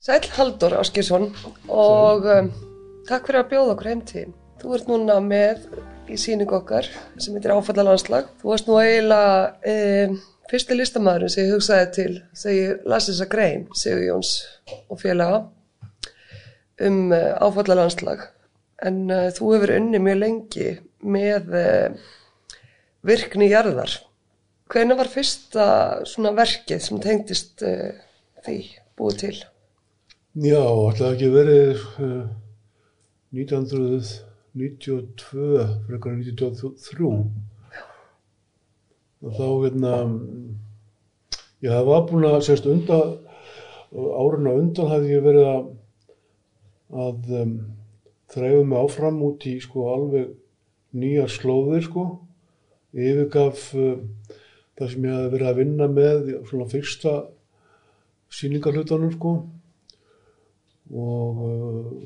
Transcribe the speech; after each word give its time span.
Sæl 0.00 0.24
Haldur 0.32 0.72
Áskilsson 0.80 1.26
og 1.68 2.24
um, 2.24 2.46
takk 3.04 3.26
fyrir 3.28 3.42
að 3.42 3.50
bjóða 3.50 3.72
okkur 3.74 3.88
heim 3.90 3.98
til. 4.08 4.22
þín. 4.22 4.30
Þú 4.62 4.70
ert 4.72 4.86
núna 4.88 5.16
með 5.20 5.66
í 6.08 6.16
síningu 6.16 6.56
okkar 6.56 6.88
sem 7.20 7.36
heitir 7.36 7.52
Áfallalandslag. 7.52 8.30
Þú 8.40 8.48
varst 8.48 8.70
nú 8.70 8.78
eiginlega 8.80 9.74
um, 9.74 10.14
fyrsti 10.48 10.78
listamæðurinn 10.78 11.34
sem 11.34 11.44
ég 11.44 11.52
hugsaði 11.52 11.90
til 11.98 12.14
þegar 12.32 12.56
ég 12.56 12.88
las 12.94 13.10
þessa 13.10 13.28
grein, 13.36 13.68
Sigur 13.76 14.06
Jóns 14.06 14.32
og 14.80 15.02
félaga 15.04 15.42
um 16.88 17.12
uh, 17.12 17.36
Áfallalandslag. 17.44 18.24
En 18.80 19.04
uh, 19.12 19.28
þú 19.36 19.52
hefur 19.52 19.76
unni 19.76 20.00
mjög 20.00 20.20
lengi 20.24 20.68
með 21.04 21.54
uh, 21.60 22.02
virkni 23.04 23.52
jarðar. 23.52 24.00
Hvernig 24.72 25.04
var 25.04 25.12
fyrsta 25.12 25.70
svona 26.08 26.32
verkið 26.40 26.84
sem 26.88 27.04
tengdist 27.04 27.68
uh, 27.68 27.90
því 28.48 28.62
búið 28.96 29.24
til? 29.26 29.38
Já, 30.38 30.62
alltaf 30.62 31.16
ekki 31.16 31.26
verið 31.34 31.80
uh, 31.98 32.30
1992, 33.34 34.22
frekar 35.88 36.12
en 36.14 36.20
1993. 36.22 37.10
Og 39.26 39.34
þá, 39.34 39.48
hérna, 39.64 39.94
já, 41.58 41.72
það 41.72 41.90
var 41.90 42.06
búin 42.12 42.28
að, 42.30 42.46
sérst, 42.46 42.70
undan, 42.70 43.18
árinu 43.90 44.54
undan 44.54 44.92
hafði 44.94 45.10
ég 45.16 45.26
verið 45.26 45.50
að, 45.50 45.66
að 47.08 47.36
um, 47.42 47.58
þræfa 48.30 48.64
mig 48.70 48.86
áfram 48.86 49.18
út 49.32 49.50
í, 49.50 49.58
sko, 49.66 49.90
alveg 49.98 50.30
nýjar 50.94 51.26
slóðir, 51.40 51.82
sko. 51.90 52.06
Yfirgaf 52.94 53.74
uh, 53.74 53.98
það 54.78 54.94
sem 54.94 55.10
ég 55.10 55.18
hafði 55.18 55.34
verið 55.34 55.50
að 55.50 55.58
vinna 55.64 55.90
með, 55.90 56.36
svona 56.46 56.70
fyrsta 56.70 57.18
síningarhlutanum, 58.30 59.10
sko 59.18 59.40
og 60.90 61.42
uh, 61.46 62.02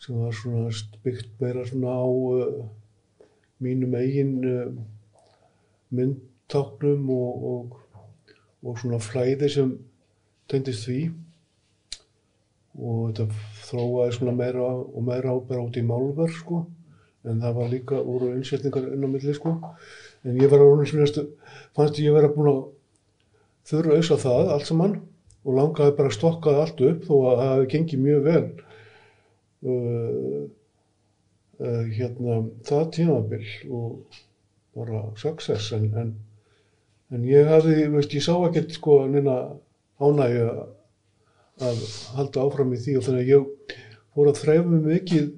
sem 0.00 0.16
var 0.20 0.32
svona 0.32 0.70
byggt 1.04 1.30
meira 1.40 1.64
svona 1.66 1.94
á 1.96 2.04
uh, 2.04 2.66
mínum 3.60 3.94
eigin 3.96 4.44
uh, 4.44 4.72
myndtáknum 5.90 7.10
og, 7.10 7.44
og, 7.52 7.80
og 8.62 8.78
svona 8.78 9.00
flæði 9.00 9.48
sem 9.48 9.72
tendist 10.48 10.86
því. 10.88 11.00
Og 12.80 13.10
þetta 13.10 13.26
þróaði 13.66 14.16
svona 14.16 14.36
meira 14.36 14.66
og 14.66 15.02
meira 15.04 15.34
ábæra 15.34 15.64
út 15.64 15.76
í 15.80 15.84
málverð 15.84 16.36
sko. 16.38 16.64
En 17.24 17.40
það 17.42 17.56
var 17.56 17.72
líka 17.72 18.00
úr 18.00 18.30
innsetningar 18.34 18.92
inn 18.94 19.04
á 19.04 19.08
milli 19.10 19.34
sko. 19.36 19.56
En 20.24 20.36
ég 20.40 20.52
var 20.52 20.62
að 20.64 21.26
fannst 21.76 22.00
ég 22.00 22.14
vera 22.14 22.32
búin 22.32 22.52
að 22.52 22.60
þurra 23.68 23.96
auðsa 23.96 24.16
það 24.20 24.52
allt 24.54 24.68
saman 24.68 24.96
og 25.44 25.56
langaði 25.56 25.96
bara 25.98 26.10
að 26.10 26.16
stokka 26.16 26.54
það 26.54 26.64
allt 26.64 26.82
upp 26.90 27.04
þó 27.08 27.14
að 27.18 27.38
það 27.40 27.52
hefði 27.52 27.70
gengið 27.74 28.02
mjög 28.06 28.26
vel. 28.26 28.42
Uh, 29.60 30.42
uh, 31.60 31.84
hérna 31.96 32.40
það 32.68 32.90
tímabill 32.96 33.54
og 33.76 34.20
bara 34.76 35.02
success 35.20 35.72
en, 35.76 35.88
en, 36.00 36.12
en 37.12 37.26
ég 37.28 37.48
hafði, 37.50 37.88
veist, 37.92 38.14
ég 38.16 38.24
sá 38.24 38.34
ekkert 38.46 38.72
sko 38.76 39.02
neina 39.10 39.36
ánægja 40.00 40.48
að 41.60 41.84
halda 42.16 42.46
áfram 42.46 42.72
í 42.72 42.80
því 42.80 42.96
og 42.96 43.06
þannig 43.06 43.26
að 43.26 43.32
ég 43.34 43.76
fór 44.14 44.30
að 44.30 44.40
þræfa 44.40 44.70
mig 44.70 44.86
mikið 44.86 45.28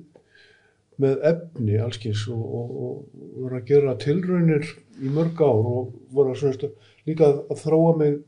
með 1.02 1.24
efni 1.32 1.78
allskins 1.82 2.24
og, 2.30 2.42
og, 2.42 2.72
og 2.86 3.22
voru 3.42 3.58
að 3.58 3.68
gera 3.72 3.98
tilraunir 4.00 4.68
í 5.02 5.10
mörg 5.12 5.40
ár 5.42 5.70
og 5.72 5.94
voru 6.14 6.34
að 6.34 6.42
svona, 6.42 6.72
líka 7.08 7.30
að, 7.32 7.56
þróa 7.64 7.94
mig 7.98 8.20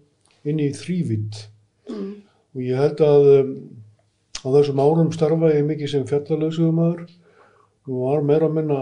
inn 0.49 0.63
í 0.65 0.71
þrývitt 0.75 1.45
mm. 1.91 2.13
og 2.55 2.63
ég 2.63 2.81
held 2.81 3.03
að 3.05 3.29
um, 3.35 3.51
á 4.45 4.47
þessum 4.59 4.83
árum 4.85 5.13
starfa 5.15 5.53
ég 5.55 5.67
mikið 5.69 5.93
sem 5.93 6.07
fjallalöðsugumæður 6.11 7.05
og 7.05 7.99
var 8.01 8.25
meira 8.29 8.49
að 8.49 8.57
minna 8.59 8.81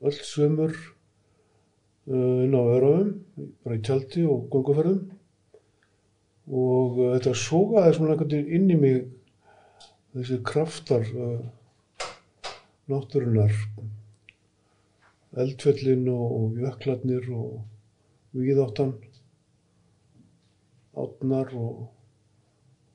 öll 0.00 0.18
sömur 0.24 0.74
uh, 0.74 2.44
inn 2.46 2.56
á 2.56 2.62
öraðum, 2.62 3.14
bara 3.64 3.78
í 3.78 3.84
tjaldi 3.86 4.26
og 4.26 4.48
gunguferðum 4.52 5.02
og 6.50 6.98
uh, 6.98 7.14
þetta 7.16 7.36
sógaði 7.38 7.96
svona 7.96 8.16
einhvern 8.16 8.34
veginn 8.34 8.54
inn 8.58 8.74
í 8.74 8.80
mig 8.80 9.00
þessi 10.16 10.40
kraftar 10.46 11.06
uh, 11.14 11.40
náttúrunar 12.90 13.54
eldfellin 15.38 16.08
og, 16.10 16.26
og 16.40 16.58
jöklarnir 16.58 17.28
og 17.30 17.60
víðáttan 18.34 18.96
átnar 20.98 21.54
og, 21.54 21.86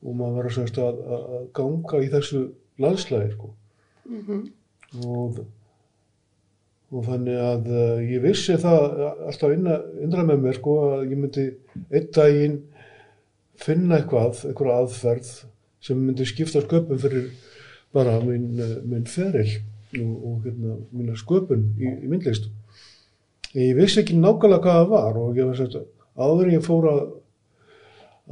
og 0.06 0.16
maður 0.16 0.40
verður 0.40 0.56
semst 0.60 0.80
að, 0.82 1.02
að 1.18 1.46
ganga 1.58 2.02
í 2.04 2.10
þessu 2.14 2.42
landslæði 2.82 3.32
sko. 3.34 3.52
mm 4.06 4.22
-hmm. 4.28 4.42
og, 5.06 5.40
og 6.92 7.06
þannig 7.10 7.42
að 7.42 7.70
uh, 7.72 8.04
ég 8.12 8.22
vissi 8.22 8.58
það 8.62 9.04
alltaf 9.30 9.56
inna, 9.56 9.80
innra 10.06 10.24
með 10.24 10.46
mér 10.46 10.60
sko, 10.60 10.78
að 10.92 11.10
ég 11.12 11.18
myndi 11.18 11.48
einn 11.90 12.10
daginn 12.14 12.60
finna 13.56 14.00
eitthvað, 14.00 14.46
eitthvað 14.46 14.76
aðferð 14.76 15.32
sem 15.86 15.98
myndi 16.02 16.26
skipta 16.28 16.62
sköpum 16.62 17.00
fyrir 17.00 17.32
bara 17.96 18.20
minn, 18.24 18.60
minn 18.84 19.06
feril 19.08 19.48
og, 20.02 20.14
og 20.28 20.46
hérna, 20.46 20.78
minna 20.92 21.16
sköpun 21.16 21.70
í, 21.80 21.92
í 22.04 22.12
myndlistu. 22.12 22.52
Ég 23.56 23.76
vissi 23.78 24.02
ekki 24.02 24.18
nákvæmlega 24.20 24.62
hvað 24.62 24.82
það 24.82 24.90
var 24.92 25.20
og 25.22 25.38
ég 25.38 25.48
var 25.48 25.60
semst 25.60 25.78
að 25.80 25.86
áður 26.16 26.50
en 26.50 26.58
ég 26.58 26.66
fór 26.66 26.90
að 26.92 27.04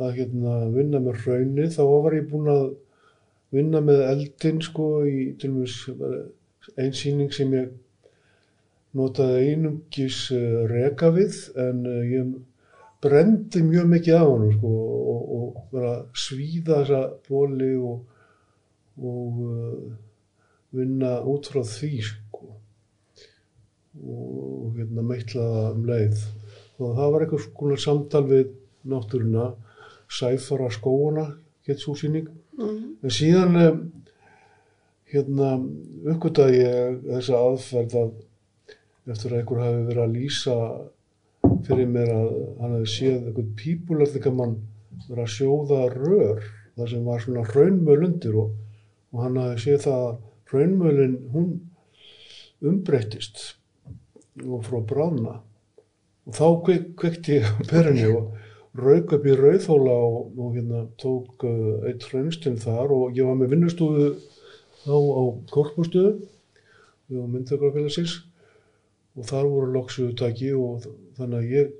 að 0.01 0.15
hérna, 0.17 0.55
vinna 0.73 1.01
með 1.03 1.19
hraunni 1.23 1.67
þá 1.73 1.83
var 1.85 2.17
ég 2.17 2.29
búinn 2.31 2.49
að 2.53 2.63
vinna 3.53 3.81
með 3.85 4.05
eldin 4.07 4.61
sko 4.65 4.87
í 5.05 5.33
til 5.39 5.51
og 5.51 5.59
meins 5.59 5.75
einsýning 6.79 7.33
sem 7.35 7.51
ég 7.53 7.69
notaði 8.97 9.51
einungis 9.51 10.25
uh, 10.33 10.63
reka 10.69 11.11
við 11.13 11.37
en 11.59 11.83
uh, 11.89 12.01
ég 12.07 12.33
brendi 13.03 13.63
mjög 13.65 13.89
mikið 13.91 14.17
af 14.17 14.29
hann 14.31 14.51
sko, 14.55 14.71
og, 15.13 15.23
og 15.37 15.73
var 15.73 15.87
að 15.89 16.03
svíða 16.23 16.79
þessa 16.81 17.01
bóli 17.27 17.73
og, 17.75 18.03
og 19.01 19.41
uh, 19.49 19.87
vinna 20.73 21.17
út 21.29 21.49
frá 21.51 21.61
því 21.67 21.91
sko. 22.07 22.47
og 23.93 24.77
hérna, 24.77 25.03
meitlaða 25.05 25.65
um 25.75 25.83
leið 25.85 26.23
og 26.81 26.95
það 26.97 27.11
var 27.13 27.25
eitthvað 27.25 27.75
samtal 27.81 28.23
við 28.29 28.55
náttúruna 28.89 29.51
Sæfara 30.13 30.69
skóuna 30.73 31.27
hétt 31.67 31.83
svo 31.83 31.95
síning 31.97 32.29
mm 32.57 32.93
en 33.03 33.11
síðan 33.11 33.57
hérna 35.13 35.49
uppgöttaði 36.13 36.61
ég 36.61 36.99
þessa 37.03 37.39
aðferð 37.39 37.95
að 37.99 38.11
eftir 39.13 39.33
að 39.33 39.39
einhver 39.41 39.63
hafi 39.63 39.81
verið 39.89 40.03
að 40.03 40.13
lýsa 40.17 40.57
fyrir 41.67 41.89
mér 41.91 42.11
að 42.13 42.29
hann 42.61 42.75
hefði 42.77 42.91
séð 42.93 43.17
einhvern 43.17 43.49
pípularleika 43.59 44.33
mann 44.33 44.55
verið 45.09 45.23
að 45.25 45.33
sjóða 45.35 45.81
rör 45.91 46.45
þar 46.77 46.91
sem 46.93 47.09
var 47.09 47.23
svona 47.23 47.43
hraunmöl 47.49 47.99
undir 48.07 48.37
og, 48.39 48.53
og 49.11 49.25
hann 49.25 49.41
hefði 49.41 49.63
séð 49.65 49.83
það 49.87 50.05
að 50.07 50.15
hraunmölin 50.53 51.17
hún 51.33 51.51
umbreyttist 52.63 53.43
og 54.47 54.63
frá 54.65 54.79
brána 54.87 55.35
og 56.23 56.37
þá 56.37 56.47
kvekti 57.01 57.41
ég 57.41 57.67
perinni 57.67 58.07
og 58.13 58.31
rauk 58.73 59.13
upp 59.13 59.25
í 59.29 59.35
Rauðhóla 59.37 59.93
og, 59.93 60.33
og 60.39 60.55
hérna 60.57 60.85
tók 61.01 61.45
uh, 61.45 61.85
eitt 61.89 62.05
hraunstinn 62.09 62.57
þar 62.61 62.93
og 62.95 63.17
ég 63.17 63.27
var 63.27 63.37
með 63.37 63.53
vinnustofu 63.53 64.07
þá 64.83 64.95
á 64.97 65.23
korpustuðu 65.53 66.13
við 67.11 67.21
á 67.21 67.27
myndagrafélagsins 67.29 68.17
og 69.13 69.29
þar 69.29 69.49
voru 69.51 69.73
loksuðutæki 69.75 70.53
og 70.57 70.87
þannig 71.19 71.39
að 71.39 71.53
ég 71.53 71.73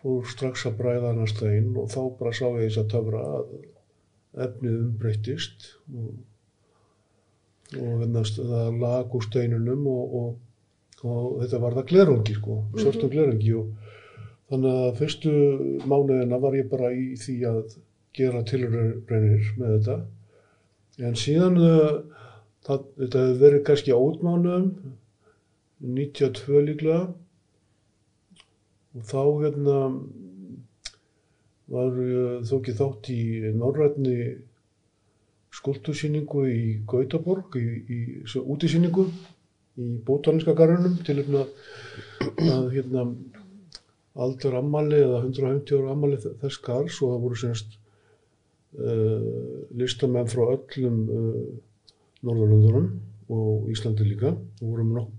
fór 0.00 0.30
strax 0.30 0.64
að 0.68 0.78
bræða 0.80 1.10
hann 1.10 1.24
að 1.24 1.32
stegin 1.34 1.74
og 1.76 1.90
þá 1.92 2.00
bara 2.20 2.32
sá 2.36 2.46
ég 2.46 2.70
þess 2.70 2.82
að 2.82 2.90
töfra 2.94 3.22
að 3.36 3.52
efnið 4.46 4.78
umbreyttist 4.80 5.68
og, 5.92 6.10
og 7.76 7.92
hérna 8.02 8.24
það 8.24 8.80
lag 8.80 9.16
úr 9.16 9.26
steinunum 9.26 9.86
og, 9.92 10.16
og 11.04 11.36
þetta 11.42 11.60
var 11.60 11.76
það 11.76 11.90
glerungi 11.92 12.36
sko, 12.38 12.58
svartum 12.76 13.12
glerungi 13.12 13.52
og 13.60 13.85
Þannig 14.50 14.80
að 14.80 14.98
fyrstu 15.00 15.32
mánuðina 15.90 16.38
var 16.42 16.54
ég 16.54 16.68
bara 16.70 16.92
í 16.94 17.14
því 17.18 17.36
að 17.50 17.76
gera 18.16 18.44
tilraunir 18.46 19.48
með 19.58 19.72
þetta. 19.72 19.96
En 21.06 21.16
síðan 21.18 21.58
uh, 21.60 21.96
það, 22.66 22.84
þetta 23.00 23.24
hefur 23.24 23.40
verið 23.42 23.64
kannski 23.66 23.96
átmánuðum, 23.96 24.68
92 25.96 26.62
líklega. 26.70 27.00
Og 28.96 29.08
þá 29.10 29.22
hérna 29.42 29.80
var 31.74 31.96
þó 32.46 32.54
ekki 32.60 32.76
þátt 32.78 33.10
í 33.12 33.22
norrætni 33.58 34.18
skuldursýningu 35.56 36.44
í 36.50 36.60
Gautaborg, 36.88 37.56
í, 37.58 37.66
í, 37.90 37.98
útisýningu 38.40 39.06
í 39.76 39.88
bótalinska 40.06 40.54
garðunum 40.56 40.96
til 41.04 41.18
hérna 41.20 41.44
að 42.56 42.70
hérna 42.76 43.06
aldur 44.16 44.56
ammali 44.58 45.00
eða 45.02 45.22
150 45.24 45.76
ára 45.76 45.92
ammali 45.92 46.18
þess 46.24 46.62
garðs 46.64 47.00
og 47.02 47.12
það 47.12 47.24
voru 47.24 47.40
semst 47.40 47.76
uh, 48.80 49.28
listamenn 49.76 50.30
frá 50.30 50.44
öllum 50.54 50.98
uh, 51.06 51.44
Norðurlöndunum 52.26 52.88
og 53.32 53.68
Íslandi 53.72 54.06
líka. 54.06 54.32
Við 54.60 54.72
vorum 54.72 54.94
nok 54.96 55.10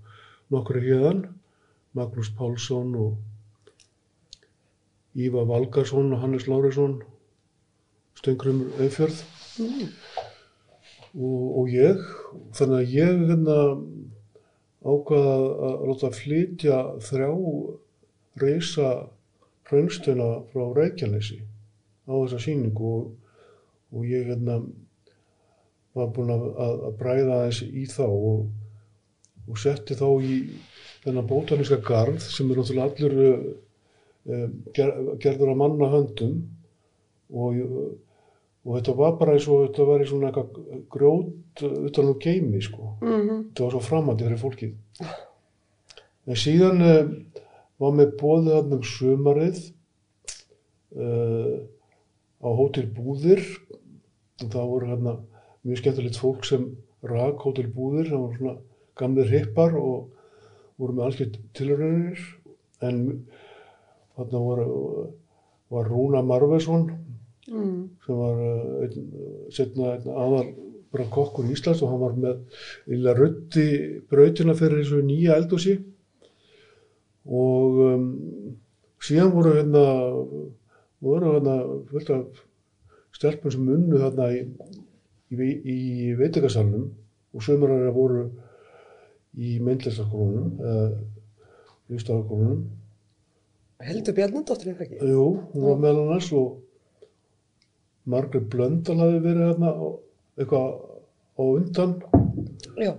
nokkru 0.53 0.81
hérðan, 0.81 1.25
Magnús 1.97 2.31
Pálsson 2.37 2.95
og 2.97 3.17
Íva 5.17 5.43
Valgarsson 5.49 6.13
og 6.13 6.21
Hannes 6.21 6.47
Láresson, 6.49 6.99
Stengrum 8.17 8.67
Eifjörð 8.81 9.23
og, 11.17 11.45
og 11.61 11.71
ég. 11.73 12.01
Þannig 12.57 12.77
að 12.79 12.93
ég 12.93 13.23
hérna 13.31 13.57
ákvaða 14.87 15.33
að 15.67 15.85
láta 15.89 16.13
flytja 16.15 16.77
þrjá 17.03 17.29
reysa 18.41 18.89
hraunstuna 19.67 20.27
frá 20.51 20.65
Reykjanesi 20.75 21.39
á 22.07 22.13
þessa 22.13 22.39
síningu 22.41 22.91
og, 22.97 23.07
og 23.93 24.07
ég 24.07 24.29
hérna 24.31 24.61
var 25.97 26.11
búinn 26.15 26.33
að, 26.33 26.47
að, 26.63 26.87
bræða 26.99 27.37
aðeins 27.41 27.61
í 27.67 27.85
þá 27.89 28.05
og, 28.07 28.43
og 29.47 29.61
setti 29.61 29.97
þá 29.97 30.07
í 30.23 30.35
þennan 31.03 31.29
bótaníska 31.29 31.79
garð 31.85 32.21
sem 32.23 32.51
er 32.51 32.61
náttúrulega 32.61 32.87
allur 32.91 33.15
uh, 33.23 34.49
ger, 34.75 34.93
gerður 35.23 35.53
að 35.53 35.61
manna 35.63 35.89
höndum 35.93 36.37
og, 37.33 37.57
og 38.67 38.77
þetta 38.77 38.95
var 39.01 39.17
bara 39.19 39.35
eins 39.35 39.47
og 39.51 39.65
þetta 39.67 39.87
var 39.89 40.03
í 40.03 40.09
svona 40.09 40.29
eitthvað 40.29 40.83
grjót 40.93 41.63
utan 41.67 42.11
á 42.11 42.13
geimi 42.21 42.61
sko. 42.61 42.93
Mhm. 43.01 43.41
Þetta 43.49 43.65
var 43.65 43.75
svo 43.75 43.83
framandi 43.83 44.27
fyrir 44.27 44.41
fólkið. 44.41 44.75
En 46.27 46.39
síðan 46.39 46.83
uh, 46.83 47.11
var 47.81 47.95
með 47.97 48.13
bóðið 48.19 48.55
hann 48.57 48.75
um 48.77 48.85
sumarið 48.85 49.59
uh, 50.97 51.57
á 52.41 52.49
Hótel 52.59 52.87
Búðir. 52.93 53.43
Og 54.43 54.51
það 54.53 54.69
voru 54.71 54.91
hérna 54.91 55.15
mjög 55.65 55.81
skemmtilegt 55.81 56.21
fólk 56.21 56.45
sem 56.47 56.69
rak 57.07 57.41
Hótel 57.45 57.67
Búðir, 57.73 58.11
það 58.11 58.23
voru 58.23 58.39
svona 58.39 58.55
gamlir 58.97 59.33
hippar 59.33 59.77
og 59.77 60.09
voru 60.77 60.97
með 60.97 61.07
allskilt 61.07 61.39
tilraunir. 61.57 62.21
En 62.85 63.03
þarna 64.17 64.41
voru, 64.47 64.67
var 65.73 65.91
Rúna 65.91 66.23
Marvesson 66.25 66.89
Mm. 67.47 67.83
sem 68.03 68.17
var 68.19 68.39
uh, 68.43 68.79
einn, 68.83 69.03
setna 69.55 69.93
einn 69.93 70.07
aðal 70.11 70.49
bara 70.91 71.05
kokkur 71.07 71.45
í 71.47 71.53
Íslands 71.55 71.79
og 71.79 71.93
hann 71.93 72.01
var 72.01 72.17
með 72.19 72.41
illa 72.91 73.13
ruddi 73.15 73.67
brautina 74.11 74.51
fyrir 74.59 74.81
þessu 74.81 74.99
nýja 75.07 75.37
eldúsi 75.39 75.77
og 77.27 77.79
um, 77.85 78.05
síðan 79.03 79.33
voru 79.35 79.53
hérna 79.57 79.83
voru 81.03 81.33
hérna 81.35 81.57
fullt 81.91 82.11
af 82.15 82.41
stelpum 83.17 83.53
sem 83.53 83.69
unnu 83.75 84.01
hérna 84.01 84.29
í, 84.33 84.43
í, 85.33 85.49
í 85.75 85.79
veitingasalunum 86.19 86.89
og 87.35 87.45
sömur 87.45 87.73
þeirra 87.73 87.93
voru 87.95 88.23
í 89.37 89.57
myndlistarskólunum 89.61 90.63
eða 90.63 90.87
listaskólunum 91.91 92.65
Heldur 93.87 94.15
Bjarnandóttir 94.17 94.73
það 94.73 94.87
ekki? 94.87 94.99
Jú, 95.05 95.25
hún 95.51 95.67
var 95.67 95.81
meðal 95.83 96.07
annars 96.07 96.31
og 96.33 96.63
Margrét 98.09 98.47
Blöndal 98.49 98.97
hafi 98.97 99.19
verið 99.21 99.51
hérna 99.51 99.73
eitthvað 100.39 100.71
á 101.37 101.43
undan, 101.45 101.93
Já. 102.77 102.93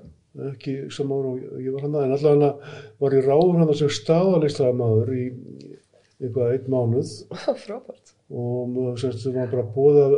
Ekki 0.48 0.74
sem 0.94 1.12
ára 1.12 1.34
og 1.34 1.60
ég 1.62 1.74
var 1.74 1.86
hann 1.86 1.98
en 2.02 2.14
allavega 2.16 2.74
var 3.02 3.16
ég 3.16 3.26
ráður 3.26 3.60
hann 3.62 3.74
sem 3.80 3.92
staðalistæðamaður 3.98 5.12
í 5.16 5.26
eitthvað 6.18 6.54
einn 6.54 6.72
mánuð 6.72 7.12
Frábært. 7.64 8.14
og 8.30 8.72
maður 8.74 9.00
semst 9.04 9.24
það 9.26 9.38
var 9.40 9.52
bara 9.54 9.64
að 9.66 9.72
bóða 9.76 10.08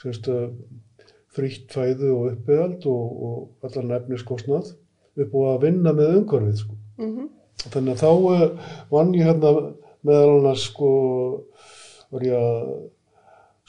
semst 0.00 0.30
að 0.32 0.46
frítt 1.30 1.74
fæðu 1.74 2.14
og 2.16 2.30
uppbyggald 2.32 2.86
og, 2.90 3.20
og 3.26 3.68
allar 3.68 3.90
nefniskostnað 3.92 4.72
upp 5.20 5.36
og 5.36 5.50
að 5.52 5.60
vinna 5.66 5.92
með 5.94 6.16
umhverfið 6.20 6.64
sko. 6.64 6.80
Mm 7.00 7.28
Þannig 7.60 7.92
að 7.92 8.00
þá 8.00 8.08
uh, 8.08 8.70
vann 8.88 9.10
ég 9.12 9.26
hérna 9.28 9.50
meðal 10.06 10.38
annars 10.38 10.62
sko 10.70 10.90
var 12.08 12.22
ég 12.24 12.36
að 12.38 12.70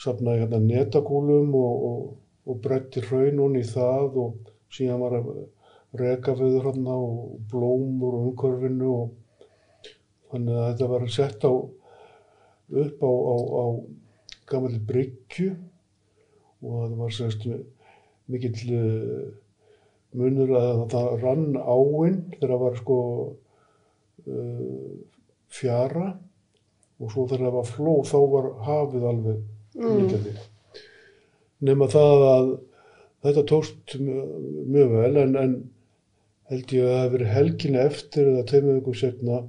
safna 0.00 0.38
hérna 0.38 0.60
netakúlum 0.62 1.52
og, 1.58 1.82
og, 1.88 2.06
og 2.48 2.62
bretti 2.64 3.02
hraunun 3.04 3.58
í 3.60 3.64
það 3.68 4.16
og 4.22 4.51
síðan 4.72 5.02
var 5.02 5.18
að 5.18 5.28
reka 6.00 6.34
fyrir 6.38 6.64
hérna 6.64 6.96
og 6.96 7.36
blómur 7.52 8.16
og 8.16 8.30
umhverfinu 8.30 8.92
og 8.92 9.50
þannig 10.32 10.56
að 10.56 10.68
þetta 10.70 10.90
var 10.94 11.06
sett 11.12 11.44
á 11.44 11.52
upp 11.52 13.04
á, 13.04 13.12
á, 13.12 13.36
á 13.36 13.64
gammal 14.48 14.78
bryggju 14.88 15.52
og 16.62 16.74
það 16.78 16.98
var 17.02 17.14
sérst 17.16 17.46
mikill 18.32 18.74
uh, 18.78 19.30
munur 20.16 20.52
að 20.56 20.84
það 20.92 21.08
rann 21.22 21.48
áinn 21.56 22.18
þegar 22.34 22.52
það 22.54 22.62
var 22.64 22.78
sko 22.80 22.98
uh, 24.28 24.92
fjara 25.52 26.08
og 27.02 27.12
svo 27.12 27.26
þegar 27.28 27.48
það 27.48 27.56
var 27.58 27.70
flóð 27.72 28.02
þá 28.08 28.18
var 28.32 28.50
hafið 28.68 29.08
alveg 29.10 29.40
líkandi. 29.82 30.34
Nefna 31.62 31.88
það 31.92 32.24
að 32.28 32.52
þetta 33.22 33.44
tókst 33.50 33.96
mjög, 34.02 34.92
vel 34.96 35.16
en, 35.22 35.36
en 35.38 35.56
held 36.52 36.72
ég 36.74 36.84
að 36.84 36.92
það 36.92 37.02
hefði 37.02 37.12
verið 37.16 37.34
helgin 37.36 37.78
eftir 37.80 38.30
eða 38.32 38.46
tveimur 38.50 38.78
vikum 38.80 38.96
setna 38.98 39.42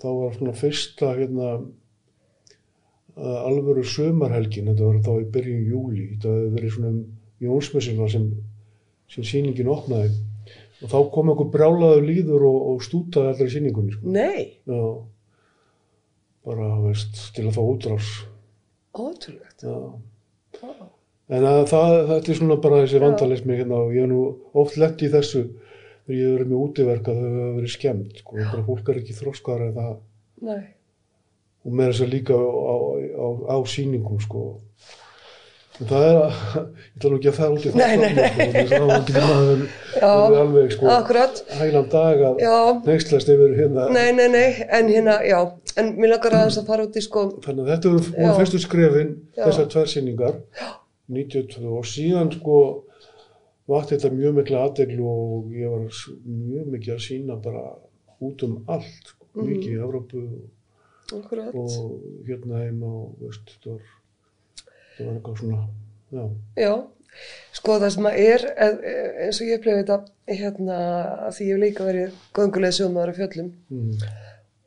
þá 0.00 0.08
var 0.16 0.34
svona 0.36 0.56
fyrsta 0.56 1.12
hérna 1.18 1.48
uh, 3.16 3.38
alvöru 3.44 3.84
sömarhelgin, 3.84 4.70
þetta 4.70 4.88
var 4.90 5.00
þá 5.04 5.12
í 5.20 5.30
byrjun 5.34 5.66
júli, 5.70 6.06
þetta 6.14 6.34
hefði 6.36 6.52
verið 6.58 6.76
svona 6.76 6.92
um 6.94 7.00
Jónsmessina 7.40 8.08
sem, 8.12 8.26
sem 9.08 9.24
sýningin 9.24 9.70
opnaði 9.72 10.10
og 10.80 10.90
þá 10.92 10.98
kom 11.12 11.30
einhver 11.32 11.48
brjálaður 11.54 12.04
líður 12.04 12.44
og, 12.48 12.58
og 12.74 12.84
stútaði 12.84 13.32
allir 13.32 13.48
í 13.48 13.54
sýningunni 13.54 13.96
sko. 13.96 14.12
Nei, 14.12 14.44
Já, 14.68 14.82
bara, 16.48 16.68
veist, 16.84 17.20
til 17.36 17.46
að 17.48 17.56
fá 17.56 17.62
útrás. 17.64 18.12
ótrúlegt. 18.96 19.64
Já. 19.64 19.76
Vá. 20.60 20.89
En 21.30 21.44
að, 21.46 21.60
það, 21.70 21.92
þetta 22.10 22.32
er 22.32 22.38
svona 22.40 22.56
bara 22.64 22.80
þessi 22.82 23.00
vandalismi 23.04 23.58
hérna 23.60 23.76
og 23.84 23.92
ég 23.94 24.02
hef 24.02 24.10
nú 24.10 24.22
oft 24.58 24.78
lett 24.82 25.02
í 25.06 25.10
þessu 25.12 25.44
þegar 25.46 26.16
ég 26.16 26.24
hef 26.26 26.32
verið 26.40 26.48
með 26.50 26.62
útiverka 26.64 27.12
þau 27.14 27.26
hefur 27.28 27.52
verið 27.60 27.74
skemmt, 27.76 28.16
sko, 28.24 28.38
bara 28.50 28.64
fólk 28.66 28.88
er 28.90 28.98
ekki 29.02 29.14
þroskaðar 29.20 29.68
en 29.68 29.76
það 29.76 29.92
Nei. 30.48 30.64
og 31.68 31.76
með 31.78 31.92
þess 31.92 32.02
að 32.06 32.10
líka 32.16 32.34
á, 32.34 32.74
á, 33.14 33.26
á, 33.46 33.56
sýningum, 33.70 34.18
sko. 34.24 34.42
En 35.80 35.88
það 35.88 36.02
er 36.08 36.18
að, 36.18 36.40
ég 36.58 36.98
ætla 36.98 37.12
nú 37.12 37.20
ekki 37.20 37.30
að 37.30 37.38
fara 37.38 37.54
út 37.54 37.62
í 37.62 37.70
það, 37.70 37.78
Nei, 37.78 37.94
nei, 38.02 38.10
nei. 38.18 38.26
sko, 38.26 38.50
þess 38.56 38.74
að 38.74 38.88
það 38.90 39.06
getur 39.06 39.30
maður 39.30 39.62
Já, 40.00 40.10
verið 40.10 40.42
alveg, 40.42 40.74
sko, 40.74 40.90
Akkurat. 40.96 41.40
hælan 41.60 41.88
dag 41.94 42.24
að 42.32 42.42
Já. 42.42 42.56
neyslast 42.90 43.32
yfir 43.36 43.54
hérna. 43.60 43.86
Nei, 43.94 44.10
nei, 44.18 44.26
nei, 44.34 44.48
en 44.66 44.90
hérna, 44.90 45.14
já, 45.30 45.38
en 45.78 45.94
mér 46.02 46.16
langar 46.16 46.36
aðeins 46.42 46.58
að 46.60 46.68
fara 46.74 46.88
út 46.90 46.98
í 46.98 47.06
sko, 47.06 47.24
Þannig 47.46 47.64
að 47.68 47.72
þetta 47.76 47.94
voru, 47.94 48.12
Já. 48.18 48.30
fyrstu 48.42 48.60
skrefin, 48.66 49.14
Já. 49.38 49.44
þessar 49.46 49.70
tvær 49.76 49.92
sýningar, 49.94 50.40
92 51.10 51.66
og 51.78 51.84
síðan 51.90 52.30
sko 52.36 52.56
vakti 53.70 53.96
þetta 53.96 54.10
mjög 54.16 54.34
mikla 54.40 54.64
aðdeglu 54.66 55.06
og 55.10 55.50
ég 55.54 55.70
var 55.70 55.84
mjög 56.26 56.70
mikið 56.74 56.94
að 56.96 57.04
sína 57.06 57.36
bara 57.42 57.64
út 58.20 58.42
um 58.46 58.56
allt, 58.68 59.04
sko, 59.14 59.26
Mhm. 59.34 59.46
mikið 59.46 59.70
í 59.70 59.82
Evrópu 59.84 60.22
akkurat. 61.12 61.54
og 61.54 62.00
hérna 62.26 62.58
heima 62.64 62.86
og 62.86 63.14
veist, 63.20 63.46
þetta 63.54 63.70
var, 63.70 63.84
þetta 64.96 65.06
var 65.06 65.14
eitthvað 65.14 65.38
svona, 65.38 65.60
já, 66.12 66.24
Já, 66.56 66.72
sko 67.52 67.78
það 67.80 67.90
sem 67.94 68.04
að 68.10 68.18
er, 68.24 68.44
eins 69.24 69.40
og 69.40 69.46
ég 69.46 69.58
upplifði 69.58 69.84
þetta, 69.84 69.98
hérna, 70.28 70.78
að 71.26 71.32
því 71.36 71.46
ég 71.46 71.54
hef 71.54 71.62
líka 71.64 71.86
verið 71.88 72.12
göngulega 72.34 72.76
sjómaður 72.78 73.10
á 73.10 73.18
fjöllum 73.20 73.52
mm, 73.70 73.92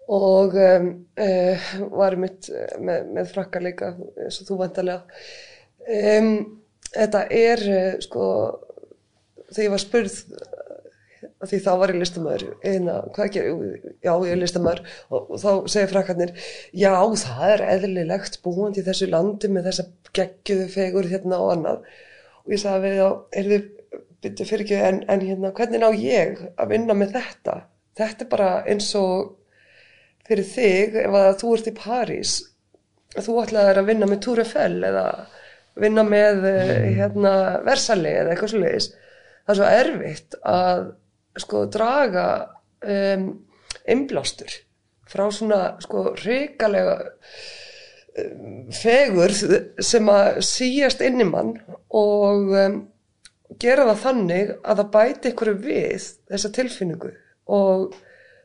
og 0.09 0.55
um, 0.55 0.89
uh, 1.17 1.67
var 1.97 2.15
mitt 2.19 2.49
með, 2.79 3.07
með 3.13 3.31
frakka 3.31 3.59
líka, 3.63 3.93
eins 4.17 4.41
og 4.41 4.47
þú 4.47 4.57
vantarlega. 4.63 5.03
Um, 5.83 6.33
þetta 6.93 7.25
er, 7.33 7.63
uh, 7.67 8.01
sko, 8.03 8.25
þegar 9.49 9.65
ég 9.65 9.73
var 9.73 9.83
spurð, 9.83 10.19
að 11.43 11.51
því 11.51 11.59
þá 11.65 11.69
var 11.79 11.91
ég 11.91 11.99
listamæður, 11.99 12.55
eina, 12.63 12.95
hvað 13.15 13.29
gerir, 13.35 13.75
já 14.03 14.11
ég 14.13 14.31
er 14.31 14.39
listamæður 14.39 14.81
og, 15.09 15.19
og 15.19 15.41
þá 15.41 15.49
segir 15.71 15.91
frakkarnir, 15.91 16.33
já 16.75 16.91
það 17.19 17.45
er 17.49 17.65
eðlilegt 17.75 18.39
búandi 18.45 18.81
í 18.81 18.87
þessu 18.87 19.09
landi 19.11 19.51
með 19.51 19.69
þessa 19.69 19.85
geggjuðu 20.15 20.69
fegur 20.71 21.09
hérna 21.11 21.39
og 21.43 21.53
annað 21.57 21.85
og 22.43 22.55
ég 22.55 22.63
sagði 22.63 22.89
við 22.91 22.99
þá, 23.01 23.09
er 23.39 23.51
þið, 23.51 23.69
byrju 24.23 24.49
fyrir 24.49 24.65
ekki, 24.65 24.79
en, 24.89 24.99
en 25.11 25.27
hérna, 25.27 25.53
hvernig 25.57 25.83
ná 25.83 25.89
ég 25.99 26.43
að 26.55 26.73
vinna 26.73 26.97
með 26.97 27.15
þetta? 27.17 27.59
Þetta 27.99 28.25
er 28.25 28.31
bara 28.31 28.49
eins 28.71 28.89
og 28.99 29.33
fyrir 30.27 30.47
þig, 30.47 30.99
ef 31.03 31.19
að 31.19 31.31
þú 31.43 31.55
ert 31.57 31.69
í 31.69 31.77
París, 31.77 32.35
að 33.13 33.27
þú 33.27 33.39
ætlaðir 33.43 33.81
að 33.81 33.89
vinna 33.91 34.09
með 34.09 34.21
Tour 34.25 34.43
Eiffel 34.43 34.77
eða 34.87 35.07
vinna 35.79 36.03
með 36.05 36.43
mm. 36.43 36.89
hérna, 36.99 37.33
Versalli 37.65 38.11
eða 38.13 38.33
eitthvað 38.33 38.53
svo 38.53 38.61
leiðis. 38.63 38.89
Það 39.43 39.53
er 39.53 39.59
svo 39.59 39.71
erfitt 39.79 40.37
að 40.47 40.83
sko 41.43 41.65
draga 41.73 42.27
um, 42.85 43.27
einblástur 43.89 44.53
frá 45.09 45.25
svona 45.33 45.59
sko 45.83 46.11
hrikalega 46.17 46.95
um, 48.21 48.69
fegur 48.73 49.33
sem 49.33 50.09
að 50.13 50.39
síjast 50.45 51.03
inn 51.05 51.21
í 51.23 51.27
mann 51.27 51.55
og 51.93 52.53
um, 52.53 52.79
gera 53.61 53.87
það 53.91 54.03
þannig 54.05 54.53
að 54.61 54.81
það 54.81 54.93
bæti 54.95 55.33
ykkur 55.33 55.53
við 55.65 56.07
þessa 56.31 56.53
tilfinningu 56.55 57.11
og 57.53 57.97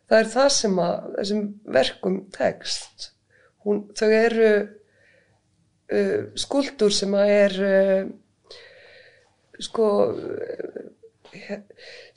það 0.08 0.18
er 0.18 0.32
það 0.34 0.50
sem 0.56 0.82
að 0.82 1.14
þessum 1.20 1.46
verkum 1.78 2.18
tekst 2.34 3.12
Hún, 3.66 3.82
þau 3.98 4.08
eru 4.14 4.50
uh, 5.92 6.28
skuldur 6.38 6.94
sem 6.94 7.14
að 7.18 7.32
er 7.36 7.56
uh, 7.68 8.10
sko 9.68 9.88
uh, 10.12 11.56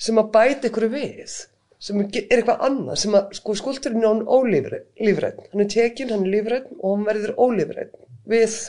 sem 0.01 0.22
að 0.22 0.30
bæti 0.34 0.70
ykkur 0.72 0.88
við 0.92 1.40
sem 1.82 2.04
er 2.04 2.20
eitthvað 2.30 2.68
annað 2.68 3.01
sem 3.01 3.18
að 3.18 3.34
sko 3.40 3.56
skuldurinn 3.58 4.04
er 4.04 4.12
hann 4.12 4.28
ólífrætt 4.28 5.48
hann 5.51 5.63
er 5.63 5.72
tekinn, 5.72 6.13
hann 6.13 6.28
er 6.28 6.36
lífrætt 6.36 6.70
og 6.78 6.94
hann 6.94 7.08
verður 7.10 7.36
ólífrætt 7.42 7.98
við 8.30 8.60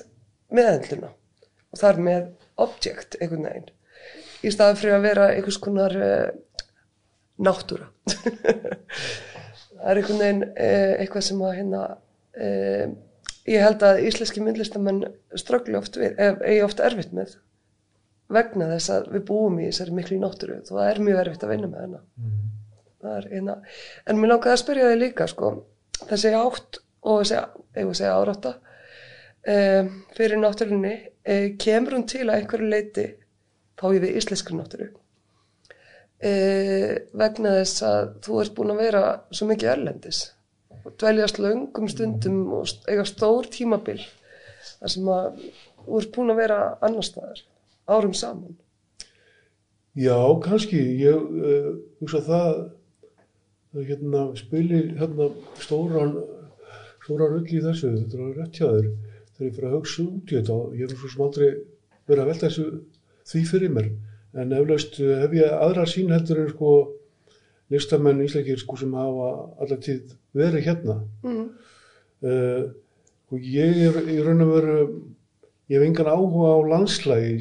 meðhendluna 0.52 1.12
og 1.12 1.80
það 1.80 1.90
er 1.92 2.02
með 2.09 2.26
objekt 2.62 3.18
einhvern 3.21 3.49
veginn 3.49 3.71
í 4.42 4.50
staði 4.52 4.80
fyrir 4.80 4.97
að 4.97 5.06
vera 5.06 5.28
einhvers 5.37 5.59
konar 5.62 5.94
uh, 5.97 6.30
náttúra. 7.42 7.88
Það 9.73 9.90
er 9.90 10.00
einhvern 10.00 10.23
veginn 10.23 10.44
uh, 10.49 10.92
eitthvað 11.02 11.26
sem 11.28 11.42
að 11.47 11.56
hérna 11.59 11.82
uh, 11.92 12.94
ég 13.50 13.64
held 13.64 13.82
að 13.87 14.02
íslenski 14.06 14.42
myndlistamenn 14.44 15.06
strögglu 15.38 15.78
oft 15.80 15.99
við, 15.99 16.18
eigi 16.18 16.62
oft 16.66 16.82
erfitt 16.84 17.14
með 17.16 17.34
vegna 18.32 18.68
þess 18.75 18.92
að 18.94 19.08
við 19.16 19.25
búum 19.28 19.58
í 19.61 19.68
þessari 19.68 19.96
miklu 19.96 20.18
náttúru 20.22 20.58
og 20.61 20.70
það 20.70 20.88
er 20.88 21.02
mjög 21.08 21.20
erfitt 21.22 21.46
að 21.46 21.52
vinna 21.52 21.70
með 21.72 21.84
hennar 21.87 22.04
mm. 22.22 22.37
er, 23.16 23.28
hérna. 23.32 23.56
en 24.06 24.20
mér 24.20 24.32
langaði 24.34 24.54
að 24.54 24.62
spyrja 24.62 24.90
þig 24.92 25.00
líka 25.02 25.28
sko, 25.30 25.52
þessi 26.08 26.34
átt 26.38 26.80
og 27.02 27.25
þessi, 27.26 28.06
árátta 28.08 28.54
fyrir 30.14 30.38
náttúrunni 30.38 30.94
kemur 31.58 31.99
hún 31.99 32.06
til 32.11 32.28
að 32.28 32.37
einhverju 32.38 32.68
leiti 32.70 33.06
þá 33.78 33.87
ég 33.96 34.04
við 34.04 34.18
íslenskri 34.20 34.58
náttúru 34.58 34.87
e, 36.22 36.32
vegna 37.18 37.56
þess 37.58 37.82
að 37.88 38.12
þú 38.22 38.38
ert 38.44 38.54
búin 38.54 38.75
að 38.75 38.82
vera 38.84 39.02
svo 39.34 39.49
mikið 39.50 39.72
erlendis 39.75 40.22
og 40.84 40.96
dveljast 40.98 41.38
löngum 41.42 41.88
stundum 41.90 42.42
og 42.58 42.70
eiga 42.90 43.04
stór 43.08 43.48
tímabil 43.52 44.02
þar 44.80 44.92
sem 44.94 45.08
að 45.14 45.40
þú 45.84 46.00
ert 46.00 46.12
búin 46.16 46.34
að 46.34 46.42
vera 46.42 46.60
annar 46.82 47.06
staðar 47.06 47.42
árum 47.90 48.14
saman. 48.14 48.54
Já, 49.98 50.16
kannski. 50.44 50.78
Ég 51.02 51.16
uh, 51.18 51.72
hugsa 52.00 52.22
það 52.24 52.52
að 53.72 53.88
hérna 53.90 54.22
spilir 54.38 54.92
hérna 55.00 55.28
stóran 55.60 56.14
stóran 57.02 57.36
öll 57.40 57.48
í 57.50 57.60
þessu, 57.60 57.90
þetta 57.98 58.22
er 58.22 58.38
rétt 58.38 58.58
hjá 58.60 58.68
þér. 58.68 58.88
Þegar 59.32 59.46
ég 59.48 59.54
fyrir 59.56 59.68
að 59.68 59.76
hugsa 59.76 60.06
út 60.06 60.32
í 60.32 60.38
þetta 60.38 60.58
ég 60.78 60.86
er 60.86 60.96
svo 60.96 61.12
sem 61.12 61.24
aldrei 61.26 61.48
verið 62.08 62.22
að 62.22 62.30
velta 62.30 62.48
þessu 62.48 62.66
því 63.32 63.44
fyrir 63.50 63.74
mér. 63.76 63.88
En 64.32 64.54
eflaust 64.56 64.98
eh, 65.02 65.16
hef 65.20 65.34
ég 65.36 65.56
aðra 65.58 65.86
sín 65.88 66.12
heldur 66.14 66.42
en 66.44 66.52
sko 66.52 66.72
listamenn 67.71 68.23
íslækir 68.25 68.61
sko 68.61 68.76
sem 68.81 68.92
hafa 68.97 69.31
allar 69.62 69.81
tíð 69.85 70.14
verið 70.37 70.66
hérna. 70.66 71.00
Mm. 71.23 71.49
uh, 72.26 72.62
og 73.33 73.49
ég 73.49 73.83
er 73.88 74.12
í 74.12 74.19
raun 74.25 74.45
og 74.45 74.54
veru 74.57 74.78
ég 75.73 75.78
hef 75.78 75.87
engan 75.87 76.11
áhuga 76.12 76.52
á 76.52 76.59
landslægi 76.75 77.37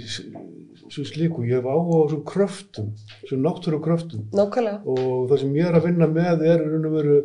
sem 0.92 1.06
slíku, 1.08 1.44
ég 1.48 1.60
hef 1.60 1.68
áhuga 1.68 2.00
á 2.00 2.04
þessum 2.06 2.24
kröftum, 2.28 2.92
þessum 3.24 3.44
náttúru 3.46 3.80
kröftum 3.84 4.28
Nákvæmlega. 4.36 4.82
og 4.86 5.32
það 5.32 5.44
sem 5.44 5.58
ég 5.58 5.68
er 5.68 5.80
að 5.80 5.88
vinna 5.90 6.08
með 6.12 6.46
er 6.48 6.63
í 6.63 6.70
raun 6.72 6.88
og 6.90 6.96
veru 7.00 7.18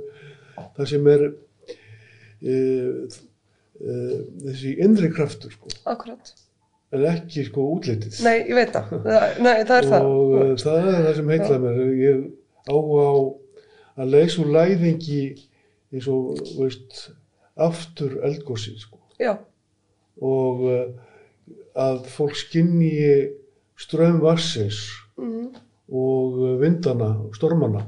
það 0.79 0.91
sem 0.93 1.13
er 1.13 1.25
uh, 2.47 3.21
uh, 3.83 4.19
þessi 4.47 4.75
indri 4.83 5.13
kraftur 5.13 5.55
sko. 5.55 5.71
Akkurat. 5.89 6.35
En 6.95 7.03
ekki 7.11 7.43
sko 7.49 7.65
útlitið. 7.75 8.21
Nei, 8.25 8.37
ég 8.47 8.55
veit 8.57 8.73
það, 8.75 8.93
Nei, 9.43 9.55
það 9.67 9.77
er 9.77 9.89
það. 9.91 10.05
Og 10.07 10.61
það 10.63 10.77
er 10.81 11.01
það 11.07 11.17
sem 11.19 11.33
heitla 11.35 11.59
mér 11.65 11.81
ég 11.99 12.21
á 12.67 12.77
að 13.97 14.13
leysa 14.13 14.43
úr 14.43 14.53
læðingi 14.55 15.23
eins 15.95 16.09
og 16.11 16.41
veist, 16.59 17.11
aftur 17.57 18.19
eldgósi 18.27 18.77
sko. 18.81 18.99
og 20.21 20.63
uh, 20.67 20.85
að 21.77 22.07
fólk 22.13 22.37
skinni 22.37 22.93
strömm 23.77 24.21
varsins 24.21 24.81
mm 25.17 25.31
-hmm. 25.31 25.49
og 25.93 26.39
uh, 26.41 26.61
vindana 26.61 27.11
og 27.25 27.37
stormana 27.37 27.87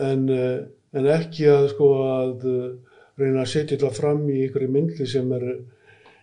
en, 0.00 0.28
uh, 0.28 0.60
en 0.92 1.06
ekki 1.06 1.48
að 1.48 1.68
sko 1.74 1.88
að 2.04 2.46
reyna 3.20 3.42
að 3.42 3.52
setja 3.52 3.76
þetta 3.76 3.90
fram 3.94 4.28
í 4.30 4.42
einhverju 4.44 4.68
myndli 4.68 5.06
sem 5.06 5.32
er 5.32 5.44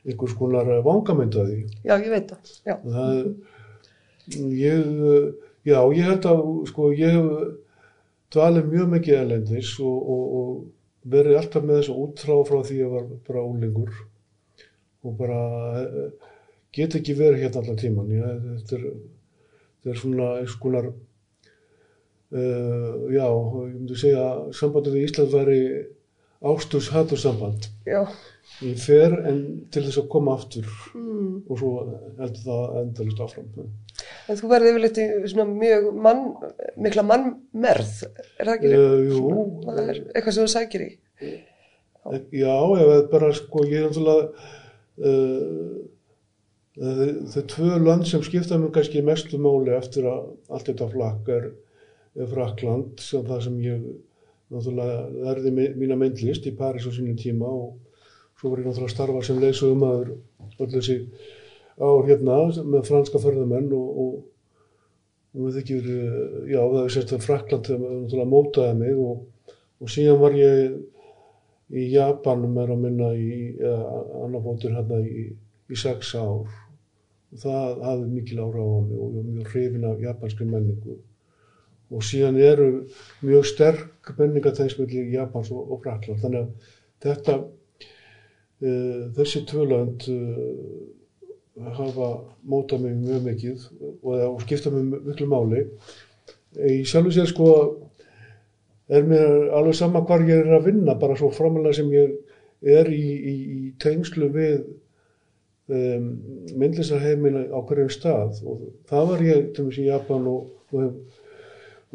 einhvers 0.08 0.34
konar 0.34 0.70
vangamöndaði. 0.86 1.68
Já, 1.84 1.98
ég 2.00 2.10
veit 2.10 2.32
það. 2.32 2.40
Já. 2.66 2.76
það 2.84 3.36
ég, 4.36 4.86
já, 5.68 5.80
ég 5.96 6.08
held 6.08 6.28
að, 6.30 6.44
sko, 6.72 6.92
ég 6.96 7.16
hef 7.16 7.28
dvalið 8.36 8.70
mjög 8.72 8.94
mikið 8.94 9.20
elendis 9.22 9.74
og, 9.84 9.98
og, 10.14 10.24
og 10.40 11.12
verið 11.12 11.40
alltaf 11.42 11.66
með 11.66 11.82
þessu 11.82 11.98
útráð 12.04 12.46
frá 12.50 12.58
því 12.60 12.78
að 12.78 12.82
ég 12.82 12.94
var 12.96 13.10
bara 13.28 13.44
ólingur 13.48 14.00
og 15.08 15.20
bara 15.20 15.42
get 16.76 16.98
ekki 17.00 17.16
verið 17.18 17.46
hérna 17.46 17.62
allar 17.64 17.78
tíman. 17.80 18.10
Ég, 18.12 18.48
þetta, 18.62 18.80
er, 18.80 18.88
þetta 19.78 19.94
er 19.94 20.02
svona 20.02 20.32
einhvers 20.38 20.58
konar, 20.64 20.90
uh, 22.36 22.98
já, 23.14 23.28
ég 23.28 23.78
myndi 23.78 24.00
segja 24.00 24.26
að 24.32 24.50
sambandið 24.60 24.98
í 25.00 25.06
Ísland 25.08 25.36
væri 25.36 25.62
ásturs 26.48 26.92
hattursamband. 26.94 27.70
Já 27.88 28.04
ég 28.64 28.80
fer 28.82 29.14
en 29.28 29.42
til 29.74 29.84
þess 29.86 30.02
að 30.02 30.10
koma 30.12 30.36
aftur 30.38 30.68
mm. 30.96 31.34
og 31.46 31.60
svo 31.60 31.72
heldur 32.18 32.44
það 32.46 32.78
endalust 32.82 33.24
áfram 33.26 33.50
En 34.28 34.40
þú 34.40 34.50
verði 34.52 34.72
yfirleitt 34.74 34.98
í 35.00 35.08
svona 35.32 35.46
mjög 35.50 35.90
mann, 36.04 36.24
mikla 36.84 37.04
mannmerð 37.08 37.94
er 38.06 38.50
það 38.50 38.56
ekki? 38.56 38.72
Uh, 38.76 38.98
jú 39.08 39.22
Það 39.66 39.84
er 39.84 40.00
eitthvað 40.14 40.34
sem 40.36 40.48
þú 40.48 40.54
sækir 40.56 40.86
í 40.88 40.90
Já, 42.08 42.18
já 42.32 42.56
eða 42.80 42.98
bara 43.12 43.30
sko 43.36 43.66
ég 43.68 43.82
er 43.82 43.88
náttúrulega 43.88 44.24
uh, 45.12 45.78
þau 46.78 47.44
tvö 47.54 47.80
land 47.82 48.06
sem 48.08 48.22
skipta 48.24 48.60
mér 48.62 48.74
kannski 48.76 49.02
mestu 49.06 49.40
máli 49.42 49.74
eftir 49.76 50.06
að 50.08 50.28
allt 50.54 50.70
þetta 50.70 50.92
flakk 50.92 51.32
er, 51.34 51.48
Frakland 52.32 53.02
sem 53.04 53.26
það 53.28 53.42
sem 53.46 53.58
ég 53.62 53.82
náttúrulega 54.54 55.34
erði 55.34 55.52
mína 55.78 55.98
myndlist 56.00 56.48
í 56.50 56.56
Paris 56.58 56.88
á 56.88 56.92
sínum 56.94 57.18
tíma 57.20 57.50
og 57.50 57.76
svo 58.40 58.52
var 58.52 58.62
ég 58.62 58.70
náttúrulega 58.70 58.92
að 58.92 58.96
starfa 58.96 59.26
sem 59.26 59.42
leysugum 59.42 59.86
aður 59.86 60.14
öll 60.62 60.72
þessi 60.76 60.98
ár 61.78 62.06
hérna 62.08 62.38
með 62.66 62.86
franska 62.90 63.22
förðamenn 63.22 63.72
og, 63.76 63.88
og, 64.04 64.14
og 65.36 65.48
við 65.48 65.60
ekki 65.62 65.80
verið, 65.80 66.14
já 66.52 66.60
það 66.62 66.78
er 66.84 66.94
sérstaklega 66.94 67.26
Frakland 67.26 67.72
þegar 68.12 68.32
mótaði 68.32 68.78
mig 68.80 69.02
og, 69.02 69.26
og 69.82 69.92
síðan 69.94 70.22
var 70.22 70.38
ég 70.38 70.78
í 71.68 71.90
Japan 71.94 72.48
með 72.54 72.74
að 72.74 72.86
minna 72.86 73.12
í 73.14 73.42
annar 74.24 74.46
fótur 74.46 74.78
hérna 74.78 75.02
í, 75.04 75.28
í 75.68 75.78
sex 75.78 76.14
ár. 76.16 76.48
Og 77.28 77.42
það 77.44 77.82
hafði 77.84 78.08
mikil 78.14 78.40
ára 78.40 78.64
á 78.64 78.80
mig 78.88 78.98
og 79.04 79.12
ég 79.12 79.20
var 79.20 79.30
mjög 79.36 79.52
hrifin 79.52 79.88
af 79.90 80.02
japanski 80.02 80.48
menningu. 80.48 80.96
Og 81.92 82.04
síðan 82.04 82.40
eru 82.40 82.70
mjög 83.22 83.46
sterk 83.52 84.14
menningatengsmiðli 84.18 85.10
í 85.10 85.18
Japans 85.18 85.52
og 85.52 85.76
Frakland 85.84 86.24
þannig 86.24 86.46
að 86.46 86.74
þetta 87.04 87.38
Eh, 88.58 89.02
þessi 89.14 89.44
tvöland 89.46 90.02
eh, 90.10 90.78
hafa 91.66 92.10
mótað 92.46 92.86
mig 92.86 92.98
mjög 93.02 93.24
mikið 93.26 93.68
og 94.04 94.42
skipta 94.44 94.72
mig 94.74 95.02
miklu 95.06 95.28
máli. 95.30 95.66
Í 96.58 96.82
sjálf 96.88 97.10
og 97.10 97.16
sér 97.16 97.30
sko 97.30 97.52
er 98.88 99.08
mér 99.08 99.54
alveg 99.58 99.76
sama 99.76 100.04
hvar 100.08 100.26
ég 100.28 100.46
er 100.46 100.58
að 100.58 100.70
vinna, 100.72 100.96
bara 100.96 101.18
svo 101.18 101.32
framalega 101.34 101.80
sem 101.80 101.90
ég 101.92 102.14
er 102.62 102.90
í, 102.92 103.02
í, 103.04 103.36
í 103.58 103.72
tengslu 103.82 104.30
við 104.34 104.62
um, 105.68 106.12
myndlisarheimina 106.58 107.48
á 107.52 107.60
hverjum 107.68 107.92
stað 107.92 108.44
og 108.48 108.70
það 108.90 109.10
var 109.12 109.26
ég 109.28 109.50
til 109.52 109.66
og 109.66 109.70
meins 109.70 109.82
í 109.82 109.90
Japan 109.90 110.30
og, 110.32 110.54
og, 110.72 111.18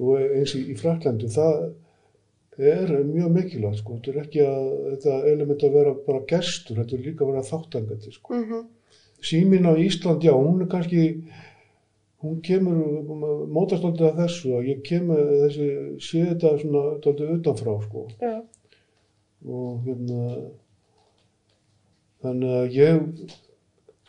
og 0.02 0.21
eins 0.21 0.54
í, 0.59 0.66
í 0.75 0.76
Fraklandu. 0.78 1.31
Það 1.33 1.64
er 2.61 2.92
mjög 3.09 3.33
mikilvægt 3.33 3.81
sko, 3.81 3.97
þetta 3.97 4.12
er 4.12 4.23
ekki 4.26 4.45
að 4.45 4.71
þetta 4.90 5.19
element 5.33 5.66
að 5.66 5.76
vera 5.78 5.97
bara 6.07 6.25
gestur, 6.28 6.83
þetta 6.83 6.99
er 6.99 7.04
líka 7.07 7.25
að 7.25 7.33
vera 7.33 7.49
þáttangandi 7.49 8.12
sko. 8.12 8.37
Mm 8.37 8.49
-hmm. 8.50 8.71
Símin 9.23 9.69
á 9.71 9.73
Ísland, 9.79 10.25
já, 10.25 10.33
hún 10.35 10.64
er 10.64 10.69
kannski, 10.71 11.02
hún 12.23 12.41
kemur, 12.43 12.81
mótast 13.55 13.85
alltaf 13.87 14.11
að 14.11 14.25
þessu 14.25 14.57
að 14.59 14.69
ég 14.73 14.83
kemur 14.87 15.23
þessi, 15.45 15.69
sé 16.02 16.25
þetta 16.33 16.57
svona 16.59 16.83
alltaf 16.97 17.23
utanfrá 17.37 17.76
sko. 17.85 18.05
Já. 18.23 18.35
Og 19.47 19.87
hérna, 19.87 20.26
þannig 22.23 22.59
að 22.59 22.76
ég, 22.79 23.33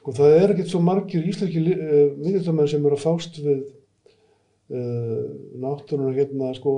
sko 0.02 0.16
það 0.18 0.38
er 0.40 0.54
ekkert 0.54 0.74
svo 0.74 0.82
margir 0.86 1.30
íslenski 1.30 1.64
uh, 1.74 2.10
minnistamenn 2.18 2.70
sem 2.70 2.86
eru 2.86 2.98
að 2.98 3.06
fást 3.06 3.38
við 3.42 3.64
uh, 4.74 5.26
náttúrulega 5.62 6.24
hérna 6.24 6.54
sko 6.58 6.74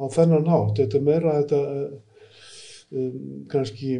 á 0.00 0.04
þennan 0.12 0.48
hátt. 0.48 0.80
Þetta 0.80 0.98
er 0.98 1.06
meira 1.06 1.36
þetta 1.42 1.60
um, 2.96 3.20
kannski 3.52 3.98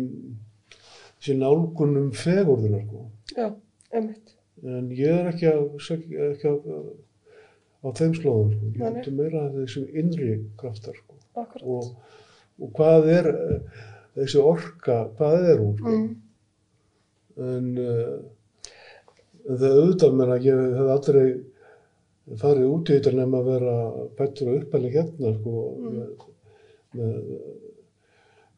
sín 1.22 1.44
álgunum 1.46 2.10
fegurðunar. 2.16 2.86
Sko. 2.88 3.08
Já, 3.36 3.48
einmitt. 3.92 4.34
en 4.62 4.90
ég 4.94 5.08
er 5.20 5.30
ekki, 5.32 5.48
að, 5.50 5.62
ekki 6.32 6.50
að, 6.50 6.66
á 7.82 7.88
þeim 7.98 8.12
slóðum 8.18 8.50
sko. 8.52 8.66
ég 8.76 8.82
heldur 8.86 9.16
meira 9.18 9.44
að 9.46 9.56
þessum 9.62 9.86
innri 10.02 10.34
kraftar 10.60 10.98
sko. 10.98 11.16
og, 11.62 11.88
og 12.62 12.72
hvað 12.76 13.08
er 13.16 13.30
þessi 14.18 14.42
orka, 14.44 14.98
hvað 15.18 15.48
er 15.54 15.62
hún 15.64 15.78
sko? 15.80 15.94
Mm. 15.96 16.10
en 17.48 17.70
uh, 17.80 18.20
það 19.48 19.78
auðvitað 19.80 20.18
mér 20.20 20.34
að 20.36 20.46
ég 20.50 20.60
hef 20.76 20.90
aldrei 20.96 21.24
farið 22.38 22.68
út 22.70 22.90
í 22.92 22.98
þetta 22.98 23.12
nema 23.18 23.40
að 23.40 23.48
vera 23.50 23.72
bættur 24.18 24.52
og 24.52 24.60
uppæli 24.62 24.92
hérna 24.94 25.32
sko, 25.40 25.54
Mm. 25.82 25.96
með, 26.92 27.14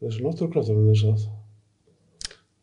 með 0.02 0.08
þessu 0.08 0.24
náttúrkraftar 0.26 0.74
með 0.76 0.88
þess 0.90 1.04
að, 1.12 1.20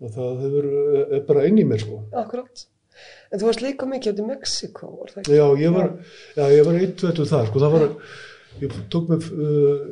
að 0.01 0.17
það 0.17 0.43
hefur, 0.45 0.69
er 1.03 1.25
bara 1.27 1.47
inn 1.49 1.59
í 1.61 1.65
mér 1.67 1.83
sko. 1.83 2.01
Akkurat. 2.17 2.65
En 3.31 3.39
þú 3.39 3.47
varst 3.47 3.63
líka 3.63 3.87
mikið 3.87 4.13
út 4.13 4.21
í 4.21 4.27
Mexiko, 4.27 4.89
var 4.99 5.11
það 5.13 5.21
ekki? 5.21 5.35
Já, 5.37 5.45
ég 5.61 5.75
var, 5.75 5.91
já, 6.35 6.43
ég 6.51 6.65
var 6.67 6.79
eitt 6.79 7.03
veitur 7.05 7.29
þar, 7.29 7.45
sko, 7.47 7.61
það 7.63 7.75
var, 7.75 7.85
ég 8.61 8.73
tók 8.91 9.11
mig 9.11 9.27
uh, 9.31 9.85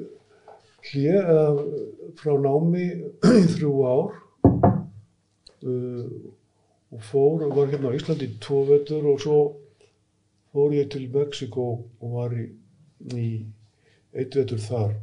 hlje 0.90 1.22
uh, 1.36 1.62
frá 2.20 2.34
námi 2.44 2.88
í 2.90 3.46
þrjú 3.54 3.72
ár 3.88 4.10
uh, 5.64 6.10
og 6.90 7.06
fór, 7.06 7.46
var 7.54 7.72
hérna 7.72 7.94
á 7.94 7.98
Íslandi 7.98 8.28
í 8.28 8.36
tvo 8.44 8.64
veitur 8.68 9.08
og 9.14 9.22
svo 9.24 9.40
fór 10.52 10.76
ég 10.76 10.90
til 10.92 11.06
Mexiko 11.14 11.70
og 11.80 12.18
var 12.18 12.36
í, 12.36 12.50
í 13.14 13.30
eitt 14.18 14.36
veitur 14.36 14.60
þar. 14.66 14.98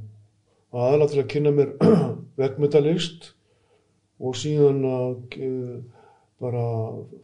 Aðalega 0.76 1.12
til 1.14 1.22
að 1.22 1.32
kynna 1.32 1.54
mér 1.56 1.72
veggmetalist 2.42 3.30
og 4.20 4.36
síðan 4.38 4.82
að 4.88 5.36
uh, 5.46 5.76
bara 6.40 6.64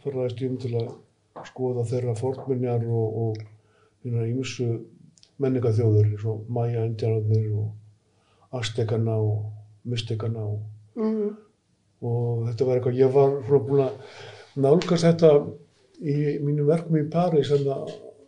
ferðaðist 0.04 0.42
ég 0.42 0.50
um 0.52 0.58
til 0.62 0.74
að 0.80 0.90
skoða 1.48 1.84
þeirra 1.88 2.14
fornminjar 2.18 2.84
og, 2.88 3.16
og 3.22 3.38
hérna 4.04 4.26
ímsu 4.28 4.66
menningaþjóður 5.42 6.10
eins 6.10 6.26
og 6.28 6.44
Maya 6.52 6.84
Indianarnir 6.86 7.48
og 7.56 8.58
Aztekana 8.60 9.16
og 9.16 9.88
Mystikana 9.88 10.44
og, 10.44 10.60
Mm. 10.92 11.30
og 12.04 12.42
þetta 12.50 12.64
var 12.68 12.76
eitthvað, 12.76 12.96
ég 13.00 13.12
var 13.14 13.30
svona 13.46 13.60
búin 13.64 13.78
að 13.86 13.94
nálgast 14.60 15.06
þetta 15.06 15.30
í 16.04 16.16
mínu 16.44 16.66
verkum 16.68 16.98
í 17.00 17.06
París 17.08 17.48
en 17.56 17.64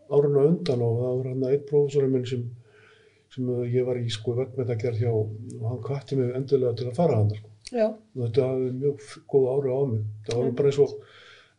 áruna 0.09 0.47
undan 0.49 0.81
og 0.87 0.95
það 1.03 1.19
var 1.19 1.29
hann 1.29 1.45
eitt 1.51 1.67
prófessorinn 1.69 2.15
minn 2.15 2.25
sem, 2.31 2.47
sem 3.35 3.51
ég 3.69 3.85
var 3.85 4.01
í 4.01 4.09
sko 4.09 4.33
vekkmyndagerð 4.39 5.03
hjá 5.03 5.11
og 5.13 5.35
hann 5.69 5.83
kvætti 5.85 6.17
mig 6.17 6.33
endilega 6.39 6.73
til 6.81 6.89
að 6.89 6.97
fara 7.03 7.19
hann 7.21 7.35
sko. 7.37 7.53
Já, 7.73 7.87
þetta 8.17 8.49
hafði 8.51 8.73
mjög 8.81 9.07
góð 9.33 9.47
ári 9.55 9.73
á 9.73 9.81
mig 9.93 10.03
það 10.27 10.43
var 10.43 10.51
bara 10.59 10.73
eins 10.73 10.83
og, 10.85 10.99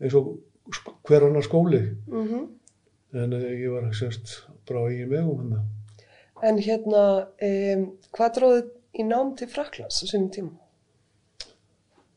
eins 0.01 0.19
og 0.19 0.35
hver 1.05 1.25
annar 1.27 1.45
skóli. 1.45 1.81
Mm 2.09 2.45
en 3.15 3.33
eh, 3.33 3.51
ég 3.63 3.71
var 3.71 3.87
sérst 3.95 4.41
bara 4.67 4.87
eigin 4.89 5.11
vegum 5.11 5.41
hann 5.43 5.63
en 6.43 6.57
hérna, 6.59 7.03
um, 7.47 7.85
hvað 8.15 8.33
dróði 8.37 8.63
í 8.99 9.05
nám 9.07 9.31
til 9.39 9.47
Fraklands 9.51 10.01
á 10.03 10.05
sínum 10.09 10.31
tíma? 10.35 10.51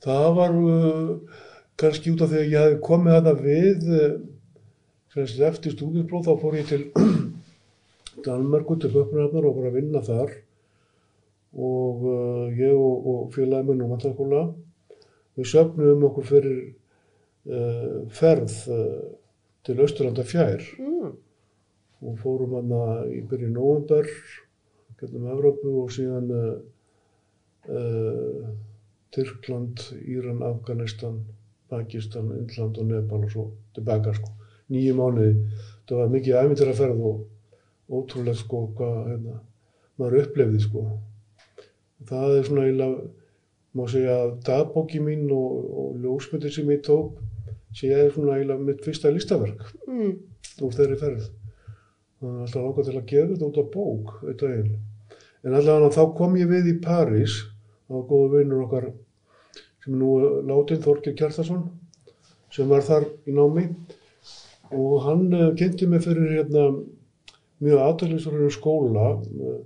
það 0.04 0.28
var 0.38 0.56
uh, 0.58 1.12
kannski 1.78 2.14
út 2.14 2.24
af 2.24 2.32
því 2.32 2.40
að 2.40 2.50
ég 2.50 2.66
hefði 2.66 2.80
komið 2.88 3.16
þarna 3.18 3.34
við 3.44 3.88
uh, 4.00 5.46
eftir 5.48 5.74
stúdinspróf 5.74 6.26
þá 6.26 6.34
fór 6.42 6.58
ég 6.58 6.68
til 6.72 6.82
Danmörku 8.26 8.78
til 8.82 8.90
Böknarhafnar 8.94 9.46
og 9.46 9.58
bara 9.60 9.70
að 9.70 9.78
vinna 9.78 10.02
þar 10.02 10.34
og 11.54 12.02
uh, 12.04 12.44
ég 12.52 12.74
og, 12.74 13.06
og 13.12 13.30
félagið 13.34 13.70
minn 13.70 13.84
og 13.86 13.92
mentaskóla 13.94 14.42
við 15.38 15.48
söfnum 15.52 16.04
okkur 16.10 16.28
fyrir 16.28 16.58
uh, 17.48 18.04
ferð 18.12 18.58
uh, 18.74 19.00
til 19.64 19.80
Östurlanda 19.84 20.26
fjær 20.26 20.64
Mm. 20.78 21.14
og 22.02 22.18
fórum 22.22 22.54
hana 22.58 23.06
í 23.10 23.22
byrju 23.26 23.48
november 23.50 24.06
getum 25.00 25.28
Evrópu 25.30 25.72
og 25.82 25.92
síðan 25.94 26.30
uh, 26.34 26.58
uh, 27.70 28.48
Tyrkland, 29.14 29.80
Íran, 30.04 30.42
Afganistan, 30.42 31.22
Pakistan, 31.70 32.32
Indland 32.36 32.78
og 32.78 32.86
Nepal 32.90 33.24
og 33.24 33.30
svo 33.32 33.44
tilbaka 33.74 34.12
sko. 34.16 34.34
Nýju 34.68 34.94
mánuði. 34.98 35.46
Það 35.88 36.02
var 36.02 36.10
mikið 36.12 36.38
æmyndir 36.42 36.72
að 36.72 36.80
ferð 36.82 37.04
og 37.08 37.22
ótrúlega 37.88 38.36
sko 38.36 38.66
hvað 38.76 38.98
hérna, 39.08 39.38
maður 39.96 40.18
upplefði 40.26 40.60
sko. 40.66 40.84
Það 42.06 42.36
er 42.38 42.44
svona 42.46 42.66
eiginlega, 42.68 43.08
má 43.74 43.84
segja 43.90 44.16
dagbóki 44.46 45.00
mín 45.02 45.26
og, 45.34 45.64
og 45.80 45.96
ljósmyndir 46.02 46.52
sem 46.54 46.70
ég 46.70 46.84
tók 46.86 47.18
sé 47.76 47.90
ég 47.90 48.12
svona 48.14 48.36
eiginlega 48.38 48.64
mitt 48.64 48.84
fyrsta 48.86 49.10
listaverk 49.12 49.64
Mm. 49.88 50.14
úr 50.62 50.72
þeirri 50.74 50.96
ferð. 51.00 51.26
Það 52.18 52.30
er 52.30 52.40
alltaf 52.44 52.62
langar 52.62 52.84
til 52.86 52.96
að 52.98 53.06
gefa 53.10 53.32
þetta 53.34 53.48
út 53.48 53.58
á 53.58 53.64
bók, 53.74 54.14
eitt 54.28 54.40
daginn. 54.42 54.72
En 55.44 55.54
allavega 55.54 55.90
þá 55.94 56.16
kom 56.18 56.34
ég 56.36 56.48
við 56.50 56.70
í 56.72 56.78
París, 56.82 57.36
var 57.88 58.02
góðu 58.10 58.32
vinnur 58.38 58.64
okkar 58.66 58.88
sem 59.84 59.94
er 59.94 59.98
nú 60.00 60.08
látin, 60.48 60.82
Þorgir 60.82 61.14
Kjartason, 61.18 61.62
sem 62.50 62.68
var 62.68 62.82
þar 62.82 63.06
í 63.28 63.34
námi 63.36 63.68
og 64.74 64.98
hann 65.04 65.28
uh, 65.32 65.52
kynnti 65.56 65.86
mig 65.88 66.02
fyrir 66.04 66.34
hérna 66.40 66.64
mjög 67.62 67.78
aðtækningsverðinu 67.84 68.50
skóla, 68.52 69.06
uh, 69.22 69.60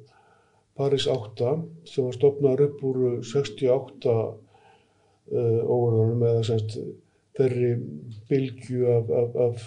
París 0.79 1.07
8, 1.11 1.53
sem 1.85 2.07
var 2.07 2.17
stopnaður 2.17 2.67
upp 2.69 2.85
úr 2.89 3.01
eh, 3.11 3.19
68 3.29 4.13
uh, 4.13 5.61
óverðanum 5.69 6.25
eða 6.31 6.45
semst 6.49 6.79
þeirri 7.37 7.73
bylgju 8.31 8.89
af, 8.93 9.13
af, 9.21 9.37
af 9.47 9.67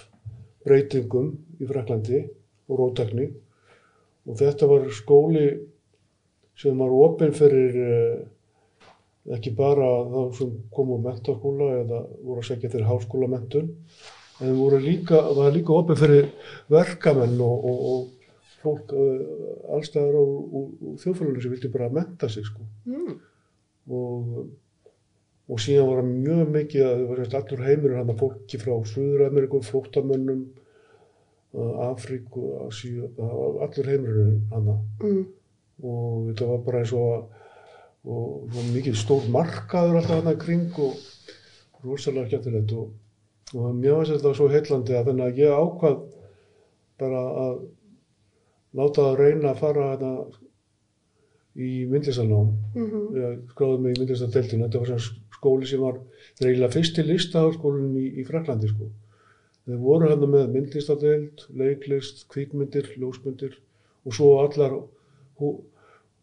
breytingum 0.65 1.32
í 1.62 1.70
Fraklandi 1.70 2.24
og 2.70 2.80
róttekni 2.82 3.30
og 4.26 4.38
þetta 4.39 4.70
var 4.70 4.89
skóli 4.94 5.46
sem 6.58 6.78
var 6.80 6.94
opinn 6.96 7.36
fyrir 7.36 7.78
eh, 7.86 8.18
ekki 9.36 9.54
bara 9.58 9.88
þá 10.10 10.20
sem 10.38 10.52
kom 10.74 10.94
úr 10.96 11.02
mentaskóla 11.06 11.72
eða 11.82 12.04
voru 12.22 12.41
að 12.41 12.48
segja 12.50 12.72
fyrir 12.72 12.89
háskólamentun 12.89 13.72
en 14.44 14.60
líka, 14.84 15.22
var 15.36 15.54
líka 15.56 15.74
opinn 15.76 16.00
fyrir 16.00 16.30
verkamenn 16.72 17.38
og, 17.41 17.65
og, 17.70 17.86
og 17.91 18.14
fólk 18.65 18.91
allstæðar 19.78 20.17
á 20.19 20.23
þjóðfélaginu 21.01 21.41
sem 21.45 21.56
vildi 21.56 21.71
bara 21.73 21.89
menta 21.93 22.30
sig 22.30 22.45
sko 22.49 22.65
Mm. 22.86 23.15
og, 23.89 24.49
og 25.49 25.60
síðan 25.62 25.88
var 25.89 26.01
það 26.04 26.12
mjög 26.25 26.51
mikið 26.58 26.86
að 26.89 27.06
semst 27.21 27.38
allur 27.39 27.65
heimurinn 27.67 27.97
hann 28.01 28.13
að 28.13 28.21
fólki 28.23 28.60
frá 28.62 28.73
Suður-Ameríku, 28.91 29.62
flóttamönnum, 29.65 30.45
Afríku, 31.56 32.43
Asíu, 32.67 33.10
allur 33.17 33.89
heimurinn 33.93 34.41
hann 34.51 34.69
Mm. 35.01 35.25
og 35.84 36.30
þetta 36.30 36.47
var 36.51 36.63
bara 36.65 36.80
eins 36.84 36.93
og 36.93 37.10
að 37.15 37.25
og 38.06 38.58
mikið 38.73 38.93
stór 38.99 39.23
markaður 39.34 39.95
alltaf 39.97 40.19
hann 40.19 40.30
að 40.30 40.41
kring 40.43 40.67
og 40.78 40.93
rosalega 41.86 42.28
skemmtilegt 42.30 42.73
og, 42.78 42.91
og 43.56 43.71
mér 43.73 43.95
finnst 44.04 44.12
þetta 44.19 44.34
svo 44.38 44.49
heillandi 44.51 44.93
að 44.99 45.10
að 45.25 45.39
ég 45.41 45.56
ákvað 45.56 45.95
bara 47.01 47.23
að 47.45 47.56
láta 48.76 49.06
það 49.10 49.22
reyna 49.22 49.52
að 49.54 49.62
fara 49.62 49.88
í 51.56 51.70
myndlistarnám. 51.88 52.52
Mm 52.76 53.16
ég 53.16 53.38
skráði 53.54 53.82
mig 53.82 53.96
í 53.96 54.00
myndlistadeildina, 54.02 54.68
þetta 54.68 54.82
var 54.82 54.90
svona 54.92 55.38
skóli 55.38 55.70
sem 55.70 55.84
var 55.84 56.00
er 56.40 56.50
eiginlega 56.50 56.76
fyrsti 56.76 57.06
listaháskólinn 57.06 57.96
í, 58.00 58.08
í 58.20 58.26
Fraklandi 58.28 58.72
sko. 58.72 58.90
Þeir 59.66 59.80
voru 59.82 60.10
hérna 60.10 60.28
með 60.30 60.52
myndlistadeild, 60.54 61.46
leiklist, 61.58 62.26
kvikmyndir, 62.30 62.92
ljósmyndir 63.00 63.56
og 64.06 64.14
svo 64.14 64.36
allar 64.44 64.76
hú, 65.40 65.54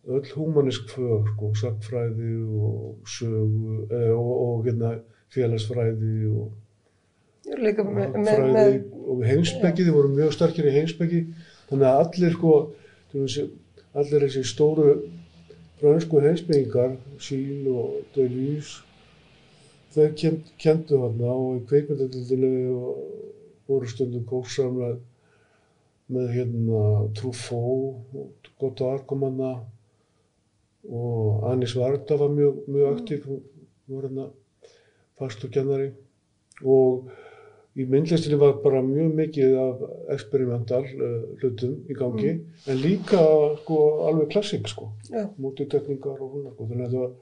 öll 0.07 0.29
húmanisk 0.37 0.93
fög, 0.93 1.33
sko, 1.33 1.51
sagfræði 1.59 2.35
og 2.69 3.09
sögu 3.09 3.81
e, 3.88 4.03
og, 4.12 4.33
og 4.47 4.69
hérna, 4.69 4.99
félagsfræði 5.33 6.29
og 6.29 6.53
er 7.51 7.62
líka 7.65 7.85
með, 7.87 8.19
með, 8.21 8.29
fræði 8.37 8.77
og 9.11 9.25
heimsbyggi, 9.27 9.87
þið 9.87 9.97
voru 9.97 10.12
mjög 10.12 10.35
sterkir 10.37 10.69
í 10.69 10.75
heimsbyggi 10.77 11.23
þannig 11.72 11.88
að 11.88 12.00
allir 12.04 12.35
sko, 12.37 12.54
allir 13.96 14.26
þessi 14.26 14.44
stóru 14.44 14.88
fransku 15.80 16.20
heimsbyggingar 16.22 16.98
Síl 17.22 17.66
og 17.72 18.02
þeir 19.92 20.12
kend, 20.20 20.52
kendu 20.61 21.00
þarna 21.00 21.32
og 21.32 21.56
í 21.56 21.64
kveikmyndadildinu 21.70 22.52
voru 23.68 23.88
stundum 23.88 24.28
kóksamlega 24.28 25.00
með, 26.12 26.28
hérna 26.37 26.82
Godard 28.61 29.06
kom 29.08 29.24
hana 29.26 29.52
og 30.92 31.48
Anis 31.50 31.74
Varda 31.78 32.18
var 32.20 32.30
mjög, 32.35 32.62
mjög 32.68 32.88
aktív 32.92 33.26
hún 33.26 33.42
var 33.88 34.06
hérna 34.06 34.28
fastur 35.18 35.50
kennari. 35.50 35.92
Og 36.62 37.08
í 37.72 37.87
myndlistinni 37.88 38.37
var 38.40 38.58
bara 38.64 38.82
mjög 38.85 39.14
mikið 39.16 39.54
af 39.62 39.85
experimental 40.12 40.82
uh, 40.85 41.12
hlutum 41.40 41.78
í 41.88 41.96
gangi 41.96 42.32
en 42.68 42.82
líka 42.82 43.22
sko 43.62 43.78
alveg 44.08 44.32
klassik 44.35 44.68
sko. 44.68 44.90
Já, 45.08 45.24
mútitekningar 45.40 46.18
og 46.18 46.35
svona 46.35 46.52
sko 46.52 46.68
þannig 46.68 46.87
að 46.87 46.90
þetta 46.90 47.04
var 47.06 47.14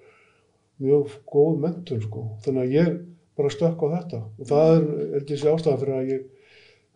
mjög 0.80 1.14
góð 1.28 1.62
mentun 1.64 2.02
sko. 2.04 2.24
Þannig 2.44 2.66
að 2.66 2.74
ég 2.74 2.98
bara 3.38 3.52
stökk 3.52 3.84
á 3.84 3.88
þetta. 3.94 4.20
Og 4.40 4.50
það 4.50 4.72
er, 4.74 4.88
held 5.14 5.32
ég 5.32 5.40
sé 5.40 5.52
ástæðan 5.52 5.80
fyrir 5.82 5.96
að 5.96 6.10
ég, 6.14 6.26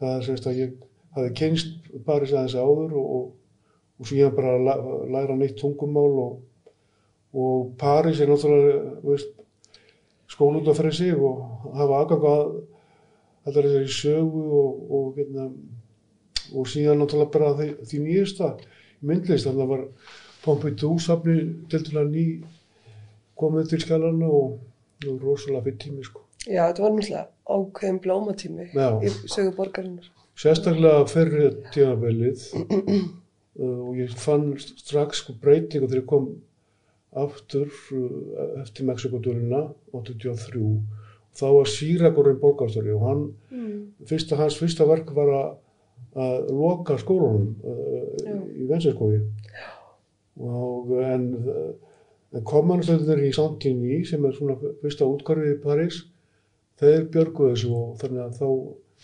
það 0.00 0.16
er 0.16 0.26
semst 0.28 0.48
að 0.48 0.60
ég 0.60 0.74
hafi 1.14 1.32
kynst 1.40 1.88
París 2.06 2.34
aðeins 2.34 2.56
áður 2.58 2.98
og, 2.98 3.06
og, 3.16 3.30
og 4.00 4.10
síðan 4.10 4.36
bara 4.36 4.56
læ, 4.58 4.74
læra 5.14 5.38
neitt 5.38 5.56
tungumál 5.60 6.18
og, 6.24 6.36
og 7.34 7.72
París 7.80 8.20
er 8.20 8.30
náttúrulega, 8.30 8.96
veist, 9.04 9.34
af 10.34 10.78
fyrir 10.80 10.96
sig 10.96 11.14
og 11.14 11.68
hafa 11.76 12.00
aðgang 12.00 12.24
að 12.30 12.54
allar 13.44 13.68
þessari 13.68 13.92
sögu 13.92 14.44
og, 14.60 14.82
og, 14.98 15.08
hérna, 15.18 15.48
og 16.54 16.68
síðan 16.70 17.02
náttúrulega 17.02 17.34
bara 17.34 17.54
því, 17.58 17.70
því 17.88 18.02
nýjasta 18.04 18.50
myndlist, 19.04 19.48
þannig 19.48 19.64
að 19.64 19.72
var 19.74 19.88
Pompidou 20.44 20.98
safni 21.00 21.38
til 21.72 21.80
að 21.96 22.10
ný 22.12 22.24
komið 23.40 23.70
til 23.70 23.80
skjálana 23.84 24.28
og, 24.28 24.58
og 25.08 25.22
rosalega 25.24 25.64
fyrir 25.64 25.78
tími 25.80 26.04
sko. 26.04 26.20
Já, 26.44 26.66
þetta 26.68 26.84
var 26.84 26.92
náttúrulega 26.94 27.24
ákveðin 27.54 28.00
blómatími 28.04 28.66
Já. 28.72 28.88
í 29.00 29.12
sögu 29.32 29.54
borgarinnar. 29.56 30.10
Sérstaklega 30.36 31.06
fyrri 31.08 31.50
tímabilið 31.74 32.44
uh, 32.58 33.78
og 33.86 34.00
ég 34.00 34.12
fann 34.18 34.50
strax 34.58 35.22
sko 35.22 35.36
breytingu 35.40 35.86
þegar 35.86 36.02
ég 36.02 36.10
kom 36.10 36.28
aftur 37.24 37.70
uh, 37.70 38.60
eftir 38.64 38.88
Mexikotúrina 38.88 39.68
83 39.94 40.64
þá 41.34 41.44
var 41.56 41.66
Sýragurinn 41.70 42.40
borgarstjóri 42.42 42.92
og 42.94 43.04
hann, 43.08 43.24
Mm. 43.50 43.80
fyrsta, 44.06 44.36
hans 44.36 44.56
fyrsta 44.58 44.86
verk 44.86 45.10
var 45.14 45.28
að, 45.34 45.50
að 46.16 46.50
loka 46.50 46.96
skólanum 46.98 47.54
Já. 48.24 48.34
uh, 48.34 48.44
í 48.54 48.66
Vensinskói 48.68 49.20
og 50.40 50.90
en, 51.02 51.26
en 52.34 52.44
komanastöðunir 52.48 53.28
í 53.28 53.32
Santíni 53.34 54.00
sem 54.08 54.24
er 54.26 54.34
svona 54.36 54.56
fyrsta 54.82 55.06
útkvarfið 55.06 55.52
í 55.54 55.60
París 55.62 56.00
þeir 56.80 57.06
björguðu 57.14 57.52
þessu 57.54 57.70
og 57.78 57.96
þannig 58.00 58.24
að 58.24 58.38
þá 58.40 58.48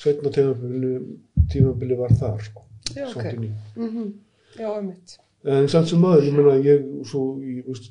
setna 0.00 0.32
tímabili, 0.34 0.92
var 2.00 2.14
þar 2.18 2.42
sko. 2.46 2.62
Santíni 3.12 3.52
Mm 3.76 4.12
Já, 4.58 4.66
einmitt. 4.80 5.12
en 5.46 5.68
samt 5.70 5.86
sem 5.88 6.00
maður, 6.02 6.24
ég 6.26 6.34
meina 6.34 6.56
ég 6.58 6.86
svo 7.06 7.38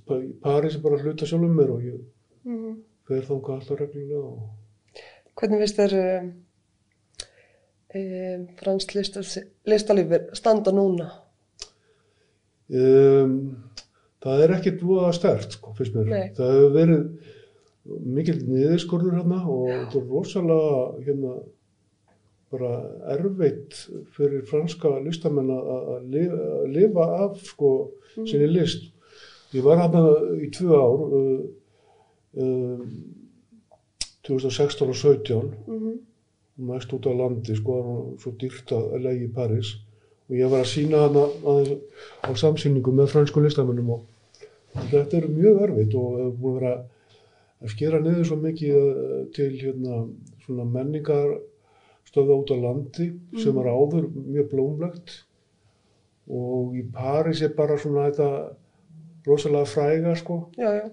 Pa- 0.06 0.20
í 0.20 0.34
París 0.44 0.76
er 0.76 0.82
bara 0.84 0.98
hluta 1.00 1.26
sjálfum 1.26 1.56
mér 1.56 1.72
og 1.78 1.82
ég 1.88 2.00
Mm 2.46 2.76
fer 3.10 3.26
þangað 3.28 3.58
alltaf 3.58 3.82
reglulega 3.84 4.24
og 4.24 4.48
Hvernig 5.40 5.62
finnst 5.62 5.78
þér 5.80 5.94
um, 6.00 6.30
um, 7.96 8.42
fransk 8.60 8.96
listalífur 9.72 10.26
standa 10.36 10.74
núna? 10.76 11.08
Um, 12.70 13.38
það 14.22 14.44
er 14.44 14.54
ekkert 14.58 14.84
voða 14.84 15.14
stert, 15.16 15.56
sko, 15.56 15.72
fyrst 15.78 15.96
mér. 15.96 16.10
Nei. 16.12 16.26
Það 16.36 16.52
hefur 16.58 16.76
verið 16.76 17.06
mikill 18.18 18.42
niðurskorður 18.50 19.16
hérna 19.22 19.40
og 19.48 19.70
þetta 19.70 20.02
er 20.02 20.12
rosalega 20.12 20.84
hérna, 21.08 21.38
bara 22.50 22.74
erfitt 23.14 23.80
fyrir 24.18 24.44
franska 24.50 24.92
listamenn 25.06 25.54
að 25.54 25.72
að 25.78 26.06
lifa, 26.12 27.08
að 27.08 27.16
af 27.24 27.42
sko, 27.48 27.72
sinni 28.18 28.52
list. 28.52 28.90
Ég 29.56 29.66
var 29.66 29.80
hérna 29.82 30.04
í 30.44 30.52
tvö 30.54 30.76
ár, 30.76 31.08
uh, 31.08 31.40
um, 32.38 32.86
2016 34.28 34.88
og 34.90 34.96
17, 34.96 35.54
Mm 35.68 35.98
mæst 36.60 36.94
út 36.94 37.08
á 37.08 37.14
landi, 37.16 37.56
sko, 37.56 37.76
það 37.80 37.90
var 37.90 38.08
svo 38.24 38.34
dýrt 38.40 38.74
að 38.76 38.96
leiði 39.06 39.28
í 39.28 39.34
París. 39.36 39.74
Og 40.30 40.36
ég 40.38 40.52
var 40.52 40.64
að 40.64 40.72
sína 40.74 41.04
hana 41.06 41.26
aðeins 41.52 42.02
á 42.22 42.30
samsýningu 42.44 42.94
með 42.94 43.14
fransku 43.14 43.42
listamennum 43.42 43.94
og 43.96 44.04
þetta 44.92 45.18
er 45.18 45.30
mjög 45.34 45.62
erfitt 45.66 45.96
og 45.98 46.18
hefur 46.20 46.36
búin 46.42 46.58
að 46.58 46.60
vera 46.60 46.74
að 47.60 47.74
skera 47.74 48.02
niður 48.04 48.28
svo 48.30 48.38
mikið 48.44 48.76
eh, 48.76 49.24
til 49.36 49.50
hérna 49.58 50.04
svona 50.44 50.68
menningar 50.76 51.34
stöða 52.10 52.38
út 52.44 52.54
á 52.54 52.58
landi 52.60 53.10
sem 53.42 53.56
var 53.58 53.72
áður 53.72 54.12
mjög 54.14 54.52
blómlegt. 54.54 55.16
Og 56.30 56.76
í 56.78 56.86
París 56.94 57.42
er 57.42 57.56
bara 57.58 57.80
svona 57.82 58.10
þetta 58.10 58.30
rosalega 59.26 59.66
fræga 59.66 60.16
sko. 60.20 60.44
Já, 60.60 60.70
já. 60.78 60.90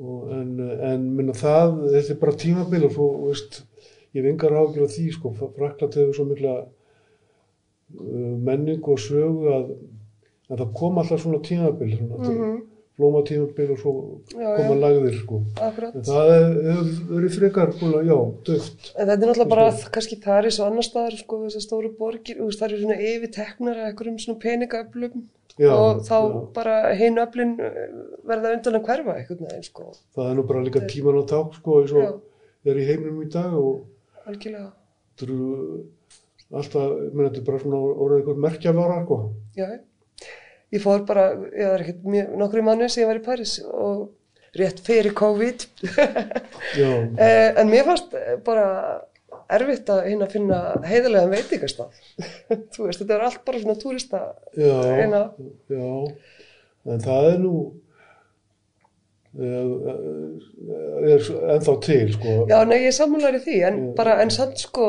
Og, 0.00 0.32
en, 0.32 0.52
en 0.88 1.06
minna 1.18 1.34
það, 1.36 1.74
þetta 1.92 2.14
er 2.14 2.20
bara 2.22 2.36
tímabil 2.40 2.86
og 2.88 2.94
svo, 2.94 3.08
veist, 3.26 3.62
ég 4.16 4.22
hef 4.22 4.30
engar 4.30 4.56
ágjur 4.56 4.86
af 4.86 4.94
því, 4.94 5.06
sko, 5.16 5.32
Frakland 5.40 5.98
hefur 5.98 6.16
svo 6.16 6.26
mikla 6.30 6.54
uh, 6.62 8.34
menningu 8.48 8.94
og 8.94 9.02
sögu 9.02 9.50
að, 9.52 9.72
að 10.48 10.62
það 10.62 10.76
kom 10.80 11.00
alltaf 11.02 11.24
svona 11.24 11.42
tímabil, 11.44 11.96
svona 11.98 12.20
mm 12.22 12.36
Mm 12.36 12.60
flóma 12.96 13.22
tímabil 13.24 13.72
og 13.72 13.78
svo 13.80 13.92
Já, 14.36 14.48
koma 14.56 14.74
já. 14.74 14.80
lagðir, 14.84 15.14
sko. 15.22 15.40
Akkurat. 15.56 15.94
En 15.96 16.04
það 16.06 16.32
hefur 16.36 16.90
verið 17.16 17.36
frekar, 17.38 17.72
búinlega, 17.80 18.04
já, 18.10 18.18
döft. 18.48 18.90
En 18.92 19.08
þetta 19.08 19.14
er 19.16 19.30
náttúrulega 19.30 19.52
bara 19.52 19.68
að 19.70 19.84
kannski 19.94 20.18
Paris 20.22 20.58
og 20.60 20.68
annar 20.68 20.86
staðar, 20.86 21.16
sko, 21.22 21.40
þessar 21.46 21.64
stóru 21.66 21.92
borgir, 21.98 22.42
veist, 22.42 22.60
það 22.60 22.68
eru 22.68 22.82
svona 22.82 22.98
yfir 23.12 23.32
teknar 23.38 23.80
af 23.80 23.88
einhverjum 23.90 24.18
svona 24.22 24.42
peningaöflum 24.44 25.24
Já, 25.60 25.72
og 25.76 26.00
þá 26.06 26.16
já. 26.16 26.36
bara 26.56 26.76
hinn 26.96 27.20
öflin 27.20 27.56
uh, 27.60 27.80
verða 28.28 28.54
undan 28.56 28.78
að 28.78 28.86
hverfa 28.88 29.16
einhvern 29.18 29.48
veginn, 29.48 29.66
sko, 29.66 29.88
Það 30.16 30.30
er 30.30 30.38
nú 30.38 30.44
bara 30.48 30.62
líka 30.64 30.84
tíman 30.88 31.18
á 31.20 31.24
ták, 31.28 31.58
sko, 31.58 31.80
eins 31.82 31.92
og 31.92 32.70
er 32.72 32.80
í 32.80 32.86
heiminum 32.88 33.20
í 33.24 33.28
dag 33.32 33.52
og 33.58 34.30
algjörlega. 34.30 34.70
þetta 35.12 35.26
eru 35.28 35.40
alltaf, 36.52 36.96
menn, 37.12 37.26
þetta 37.26 37.42
er 37.42 37.46
bara 37.50 37.62
svona 37.66 37.82
orðið 37.82 38.18
einhver 38.22 38.42
merkjavara, 38.46 38.98
sko. 39.04 39.20
Já, 39.58 39.68
ég 40.72 40.84
fór 40.86 41.06
bara, 41.08 41.28
ég 41.52 41.72
var 41.74 41.84
ekkert 41.84 42.34
nokkru 42.40 42.64
mannu 42.64 42.88
sem 42.88 43.04
ég 43.04 43.12
var 43.12 43.20
í 43.20 43.26
Paris 43.28 43.58
og 43.68 44.10
rétt 44.56 44.80
fyrir 44.84 45.14
COVID, 45.16 45.68
eh, 46.80 47.48
en 47.56 47.68
mér 47.68 47.86
fannst 47.88 48.16
eh, 48.16 48.36
bara 48.44 48.66
erfitt 49.58 49.92
að 49.92 50.00
hérna 50.08 50.28
finna 50.32 50.58
heiðarlegan 50.86 51.32
veitingastað. 51.36 52.00
Þú 52.74 52.86
veist, 52.88 53.02
þetta 53.02 53.16
er 53.18 53.24
allt 53.28 53.44
bara 53.46 53.62
svona 53.62 53.78
túrista 53.82 54.22
já. 54.56 54.74
eina, 55.02 55.22
Já, 55.72 55.88
en 56.92 57.04
það 57.06 57.28
er 57.32 57.38
nú 57.42 57.54
eh, 59.38 59.68
er 61.12 61.28
ennþá 61.56 61.74
til 61.86 62.12
sko. 62.16 62.34
já, 62.50 62.58
nei, 62.68 62.78
ég 62.84 62.98
er 63.28 63.38
í 63.38 63.42
því, 63.46 63.58
en 63.68 63.78
Já. 63.82 63.94
bara, 63.98 64.16
en 64.24 64.32
samt 64.34 64.60
sko, 64.60 64.88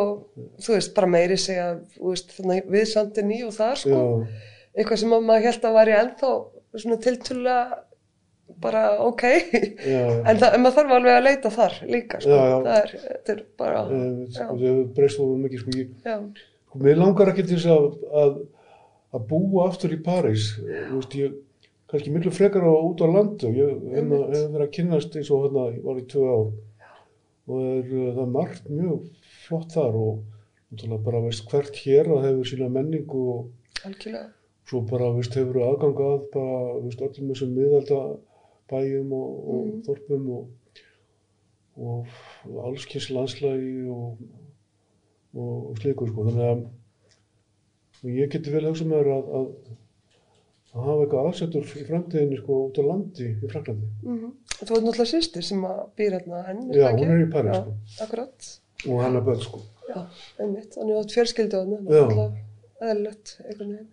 þú 0.63 0.75
veist, 0.77 0.93
bara 0.97 1.11
meiri 1.13 1.37
segja, 1.39 1.69
veist, 2.01 2.33
við 2.43 2.85
sandinni 2.91 3.43
og 3.47 3.53
það 3.55 3.75
sko, 3.85 4.01
já, 4.01 4.43
eitthvað 4.77 5.03
sem 5.03 5.15
að 5.15 5.25
maður 5.29 5.47
held 5.49 5.67
að 5.69 5.77
væri 5.79 5.97
ennþá 6.01 6.33
svona 6.73 6.99
tiltölulega 7.05 7.81
bara 8.61 8.83
ok, 9.03 9.23
en, 9.25 10.37
það, 10.39 10.57
maður 10.61 10.75
þarf 10.77 10.95
alveg 10.97 11.17
að 11.17 11.25
leita 11.27 11.53
þar 11.53 11.77
líka, 11.89 12.19
sko, 12.23 12.33
Já, 12.33 12.43
já. 12.49 12.57
það 12.67 12.81
er, 12.81 12.95
þetta 13.07 13.33
er 13.35 13.45
bara, 13.59 13.85
það 14.37 14.65
hefur 14.67 14.83
breyst 14.97 15.17
svo 15.19 15.29
mikið 15.41 15.63
sko, 15.63 15.77
ég, 15.79 15.95
sko, 16.67 16.83
mér 16.83 16.99
langar 17.01 17.33
ekki 17.33 17.47
til 17.49 17.57
þess 17.57 17.71
að, 17.73 17.87
að 18.23 18.35
að 19.13 19.25
búa 19.29 19.67
aftur 19.69 19.93
í 19.93 19.99
París. 20.03 20.51
Þú 20.57 20.99
veist, 20.99 21.17
ég 21.19 21.33
kannski 21.91 22.13
miklu 22.13 22.33
frekar 22.33 22.65
á 22.65 22.73
út 22.73 23.01
á 23.05 23.07
landi 23.09 23.45
og 23.45 23.57
ég 23.57 23.73
hérna, 23.93 24.21
hef 24.33 24.47
verið 24.49 24.65
að 24.65 24.71
kynnast 24.77 25.17
eins 25.19 25.29
og 25.33 25.43
hérna, 25.45 25.65
ég 25.75 25.83
var 25.85 25.99
í 26.01 26.05
tvö 26.09 26.23
ár. 26.29 26.47
Og 27.43 27.59
er, 27.59 27.83
eh, 27.83 28.13
það 28.15 28.21
er 28.23 28.31
margt 28.33 28.69
mjög 28.71 29.09
flott 29.45 29.75
þar 29.75 29.97
og 29.99 30.23
bara 31.05 31.21
veist 31.21 31.45
hvert 31.51 31.75
hér 31.83 32.09
að 32.09 32.23
hefur 32.25 32.49
sína 32.49 32.69
menningu 32.73 33.23
og 33.35 33.85
algjörlega, 33.85 34.31
svo 34.65 34.81
bara, 34.89 35.11
veist, 35.13 35.35
hefur 35.37 35.61
aðgang 35.61 35.99
að 36.07 36.23
bara, 36.33 36.61
veist, 36.81 37.03
öllum 37.03 37.33
þessum 37.33 37.53
miðalda 37.53 37.99
bæjum 38.71 39.11
og, 39.13 39.29
og 39.49 39.65
Mm. 39.67 39.81
þorpum 39.87 40.29
og, 40.37 40.43
og 41.77 42.07
allskins 42.67 43.09
landslægi 43.09 43.87
og, 43.89 44.17
og, 45.33 45.69
og 45.69 45.77
slíkur, 45.81 46.07
sko. 46.11 46.25
Þannig 46.29 46.49
að 46.51 46.63
og 48.03 48.09
ég 48.11 48.29
geti 48.33 48.51
vel 48.51 48.65
hugsað 48.67 48.89
mér 48.91 49.07
að, 49.15 49.27
að, 49.39 49.45
að 50.73 50.87
hafa 50.87 51.03
eitthvað 51.05 51.27
aðsettur 51.29 51.69
í 51.79 51.85
framtíðinni, 51.87 52.39
sko, 52.41 52.57
út 52.67 52.79
á 52.79 52.83
landi 52.89 53.29
í 53.31 53.49
Fraklandi. 53.51 53.87
mm 54.03 54.31
þú 54.63 54.69
veit 54.69 54.83
náttúrulega 54.85 55.09
sýstir 55.09 55.43
sem 55.43 55.63
að 55.67 55.79
býr 55.97 56.13
hérna 56.17 56.41
enn, 56.51 56.59
Já, 56.71 56.85
það 56.91 56.99
hún 57.01 57.13
er 57.13 57.21
í 57.23 57.29
París, 57.33 57.55
Já, 57.55 57.63
sko. 57.63 58.03
akkurat, 58.05 58.49
Og 58.87 58.99
hann 59.03 59.15
er 59.17 59.23
börn, 59.25 59.41
sko. 59.41 59.59
já, 59.89 59.99
einmitt, 60.39 60.75
þannig 60.75 60.99
átt 60.99 61.15
fjölskyldu 61.15 61.57
á 61.57 61.63
Já. 61.63 62.03
hann, 62.13 62.37
eðlilegt, 62.83 63.33
einhvern 63.47 63.71
veginn, 63.73 63.89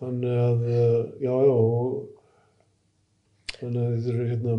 Þannig 0.00 0.38
að, 0.44 0.62
eh, 0.68 1.02
já, 1.24 1.34
já, 1.48 1.54
og 1.54 2.08
þannig 3.60 3.84
að 3.84 3.94
þetta 3.94 4.12
eru 4.14 4.26
hérna, 4.30 4.56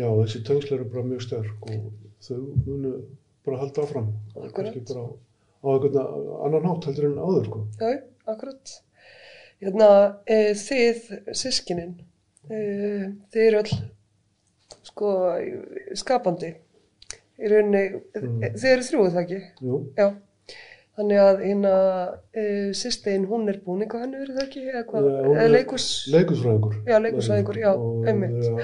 já, 0.00 0.06
þessi 0.20 0.42
tengsl 0.46 0.74
eru 0.76 0.86
bara 0.92 1.06
mjög 1.08 1.24
sterk 1.26 1.66
og 1.70 1.88
þau 2.26 2.38
munu 2.66 2.92
bara 3.46 3.60
halda 3.62 3.84
áfram. 3.86 4.10
Kannski 4.54 4.82
bara 4.90 5.02
á, 5.04 5.08
á 5.64 5.66
einhvern 5.74 5.98
annan 6.46 6.68
hátt 6.70 6.88
heldur 6.90 7.08
en 7.10 7.18
áður, 7.24 7.46
sko. 7.48 7.60
já, 7.80 7.90
akkurat, 8.34 8.74
hérna, 9.60 9.90
e, 10.26 10.40
þið, 10.60 11.00
sískinin, 11.42 11.94
e, 12.50 12.58
þið 13.32 13.46
eru 13.48 13.62
öll, 13.62 13.78
sko, 14.90 15.12
skapandi, 16.00 16.54
í 17.40 17.48
rauninni, 17.50 18.02
Mm. 18.20 18.42
þið 18.60 18.72
eru 18.74 18.82
þrjúið 18.90 19.14
það 19.16 19.22
ekki, 19.24 19.40
Jú, 19.64 19.78
já, 19.96 20.08
þannig 21.00 21.20
að 21.24 21.42
hérna, 21.48 21.74
e, 22.36 22.42
sýstin, 22.76 23.26
hún 23.30 23.48
er 23.50 23.60
búninga 23.64 24.02
henni 24.04 24.20
verið 24.20 24.36
það 24.38 24.46
ekki, 24.46 24.64
eða 24.70 24.82
hvað, 24.90 25.06
Já, 25.08 25.22
hún 25.26 25.36
eða 25.36 25.46
er- 25.46 25.54
leikus, 25.56 25.86
leikusfræðingur. 26.14 26.74
Já, 26.86 26.96
leikhúsfræðingur, 27.06 27.60
já, 27.64 27.70
einmitt. 28.12 28.42
Og 28.50 28.60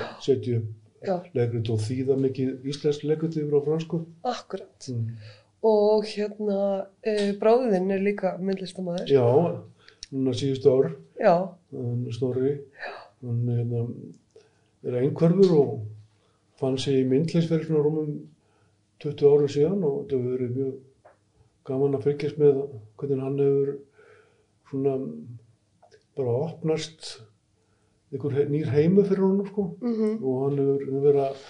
upp 0.57 0.75
Já, 1.07 1.17
leikrit 1.37 1.69
og 1.71 1.83
þýða 1.85 2.17
mikið 2.19 2.69
íslensk 2.73 3.05
leikrit 3.07 3.37
yfir 3.39 3.57
á 3.57 3.61
fransku. 3.63 4.01
akkurat. 4.25 4.89
Mm. 4.91 5.11
Og 5.67 6.05
hérna, 6.05 6.87
uh, 7.07 7.33
bráðinn 7.41 7.91
er 7.91 8.01
líka 8.01 8.37
myndlistamæður. 8.39 9.07
Já, 9.11 9.27
núna 10.13 10.35
síðustu 10.35 10.71
ár, 10.71 10.97
Já, 11.19 11.35
hann 11.73 12.07
Snorri, 12.13 12.61
hann 13.23 13.47
hérna, 13.49 13.87
er 14.85 15.01
einhverfur 15.01 15.59
og 15.59 15.81
fann 16.61 16.79
sig 16.79 17.03
í 17.05 17.09
myndlisverð 17.09 17.67
svona 17.67 17.85
rúmum 17.85 18.11
20 19.03 19.27
árum 19.27 19.49
síðan 19.49 19.85
og 19.85 19.97
þetta 20.05 20.17
hefur 20.17 20.37
verið 20.37 20.57
mjög 20.57 20.75
gaman 21.67 21.97
að 21.99 22.07
fylgjast 22.09 22.41
með 22.41 22.61
hvernig 22.99 23.25
hann 23.25 23.41
hefur 23.43 23.73
svona 24.71 24.97
bara 26.17 26.37
opnast 26.47 27.17
einhver 28.13 28.47
nýr 28.51 28.71
heimu 28.73 29.05
fyrir 29.07 29.25
honum 29.27 29.49
sko. 29.51 29.71
Mhm, 29.81 30.13
og 30.23 30.45
hann 30.45 30.61
hefur 30.63 31.03
verið 31.09 31.25
að 31.27 31.43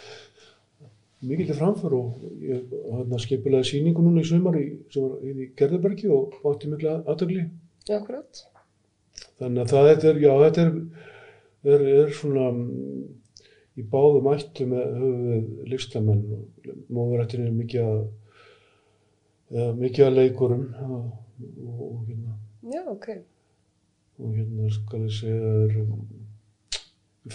mikið 1.27 1.47
til 1.51 1.59
framför 1.59 1.95
og 1.97 2.25
ég 2.45 2.75
hann 2.93 3.23
skipulega 3.23 3.65
sýningu 3.67 4.03
núna 4.05 4.23
í 4.23 4.29
sumar 4.29 4.59
í, 4.59 4.67
sem 4.93 5.03
var 5.03 5.23
í 5.25 5.49
Gerðubergi 5.57 6.11
og 6.13 6.37
átti 6.45 6.71
mikla 6.71 6.99
akkurat. 7.01 8.43
þannig 9.41 9.63
að 9.63 9.73
það 9.73 9.89
þetta 9.91 10.09
er, 10.11 10.21
já 10.21 10.33
þetta 10.43 10.67
er, 10.67 10.75
er, 11.73 11.87
er 12.03 12.13
svona 12.19 12.51
mm, 12.53 13.07
í 13.77 13.85
báðum 13.93 14.29
ættum 14.33 14.73
með 14.75 15.01
höfum 15.01 15.27
við 15.31 15.73
listamenn 15.73 16.23
og 16.37 16.79
móðurættin 16.93 17.47
er 17.47 17.57
mikið 17.57 17.89
að 17.89 18.05
mikið 19.51 20.07
að 20.09 20.17
leikurum 20.21 20.65
og, 20.83 21.03
og 21.79 21.99
hérna 22.09 22.35
Já, 22.67 22.83
ok. 22.91 23.09
og 24.19 24.33
hérna 24.35 24.71
skal 24.75 25.03
ég 25.07 25.13
segja 25.21 25.53
er 25.67 25.77
um, 25.83 26.01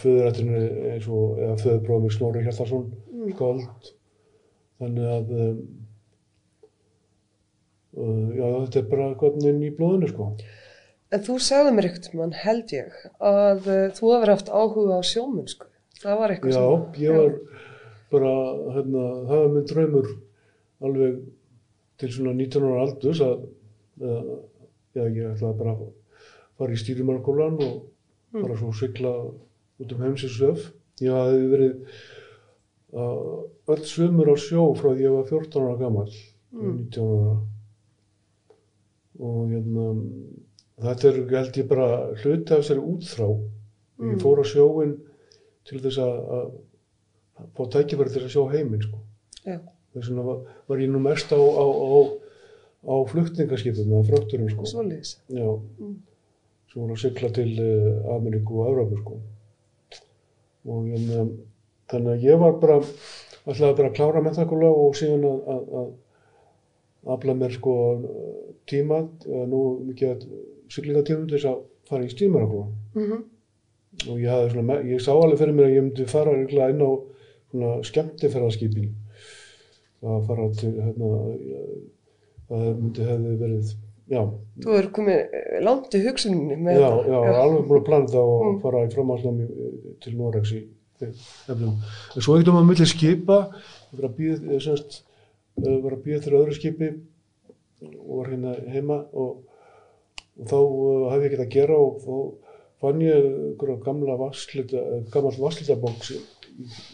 föðurættinu 0.02 0.63
eins 0.93 1.08
og 1.12 1.39
eða 1.39 1.60
föðurbróðum 1.62 2.10
í 2.10 2.15
Snorri 2.17 2.43
Hjaltarsson 2.47 2.89
Mm. 3.21 3.36
skáld 3.36 3.89
þannig 4.82 5.08
að 5.13 5.32
um, 5.38 5.58
uh, 7.97 8.30
já 8.34 8.45
þetta 8.63 8.80
er 8.82 8.88
bara 8.89 9.10
hvernig 9.19 9.65
í 9.67 9.71
blóðinu 9.78 10.10
sko 10.10 10.32
En 11.12 11.19
þú 11.26 11.34
sagði 11.43 11.74
mér 11.76 11.89
ekkert 11.89 12.13
mann, 12.15 12.32
held 12.39 12.71
ég, 12.71 12.93
að 13.19 13.65
uh, 13.67 13.89
þú 13.97 14.12
hefur 14.13 14.30
haft 14.32 14.47
áhuga 14.47 14.95
á 14.95 15.02
sjómunnsku. 15.04 15.65
Það 16.00 16.19
var 16.21 16.32
eitthvað 16.32 16.54
já 16.56 16.62
sem... 16.63 17.02
ég 17.04 17.17
var 17.17 17.34
bara 18.13 18.32
hérna 18.78 19.02
það 19.28 19.41
var 19.41 19.50
minn 19.58 19.67
draumur 19.74 20.08
alveg 20.88 21.17
til 22.02 22.10
svona 22.16 22.34
19 22.34 22.66
ára 22.68 22.82
aldurs 22.88 23.22
að 23.24 23.44
uh, 24.02 24.36
já 24.98 25.04
ég 25.06 25.30
ætlaði 25.36 25.58
bara 25.62 25.76
að 25.78 25.86
fara 26.58 26.76
í 26.76 26.82
stýrimannskólan 26.84 27.62
og 27.68 27.80
Mm. 28.32 28.46
bara 28.46 28.56
svo 28.56 28.70
sigla 28.72 29.10
út 29.84 29.92
um 29.92 30.02
heimsins 30.06 30.38
söf. 30.40 30.70
Ég 31.04 31.12
hafði 31.12 31.48
verið 31.52 31.72
uh, 32.96 33.42
öll 33.74 33.82
svömmur 33.84 34.30
á 34.32 34.36
sjó 34.40 34.70
frá 34.80 34.94
því 34.94 35.04
ég 35.04 35.12
var 35.18 35.26
14 35.28 35.66
ára 35.66 35.74
gammal, 35.82 36.14
Mm. 36.56 36.78
19 36.88 37.10
ára. 37.12 37.34
Og 39.20 39.52
hérna, 39.52 39.86
þetta 40.82 41.10
er 41.12 41.20
held 41.36 41.60
ég 41.60 41.68
bara 41.70 41.88
hluti 42.24 42.54
af 42.56 42.62
þessari 42.64 42.86
útþrá. 42.94 43.28
Mm. 44.00 44.14
Ég 44.16 44.24
fór 44.24 44.40
á 44.42 44.46
sjóin 44.48 44.94
til 45.68 45.82
þess 45.84 46.00
að, 46.02 46.16
að 46.38 46.48
fá 47.58 47.64
tækifæri 47.76 48.14
til 48.16 48.24
að 48.26 48.32
sjá 48.34 48.44
heiminn 48.56 48.82
sko. 48.88 49.02
Já, 49.46 49.60
Þess 49.91 50.08
vegna 50.10 50.23
var, 50.23 50.80
ég 50.80 50.89
nú 50.93 51.01
mest 51.04 51.32
á, 51.36 51.39
á, 51.39 51.65
á, 51.67 51.99
á 52.88 52.95
flutningaskipum 53.12 53.91
eða 53.91 54.08
frökturum 54.08 54.49
sko. 54.54 54.67
svoleiðis. 54.71 55.17
Já, 55.30 55.49
Mm. 55.80 55.95
sem 56.71 56.82
voru 56.82 56.93
að 56.95 57.01
sigla 57.04 57.30
til 57.36 57.49
uh, 57.60 58.15
Ameríku 58.15 58.62
og 58.62 58.69
Európu 58.71 59.01
sko. 59.01 59.17
Og 60.71 60.86
hérna, 60.88 61.25
þannig 61.91 62.13
að 62.13 62.23
ég 62.30 62.39
var 62.39 62.54
bara, 62.62 62.77
ætlaði 63.49 63.75
bara 63.82 63.89
að 63.89 63.97
klára 63.97 64.21
mentaskóla 64.23 64.69
og 64.71 64.95
síðan 64.95 65.25
að, 65.27 65.41
að, 65.56 65.75
að 65.82 67.12
afla 67.17 67.34
mér 67.36 67.56
sko 67.58 67.75
tíma, 68.69 69.01
nú 69.25 69.62
mikið 69.89 70.12
að 70.13 70.25
siglingatímum 70.71 71.27
til 71.27 71.38
þess 71.39 71.49
að 71.51 71.62
fara 71.89 72.08
í 72.08 72.13
stímarakóla. 72.13 72.67
Mm 72.95 73.21
Og 74.08 74.21
ég 74.21 74.30
hafði 74.32 74.51
svona, 74.54 74.75
ég 74.88 75.01
sá 75.04 75.12
alveg 75.12 75.41
fyrir 75.41 75.56
mér 75.58 75.65
að 75.67 75.73
ég 75.75 75.84
myndi 75.84 76.06
fara 76.08 76.32
inn 76.39 76.80
á 76.80 76.91
svona 77.51 77.71
skemmtiferðarskipin. 77.84 78.86
Að 80.02 80.24
fara 80.28 80.46
til, 80.58 80.72
hérna, 80.82 81.10
það 82.50 82.64
myndi 82.82 83.04
hefði 83.06 83.34
verið, 83.42 83.74
já, 84.12 84.22
Þú 84.64 84.74
er 84.80 84.88
komið 84.96 85.20
eh, 85.22 85.60
langt 85.66 85.94
í 85.98 86.02
hugsuninni 86.08 86.58
með 86.58 86.80
Já, 86.82 86.88
þetta. 86.90 87.20
já, 87.28 87.36
alveg 87.44 87.68
búin 87.70 87.82
að 87.82 87.86
plana 87.90 88.08
þetta 88.10 88.24
og 88.32 88.42
Mm. 88.48 88.58
fara 88.64 88.82
í 88.88 88.90
framhaldsnámi 88.96 89.46
eh, 89.46 89.94
til 90.02 90.16
Noregs 90.18 90.52
í 90.58 90.62
efnum. 91.02 91.78
En 92.16 92.22
svo 92.26 92.36
eitthvað 92.38 92.58
maður 92.58 92.68
milli 92.72 92.86
skipa, 92.90 93.38
ég 93.92 94.00
var 94.02 94.10
að 94.10 94.18
býða, 94.18 94.60
semst, 94.66 95.00
eh, 95.62 95.78
að 95.78 96.02
býða 96.06 96.24
til 96.26 96.34
öðru 96.40 96.58
skipi 96.58 96.90
og 97.82 98.12
var 98.20 98.30
hérna 98.34 98.56
heima 98.74 98.98
og, 99.14 99.40
og 100.38 100.46
þá 100.50 100.58
uh, 100.58 101.10
hafði 101.12 101.26
ég 101.26 101.32
ekkert 101.32 101.46
að 101.48 101.54
gera 101.56 101.78
og 101.82 102.02
þá 102.04 102.14
fann 102.82 103.02
ég 103.02 103.26
einhverja 103.26 103.78
gamla 103.86 104.18
vasslita, 104.20 104.82
gammal 105.14 105.34
vasslitabóks 105.38 106.12
í, 106.14 106.20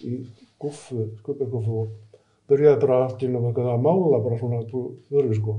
í, 0.08 0.14
guffu, 0.60 1.10
skuppeguffu 1.20 1.82
og 1.82 1.92
byrjaði 2.48 2.82
bara 2.84 3.00
allt 3.06 3.24
inn 3.26 3.36
á 3.36 3.42
eitthvað 3.42 3.72
að 3.74 3.86
mála 3.86 4.20
bara 4.24 4.40
svona 4.40 4.64
þörfi 4.68 5.40
sko. 5.40 5.58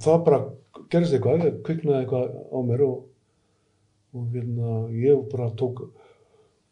Það 0.00 0.20
bara 0.26 0.40
gerist 0.92 1.16
eitthvað, 1.16 1.46
ég 1.46 1.56
kviknaði 1.66 2.04
eitthvað 2.04 2.36
á 2.54 2.58
mér 2.66 2.84
og, 2.86 3.00
og 4.14 4.28
hérna, 4.34 4.76
ég 4.94 5.24
bara 5.32 5.50
tók, 5.58 5.82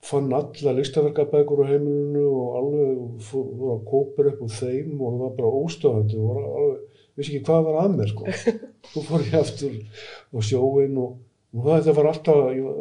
fann 0.09 0.31
alla 0.35 0.75
listaverkabækur 0.79 1.65
á 1.67 1.71
heimilinu 1.73 2.25
og 2.31 2.59
alveg 2.61 3.01
fór 3.27 3.75
að 3.75 3.85
kópur 3.91 4.31
upp 4.31 4.45
úr 4.47 4.55
þeim 4.55 5.03
og 5.03 5.17
ég 5.17 5.25
var 5.25 5.35
bara 5.41 5.53
óstöðandi 5.65 6.21
og 6.21 6.31
var 6.31 6.47
alveg, 6.47 7.03
vissi 7.19 7.35
ekki 7.35 7.49
hvað 7.49 7.67
var 7.67 7.81
að 7.83 7.97
mér 7.99 8.13
sko. 8.13 8.37
Svo 8.93 9.05
fór 9.09 9.27
ég 9.27 9.37
aftur 9.41 9.75
á 9.75 10.39
sjóin 10.39 10.99
og, 11.03 11.19
og 11.57 11.67
það 11.67 11.93
var 11.99 12.11
alltaf 12.13 12.43
ég, 12.55 12.73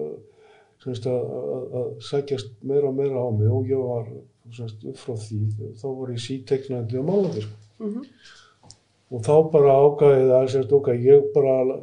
að, 0.86 1.10
að, 1.10 1.68
að 1.82 1.92
sækjast 2.12 2.54
meira 2.62 2.92
og 2.92 3.00
meira 3.02 3.26
á 3.26 3.30
mig 3.34 3.50
og 3.50 3.74
ég 3.74 3.82
var 3.82 4.12
semst, 4.56 4.84
upp 4.88 4.98
frá 4.98 5.14
því, 5.18 5.40
þá 5.82 5.86
var 6.00 6.10
ég 6.14 6.22
síteiknandi 6.24 7.00
og 7.00 7.06
málandi 7.10 7.42
sko 7.42 7.56
Mhm. 7.80 8.02
og 9.12 9.22
þá 9.22 9.52
bara 9.52 9.76
ágæðið 9.86 10.32
að 10.38 10.48
sérst 10.54 10.72
okkar 10.74 10.96
ég 11.00 11.28
bara 11.34 11.80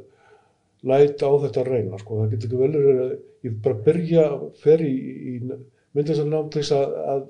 læt 0.85 1.23
á 1.23 1.31
þetta 1.41 1.61
að 1.63 1.69
reyna 1.71 1.99
sko. 1.99 2.19
það 2.21 2.31
getur 2.31 2.49
ekki 2.49 2.59
vel 2.59 2.73
verið 2.73 3.01
að 3.05 3.15
ég 3.45 3.63
bara 3.63 3.75
byrja 3.87 4.25
fer 4.63 4.79
í, 4.85 4.95
í 5.31 5.35
myndlistarnám 5.95 6.51
til 6.51 6.63
þess 6.63 6.73
að, 6.73 6.97
að, 7.15 7.23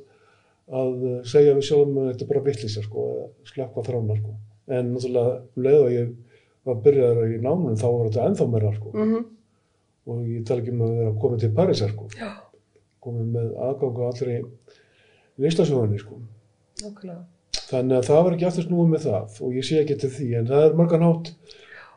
að 0.81 1.25
segja 1.29 1.55
við 1.55 1.66
sjálfum 1.68 1.99
að 1.99 2.09
þetta 2.12 2.25
er 2.25 2.33
bara 2.33 2.44
vittlýsa 2.49 2.83
sko, 2.87 3.05
að 3.25 3.53
slökka 3.53 3.85
þrána 3.87 4.16
sko. 4.23 4.35
en 4.68 4.94
náttúrulega 4.94 5.37
um 5.57 5.62
leið 5.62 5.81
og 5.85 5.90
ég 5.92 6.14
var 6.64 6.75
byrjaður 6.87 7.35
í 7.37 7.40
námnum 7.44 7.77
þá 7.77 7.85
var 7.92 8.09
þetta 8.09 8.27
ennþá 8.31 8.47
meira 8.51 8.73
sko. 8.79 8.90
Mhm. 8.94 9.25
og 10.07 10.18
ég 10.29 10.44
tala 10.47 10.61
ekki 10.61 10.73
um 10.73 10.81
að 10.85 10.97
vera 10.99 11.12
komið 11.20 11.38
til 11.40 11.51
Parísar 11.57 11.90
sko. 11.92 12.09
Komið 13.05 13.27
með 13.37 13.49
aðgang 13.61 13.99
á 14.01 14.05
allri 14.09 14.35
listasjóðinni 15.42 16.01
sko. 16.03 16.20
nákvæmlega. 16.83 17.23
Þannig 17.64 17.97
að 17.99 18.09
það 18.09 18.25
var 18.25 18.37
ekki 18.37 18.47
aftur 18.49 18.66
snúið 18.68 18.90
með 18.92 19.07
það 19.09 19.38
og 19.47 19.55
ég 19.59 19.66
sé 19.66 19.81
ekki 19.81 19.97
til 20.03 20.11
því 20.14 20.29
en 20.40 20.51
það 20.51 20.66
er 20.66 20.77
margan 20.79 21.07
hátt 21.07 21.31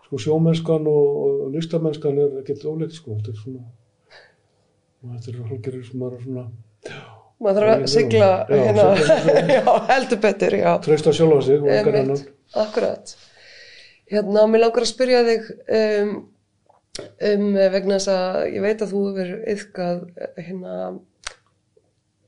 sko 0.07 0.21
sjómennskan 0.23 0.87
og, 0.87 1.17
og 1.25 1.51
listamennskan 1.55 2.21
er 2.23 2.39
ekkert 2.41 2.65
óleikt 2.69 2.95
sko 2.95 3.17
þetta 3.17 3.33
er 3.33 3.41
svona 3.41 3.65
þetta 5.17 5.33
er 5.33 5.49
hálfgerður 5.51 5.87
sem 5.89 6.05
er 6.07 6.19
svona 6.23 6.45
Maður 7.37 7.67
þarf 7.67 7.71
að 7.71 7.83
Já, 7.83 7.89
sigla 7.93 8.27
já, 8.49 8.61
hérna, 8.63 8.85
já, 9.57 9.73
heldur 9.91 10.19
betur, 10.23 10.55
já. 10.57 10.69
treysta 10.81 11.11
sjálfa 11.13 11.41
sig 11.45 11.59
og 11.61 11.67
engan 11.69 11.97
annan 11.99 12.23
akkurat. 12.57 13.11
Hérna, 14.09 14.45
mér 14.49 14.63
langar 14.63 14.85
að 14.85 14.89
spyrja 14.89 15.19
þig 15.27 15.51
um, 15.77 16.15
um 17.29 17.45
vegna 17.75 17.99
þess 17.99 18.09
að 18.15 18.39
ég 18.55 18.65
veit 18.65 18.81
að 18.81 18.95
þú 18.95 19.03
hefur 19.11 19.31
yfkað 19.53 20.01
hérna 20.47 20.79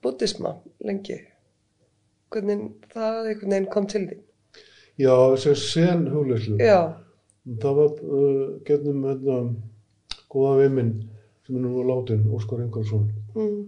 buddhisma 0.03 0.55
lengi. 0.85 1.19
Hvernig 2.29 2.65
það 2.93 3.29
einhvern 3.31 3.55
veginn 3.55 3.71
kom 3.73 3.87
til 3.89 4.05
þín? 4.07 4.25
Já, 4.99 5.13
þessi 5.33 5.55
sen 5.63 6.07
hugleyslu 6.11 6.57
það 7.57 7.77
var 7.77 7.99
uh, 8.03 8.47
getnum 8.67 9.05
hérna 9.07 9.37
góða 10.29 10.57
viminn 10.59 10.93
sem 11.45 11.55
er 11.55 11.63
nú 11.63 11.83
látin, 11.87 12.25
Óskar 12.35 12.61
Ingarsson 12.61 13.07
mm, 13.33 13.61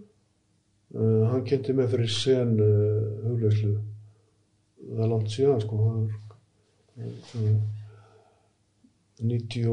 uh, 0.97 1.23
hann 1.31 1.45
kynnti 1.47 1.73
mig 1.73 1.89
fyrir 1.93 2.11
sen 2.11 2.57
uh, 2.59 3.29
hugleyslu 3.29 3.77
það 4.81 5.05
er 5.05 5.13
langt 5.13 5.31
síðan 5.33 5.63
sko 5.63 5.79
það 5.85 6.01
er 6.01 7.07
uh, 7.07 7.15
svona 7.31 7.59
90, 9.21 9.65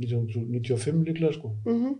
1995 0.00 1.02
líklega 1.04 1.34
sko. 1.36 1.50
Mm 1.68 1.98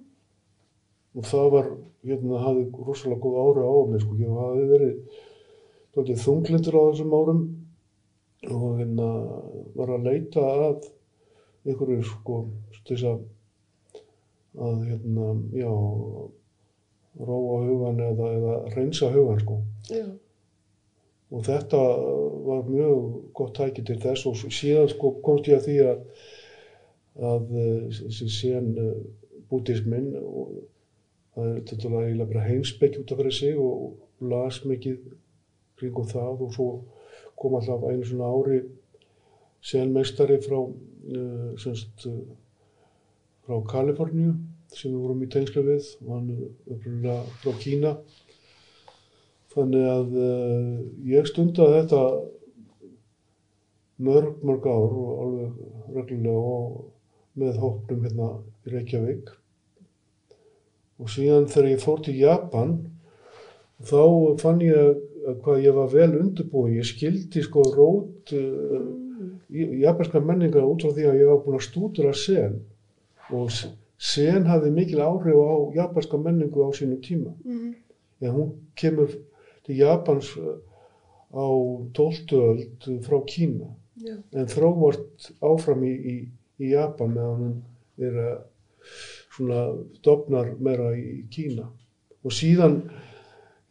og 1.16 1.26
það 1.26 1.48
var, 1.54 1.72
hérna, 2.06 2.44
hafði 2.44 2.66
rosalega 2.86 3.22
góð 3.24 3.40
ári 3.44 3.66
á 3.66 3.74
mig 3.90 4.04
sko, 4.04 4.16
ég 4.20 4.38
hafði 4.40 4.68
verið 4.70 5.18
tókið 5.96 6.22
þunglindur 6.24 6.78
á 6.78 6.82
þessum 6.90 7.16
árum 7.18 7.42
og 8.50 8.78
hérna 8.78 9.08
var 9.76 9.94
að 9.96 10.06
leita 10.06 10.44
að 10.68 10.88
einhverju 11.66 12.04
sko 12.08 12.40
þess 12.86 13.08
að 13.10 13.26
að 14.60 14.80
hérna, 14.88 15.26
já 15.54 15.70
róa 17.20 17.60
hugan 17.66 18.00
eða, 18.02 18.30
eða 18.36 18.56
reynsa 18.74 19.10
hugan 19.14 19.40
sko. 19.42 19.60
Já. 19.90 20.06
Og 21.30 21.44
þetta 21.46 21.80
var 22.46 22.66
mjög 22.66 23.04
gott 23.38 23.54
tæki 23.58 23.84
til 23.86 23.98
þess 24.02 24.26
og 24.26 24.40
síðan 24.40 24.90
sko 24.90 25.12
komst 25.22 25.50
ég 25.50 25.60
að 25.60 25.68
því 25.68 25.76
að, 25.86 26.00
að 27.30 27.52
eh, 27.62 28.00
þessi 28.00 28.30
sen 28.34 28.72
bútismin 29.50 30.10
og 30.18 30.56
það 31.34 31.50
er 31.50 31.64
þetta 31.70 31.90
eiginlega 31.90 32.30
bara 32.32 32.46
heimsbygg 32.48 33.00
út 33.00 33.12
af 33.12 33.20
fyrir 33.20 33.36
sig 33.36 33.58
og 33.58 34.30
las 34.32 34.60
mikið 34.64 34.98
kringum 35.80 36.08
það 36.10 36.44
og 36.46 36.54
svo 36.54 36.68
kom 37.40 37.56
alltaf 37.56 37.86
einu 37.88 38.04
svona 38.04 38.28
ári 38.28 38.60
senmeistari 39.64 40.38
frá, 40.44 40.58
uh, 40.60 41.50
semst, 41.60 42.06
uh, 42.06 42.34
frá 43.46 43.60
Kaliforníu 43.72 44.34
sem 44.70 44.92
við 44.92 45.02
vorum 45.02 45.24
í 45.24 45.30
tengslu 45.32 45.64
við 45.66 45.88
og 46.04 46.12
hann 46.14 46.28
er 46.34 46.42
upprunnilega 46.74 47.38
frá 47.42 47.56
Kína. 47.62 47.94
Þannig 49.50 49.88
að 49.90 50.14
uh, 50.14 50.76
ég 51.10 51.26
stundaði 51.28 51.80
þetta 51.80 52.02
mörg, 54.06 54.38
mörg 54.46 54.70
ár 54.70 54.96
og 55.02 55.10
alveg 55.24 55.96
reglulega 55.96 56.54
og 56.54 56.80
með 57.40 57.60
hópnum 57.62 58.06
hérna 58.06 58.30
í 58.66 58.74
Reykjavík. 58.76 59.34
Og 61.00 61.08
síðan 61.08 61.48
þegar 61.48 61.70
ég 61.70 61.84
fór 61.84 62.02
til 62.04 62.16
Japan 62.20 62.74
þá 63.80 64.02
fann 64.40 64.60
ég 64.64 64.76
að 64.76 64.98
hvað 65.44 65.62
ég 65.64 65.76
var 65.76 65.90
vel 65.92 66.10
undirbúin. 66.20 66.76
Ég 66.78 66.88
skildi 66.88 67.42
sko 67.44 67.64
rót 67.74 68.32
uh, 68.36 68.80
japanska 69.50 70.22
menningar 70.24 70.66
út 70.66 70.84
frá 70.84 70.94
því 70.96 71.06
að 71.10 71.20
ég 71.20 71.30
var 71.30 71.42
búin 71.44 71.58
að 71.58 71.66
stúdura 71.66 72.14
sen 72.16 72.60
og 73.36 73.52
sen 74.00 74.48
hafði 74.48 74.72
mikil 74.74 75.02
áhrif 75.04 75.36
á 75.36 75.56
japanska 75.76 76.18
menningu 76.18 76.64
á 76.66 76.70
sínu 76.76 77.00
tíma. 77.04 77.34
Mhm. 77.44 77.74
En 78.20 78.34
hún 78.36 78.50
kemur 78.76 79.12
til 79.64 79.76
Japans 79.80 80.34
uh, 80.36 80.58
á 81.32 81.46
12. 81.94 82.32
öld 82.32 83.04
frá 83.04 83.20
Kína 83.26 83.70
Já. 84.00 84.16
en 84.32 84.46
þróvart 84.48 85.30
áfram 85.44 85.84
í, 85.84 85.92
í, 85.92 86.16
í 86.58 86.72
Japan 86.72 87.14
meðan 87.14 87.40
hún 87.40 87.56
er 88.00 88.16
að 88.24 88.38
svona 89.40 89.64
dofnar 90.04 90.52
meira 90.60 90.92
í 90.96 91.24
Kína. 91.32 91.64
Og 92.20 92.34
síðan 92.36 92.82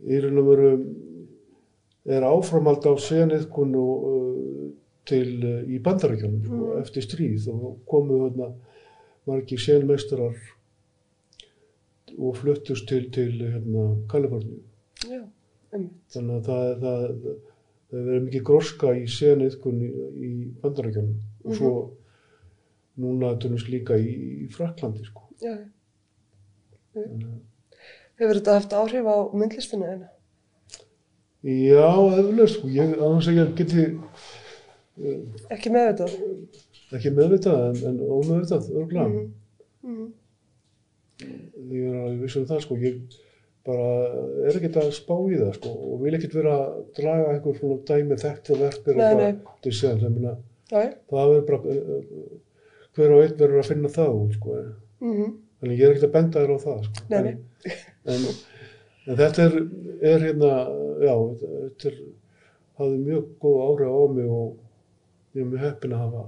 í 0.09 0.19
raun 0.23 0.41
og 0.41 0.47
veru 0.49 0.69
er 2.09 2.25
áframhald 2.25 2.85
á 2.89 2.93
seniðkun 2.97 3.75
uh, 3.77 4.69
til 5.09 5.27
uh, 5.45 5.59
í 5.69 5.77
bandarækjunum 5.85 6.41
sko, 6.45 6.55
Mm. 6.59 6.79
eftir 6.81 7.05
stríð. 7.05 7.49
Og 7.53 7.83
komu 7.89 8.23
þarna 8.23 8.49
margir 9.29 9.61
senmeistarar 9.61 10.33
og 12.17 12.35
fluttust 12.39 12.87
til, 12.89 13.11
til 13.13 13.35
hérna, 13.45 13.83
Kaliforníu. 14.09 14.63
Þannig 15.69 16.33
að 16.39 16.47
það, 16.49 16.63
það, 16.81 17.03
það, 17.21 17.35
það 17.91 18.07
verið 18.09 18.23
mikið 18.25 18.43
gróska 18.49 18.93
í 18.97 19.05
seniðkun 19.13 19.83
í, 19.85 20.31
bandarækjunum 20.63 21.19
og 21.45 21.55
svo 21.59 21.73
núna 22.99 23.33
tunnist 23.41 23.69
líka 23.71 23.97
í, 23.99 24.09
í 24.45 24.47
Fraklandi 24.53 25.05
sko. 25.07 25.25
Já. 25.43 25.55
Já. 26.97 27.03
Hefur 28.19 28.39
þetta 28.41 28.55
haft 28.57 28.73
áhrif 28.75 29.07
á 29.07 29.17
myndlistinu 29.39 29.87
þeina? 29.87 30.09
Já, 31.47 31.87
eflaust 32.19 32.57
sko, 32.59 32.67
ég, 32.75 32.95
annars 32.99 33.29
að 33.31 33.37
ég 33.39 33.53
geti 33.61 33.85
Ekki 35.55 35.71
með 35.71 35.85
þetta? 35.93 36.07
ekki 36.97 37.11
meðvitað 37.15 37.61
en, 37.69 37.77
en 37.87 37.99
ómeðvitað, 38.03 38.65
örgulega. 38.75 39.07
Mhm. 39.07 39.29
Mhm. 39.87 40.09
Ég 41.69 41.85
er 41.87 41.95
alveg 42.01 42.21
viss 42.25 42.37
um 42.39 42.45
það 42.49 42.61
sko, 42.65 42.77
ég 42.83 42.99
bara 43.67 43.87
er 44.49 44.55
ekkert 44.57 44.77
að 44.81 44.91
spá 44.95 45.13
í 45.29 45.37
það 45.39 45.53
sko 45.59 45.71
og 45.93 46.03
vil 46.03 46.13
ekkert 46.17 46.35
vera 46.39 46.53
að 46.65 46.77
draga 46.99 47.31
einhver 47.35 47.57
svona 47.59 47.79
dæmi 47.89 48.17
þekkta 48.23 48.57
verk 48.59 48.87
Nei, 48.97 49.15
nei. 49.19 49.33
til 49.63 49.73
séðan, 49.75 50.03
ég 50.07 50.13
meina, 50.15 50.35
Já, 50.69 50.77
já. 50.83 50.91
það 51.11 51.33
er 51.37 51.43
bara, 51.49 51.59
eh, 51.73 51.81
eh, 51.95 52.37
hver 52.99 53.15
og 53.15 53.23
einn 53.25 53.35
verður 53.39 53.61
að 53.63 53.69
finna 53.71 53.91
það 53.95 54.15
út 54.21 54.37
sko, 54.37 54.55
Mhm. 55.01 55.33
þannig 55.61 55.79
ég 55.79 55.85
er 55.87 55.93
ekkert 55.95 56.07
að 56.09 56.15
benda 56.17 56.39
þér 56.43 56.53
á 56.55 56.57
það 56.65 56.79
sko. 56.85 57.03
Nei, 57.09 57.21
nei. 57.23 57.35
En, 58.05 58.25
en, 59.07 59.15
þetta 59.19 59.45
er, 59.47 59.55
er 60.13 60.25
hérna, 60.27 60.51
já, 61.03 61.13
þetta 61.43 61.91
er, 61.91 61.99
hafði 62.79 62.97
mjög 63.05 63.25
góð 63.43 63.57
áhrif 63.67 63.89
á 63.91 64.01
mig 64.15 64.29
og 64.29 64.57
ég 65.35 65.41
er 65.43 65.49
mjög 65.53 65.63
heppin 65.65 65.95
að 65.95 66.03
hafa 66.05 66.23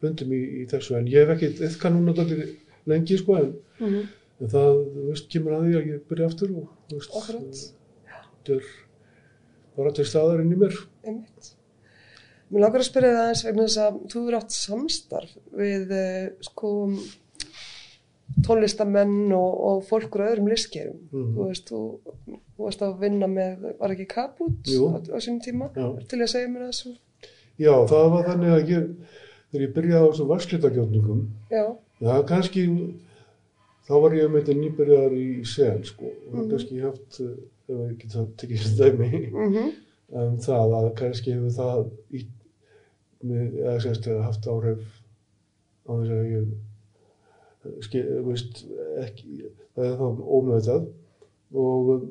fundum 0.00 0.32
í, 0.36 0.40
í 0.62 0.66
þessu, 0.70 0.94
en 0.98 1.06
ég 1.10 1.26
hef 1.26 1.34
ekki 1.36 1.48
eitthvað 1.66 1.94
núna 1.96 2.14
dálítið 2.14 2.54
lengi 2.86 3.18
sko, 3.18 3.36
en 3.42 3.54
Mhm. 3.80 4.08
En 4.40 4.46
það, 4.46 4.76
þú 4.94 5.04
veist, 5.08 5.24
kemur 5.32 5.52
að 5.56 5.64
því 5.66 5.72
að 5.78 5.86
ég 5.90 6.02
byrja 6.08 6.26
aftur 6.30 6.50
og, 6.54 6.66
þú 6.88 6.98
veist, 7.00 7.72
þetta 8.44 8.52
er 8.54 8.62
bara 9.76 9.90
til 9.96 10.04
staðar 10.06 10.40
inn 10.44 10.52
í 10.54 10.58
mér. 10.60 10.76
Einmitt. 11.04 11.48
Mér 12.50 12.62
langar 12.64 12.80
að 12.80 12.86
spyrja 12.88 13.14
það 13.16 13.30
eins 13.30 13.44
vegna 13.44 13.64
þess 13.68 13.80
að 13.84 13.96
þú 14.12 14.20
eru 14.28 14.38
átt 14.38 14.54
samstarf 14.56 15.32
við 15.58 15.90
eh, 15.92 16.28
sko 16.48 16.70
tónlistamenn 18.44 19.32
og, 19.34 19.52
og 19.68 19.82
fólk 19.88 20.14
úr 20.18 20.24
öðrum 20.28 20.48
listgerum. 20.52 20.98
Mhm. 21.10 21.30
Þú 21.36 21.46
veist, 21.48 21.70
þú, 21.72 21.80
þú 22.56 22.66
varst 22.66 22.84
að 22.84 22.94
vinna 23.02 23.28
með, 23.30 23.66
var 23.80 23.94
ekki 23.94 24.06
Kaput 24.12 24.68
á, 24.68 25.00
á 25.12 25.18
sínum 25.24 25.40
tíma? 25.44 25.70
Já. 25.74 25.88
Til 26.10 26.20
að 26.22 26.32
segja 26.34 26.50
mér 26.52 26.66
það 26.68 26.76
svo. 26.78 26.94
Já, 27.58 27.72
það 27.90 28.08
var 28.14 28.28
þannig 28.28 28.54
að 28.54 28.72
ég, 28.72 28.88
þegar 29.50 29.64
ég 29.66 29.74
byrjaði 29.74 29.98
á 29.98 30.08
þessum 30.12 30.28
varslitagjörningum, 30.32 31.22
Já, 31.50 31.64
það 32.04 32.22
kannski, 32.30 32.64
þá 33.88 33.92
var 34.04 34.14
ég 34.18 34.30
með 34.30 34.44
þetta 34.44 34.58
nýbyrjaðar 34.62 35.16
í 35.18 35.26
sen, 35.56 35.84
sko, 35.88 36.12
og 36.28 36.34
Mhm. 36.38 36.48
kannski 36.52 36.80
haft, 36.84 37.20
eh, 37.20 37.36
ef 37.68 37.80
ég 37.88 37.98
get 37.98 38.10
það 38.14 38.28
tekið 38.42 38.58
sem 38.62 38.76
dæmi, 38.78 39.10
mhm, 39.32 39.72
um, 40.14 40.36
það 40.38 40.76
að 40.78 40.94
kannski 41.00 41.32
hefur 41.34 41.56
það 41.58 41.90
í, 42.12 42.22
með, 42.22 42.26
eða 43.24 43.78
semst, 43.82 44.06
haft 44.22 44.46
áhrif 44.50 44.82
á 45.88 45.90
þess 45.90 46.14
að 46.14 46.30
ég, 46.30 46.48
skil, 47.86 48.04
veist, 48.28 48.62
ekki, 49.02 49.50
það 49.74 49.88
er 49.88 49.96
þá 49.98 50.06
ómeðvitað. 50.38 50.88
Og 51.58 51.92
um, 51.94 52.08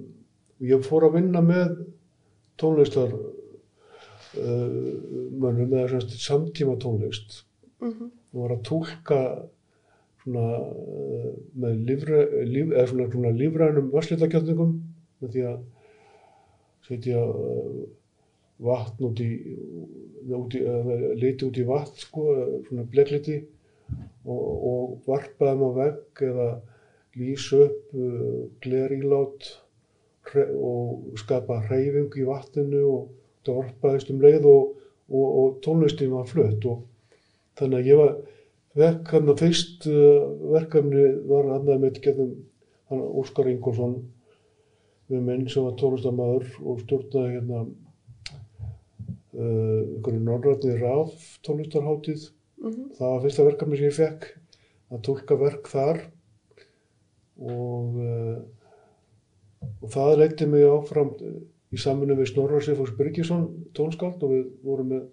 ég 0.65 0.85
fór 0.87 1.07
að 1.07 1.19
vinna 1.19 1.43
með 1.45 1.75
tónlistar 2.59 3.13
uh, 3.13 3.27
mönnum 5.37 5.75
eða 5.77 5.91
semst 5.93 6.17
samtíma 6.25 6.77
tónlist. 6.81 7.43
Mhm, 7.83 8.11
og 8.33 8.41
var 8.41 8.55
að 8.55 8.65
tólka 8.67 9.21
svona 10.23 10.47
uh, 10.57 11.31
með 11.61 11.83
lífra, 11.91 12.23
líf, 12.49 12.73
eða 12.73 12.87
svona, 12.91 13.09
svona 13.13 13.35
lífrænum 13.37 13.91
varslitagjörningum 13.93 14.73
með 15.21 15.35
því 15.35 15.45
að 15.51 15.59
setja 16.87 17.21
uh, 17.21 17.85
vatn 18.63 19.09
út 19.09 19.21
í, 19.21 19.29
út 20.33 20.55
í 20.57 20.63
liti 21.19 21.45
út 21.45 21.59
í 21.61 21.65
vatn 21.67 22.01
sko, 22.01 22.25
svona 22.67 22.87
blekliti 22.89 23.37
og, 24.25 24.41
og 24.71 24.95
varpa 25.07 25.51
þeim 25.51 25.63
á 25.63 25.69
vegg 25.77 26.23
eða 26.29 26.47
lýsa 27.17 27.61
upp 27.67 27.95
uh, 27.97 28.41
glerílát 28.63 29.53
og 30.59 31.15
skapa 31.21 31.61
hreyfingu 31.69 32.19
í 32.21 32.27
vatninu 32.27 32.81
og 32.91 33.05
það 33.47 33.61
varpaðist 33.61 34.11
um 34.11 34.19
leið 34.21 34.49
og, 34.49 34.73
og, 35.07 35.27
og 35.27 35.53
tónlistin 35.63 36.11
var 36.11 36.27
flutt. 36.27 36.65
Og 36.67 36.83
þannig 37.57 37.79
að 37.79 37.89
ég 37.93 38.01
var 38.01 38.13
verk 38.77 39.13
hann 39.15 39.31
að 39.31 39.45
fyrst 39.45 39.87
uh, 39.89 40.27
verkefni 40.51 41.07
var 41.31 41.49
hann 41.53 41.71
að 41.73 41.83
mitt 41.85 42.01
getum 42.03 42.35
hann 42.91 43.03
Óskar 43.21 43.49
Ingolson 43.51 43.97
við 45.07 45.23
minn 45.23 45.47
sem 45.49 45.63
var 45.63 45.77
tónlistamæður 45.79 46.49
og 46.67 46.83
stjórnaði 46.83 47.37
hérna 47.37 47.63
uh, 49.37 49.79
einhverju 49.95 50.23
norrætni 50.25 50.75
raf 50.81 51.15
tónlistarhátíð. 51.47 52.29
Mhm, 52.63 52.91
það 52.97 53.13
var 53.13 53.25
fyrsta 53.25 53.47
verkefni 53.47 53.79
sem 53.79 53.89
ég 53.89 53.97
fekk 53.97 54.29
að 54.93 55.03
tólka 55.07 55.39
verk 55.39 55.69
þar. 55.71 56.01
Og 57.37 57.99
uh, 58.01 58.37
og 59.81 59.91
það 59.93 60.17
leiti 60.21 60.47
mig 60.49 60.65
áfram 60.69 61.13
uh, 61.21 61.37
í 61.73 61.81
saminu 61.81 62.17
við 62.17 62.31
Snorra 62.31 62.61
Sifus 62.63 62.93
Byrgisson 62.97 63.47
tónskáld 63.77 64.23
og 64.23 64.33
við 64.33 64.49
vorum 64.63 64.91
með 64.93 65.05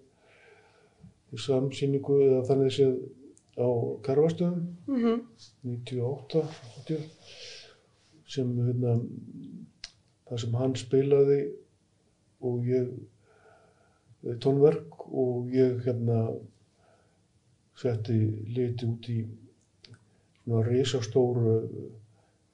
samsýningu 1.41 2.19
eða 2.29 2.43
þannig 2.47 2.73
séð 2.75 2.95
á 3.55 3.67
Karvastöðum 4.05 4.63
mhm, 4.87 5.21
98 5.63 6.43
80, 6.83 7.03
sem 8.35 8.51
hérna, 8.59 8.95
það 10.27 10.41
sem 10.43 10.57
hann 10.59 10.75
spilaði 10.79 11.39
og 12.45 12.67
ég 12.67 12.89
eh, 12.89 13.03
tónverk 14.41 15.05
og 15.11 15.51
ég 15.53 15.83
hérna 15.85 16.19
setti 17.77 18.17
liti 18.55 18.87
út 18.87 19.09
í 19.11 19.19
svona 20.45 20.63
risastóru 20.65 21.55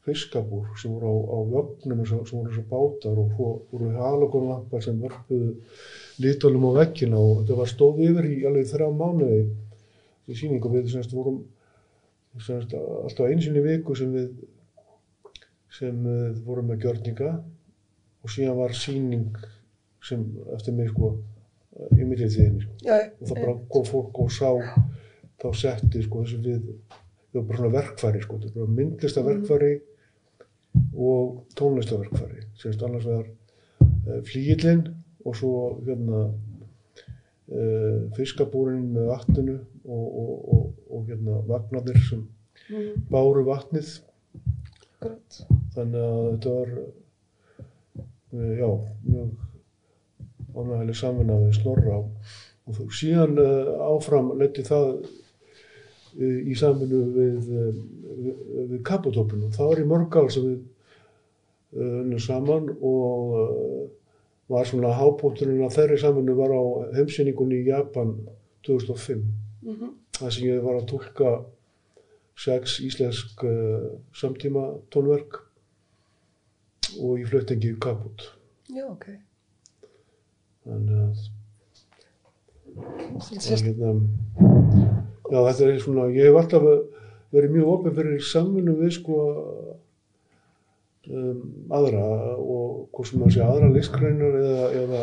fiskabúr 0.02 0.72
sem 0.82 0.92
voru 0.96 1.08
á, 1.14 1.16
á 1.30 1.38
vögnum 1.54 2.06
sem, 2.10 2.22
sem 2.26 2.40
voru 2.40 2.54
svo 2.56 2.64
bátar 2.72 3.18
og 3.22 3.34
fó- 3.38 3.62
voru 3.72 3.92
halogonlampar 3.96 4.82
sem 4.84 4.98
vörpuðu 5.00 5.52
litunum 6.24 6.66
á 6.74 6.82
veggina 6.82 7.20
og 7.22 7.44
þetta 7.44 7.60
var 7.60 7.70
stóð 7.70 8.02
yfir 8.08 8.30
í 8.32 8.38
alveg 8.50 8.72
þrjá 8.72 8.88
mánuði 8.90 9.42
í 10.28 10.38
sýningu. 10.38 10.72
Við 10.74 10.90
semst 10.96 11.14
vorum 11.14 11.44
semst 12.42 12.74
alltaf 12.74 13.28
einu 13.28 13.44
sinni 13.44 13.62
í 13.62 13.68
viku 13.68 13.96
sem 13.96 14.12
við 14.16 14.32
sem 15.72 16.02
uh, 16.04 16.32
voru 16.44 16.66
með 16.68 16.82
gjörninga 16.84 17.32
og 18.22 18.32
síðan 18.34 18.58
var 18.58 18.74
síning 18.76 19.38
sem 20.04 20.24
eftir 20.56 20.74
mig 20.76 20.90
sko 20.92 21.14
í 21.72 22.06
miðlið 22.06 22.34
tíðinni 22.36 22.66
sko. 22.66 22.74
og 22.88 23.30
það 23.30 23.38
bara 23.40 23.54
kom 23.72 23.86
fólk 23.88 24.20
og 24.26 24.34
sá 24.36 24.50
þá 25.42 25.48
setti 25.58 26.04
sko 26.06 26.26
þessu 26.26 26.42
við 26.44 26.66
það 27.32 27.40
var 27.40 27.48
bara 27.48 27.60
svona 27.62 27.76
verkfæri 27.78 28.24
sko 28.26 28.40
þetta 28.44 28.60
var 28.60 28.74
myndlistaverkfæri 28.80 29.72
og 31.10 31.42
tónlistaverkfæri 31.60 32.46
semst 32.60 32.84
annars 32.86 33.08
vegar 33.08 33.28
uh, 33.32 34.22
flíillinn 34.28 34.84
og 35.26 35.38
svo 35.38 35.54
hérna 35.86 36.24
uh, 36.28 38.00
fiskabúrin 38.18 38.92
með 38.96 39.12
vatninu 39.14 39.58
og, 39.86 40.06
og, 40.06 40.34
og, 40.56 40.66
og 40.92 41.06
hérna 41.10 41.40
vagnarnir 41.48 42.00
sem 42.06 42.26
mm, 42.70 43.08
báru 43.12 43.46
vatnið. 43.48 43.94
Akkurat. 45.02 45.40
þannig 45.74 46.04
að 46.06 46.28
þetta 46.28 46.58
var 46.58 46.76
uh, 46.82 48.52
já, 48.60 48.70
mjög 49.08 49.51
ánægileg 50.56 50.98
samvinna 50.98 51.40
við 51.42 51.58
Snorra 51.60 52.02
og 52.02 52.78
þú 52.78 52.88
síðan 52.96 53.40
uh, 53.42 53.72
áfram 53.92 54.34
leti 54.40 54.66
það 54.68 54.90
uh, 55.00 56.40
í 56.52 56.58
samvinnu 56.58 57.02
við, 57.16 57.50
uh, 57.50 57.72
við, 58.26 58.44
við 58.74 58.84
Kapotópinu. 58.88 59.50
Það 59.56 59.72
var 59.72 59.82
í 59.82 59.88
mörg 59.94 60.20
ár 60.22 60.30
sem 60.34 60.50
við 60.50 60.68
unnum 61.72 62.20
saman 62.20 62.66
og 62.84 63.30
var 64.52 64.66
svona 64.68 64.90
hápótturinn 64.92 65.64
að 65.64 65.78
þeirri 65.78 66.00
samvinnu 66.02 66.34
var 66.36 66.52
á 66.52 66.62
heimsýningunni 66.98 67.62
í 67.62 67.70
Japan 67.70 68.18
2005 68.68 69.24
Mm 69.62 69.92
þar 70.22 70.34
sem 70.36 70.48
ég 70.48 70.62
var 70.62 70.78
að 70.78 70.88
tólka 70.92 71.32
sex 72.38 72.78
íslensk 72.86 73.44
uh, 73.48 73.88
samtíma 74.18 74.68
tónverk 74.94 75.40
og 77.00 77.22
í 77.22 77.26
fluttingi 77.26 77.74
kaput. 77.82 78.28
Já, 78.72 78.86
ok. 78.90 79.08
Þannig 80.62 80.98
að 81.02 81.16
hérna, 83.50 83.94
já, 85.32 85.40
þetta 85.48 85.68
er 85.68 85.80
svona, 85.82 86.04
ég 86.14 86.28
hef 86.30 86.38
alltaf 86.42 86.68
verið 87.32 87.56
mjög 87.56 87.72
opið 87.72 87.98
fyrir 87.98 88.22
samvinnu 88.28 88.76
við 88.78 88.92
sko 89.00 89.18
um, 91.10 91.42
aðra 91.74 92.04
og 92.36 92.86
hvort 92.94 93.10
sem 93.10 93.26
að 93.26 93.34
sé 93.36 93.44
aðra 93.46 93.72
listgreinar 93.74 94.38
eða, 94.42 94.70
eða, 94.84 95.02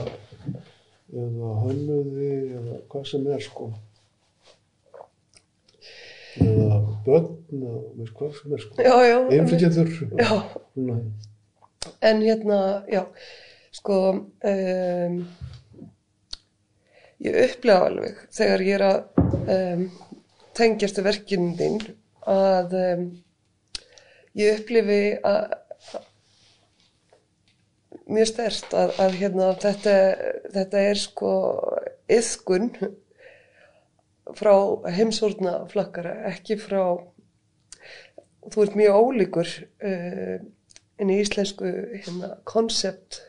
eða 1.24 1.52
hönnuði 1.64 2.30
eða 2.60 2.78
hvað 2.92 3.04
sem 3.10 3.26
er 3.34 3.44
sko. 3.48 3.70
Eða 6.38 6.78
börn 7.02 7.34
eða 7.58 7.82
veist 7.98 8.14
hvað 8.20 8.34
sem 8.38 8.54
er 8.54 8.62
sko. 8.62 8.78
Svona, 10.76 11.00
en 12.12 12.22
hérna, 12.22 12.58
já, 12.92 13.02
sko, 13.78 14.00
um, 14.50 15.16
ég 17.24 17.38
upplega 17.44 17.88
alveg 17.88 18.20
þegar 18.34 18.66
ég 18.66 18.76
er 18.78 18.86
að 18.88 19.22
um, 19.54 19.86
tengjast 20.58 20.98
við 20.98 21.08
verkinu 21.08 21.54
þín 21.58 21.80
að 22.28 22.76
um, 22.82 23.08
ég 24.38 24.60
upplifi 24.60 25.02
að 25.26 25.56
mjög 28.08 28.30
stert 28.30 28.74
að, 28.76 28.94
að 29.04 29.18
hérna, 29.20 29.50
þetta, 29.60 29.94
þetta 30.54 30.82
er 30.90 31.00
sko 31.00 31.32
yðkun 32.08 32.70
frá 34.38 34.54
heimsórna 34.92 35.54
flakkara, 35.72 36.14
ekki 36.28 36.58
frá 36.60 36.82
þú 38.48 38.64
ert 38.64 38.78
mjög 38.78 39.00
ólíkur 39.02 39.52
uh, 39.84 40.36
inn 40.98 41.12
í 41.12 41.20
íslensku 41.22 41.68
hérna, 41.68 42.36
koncept 42.48 43.22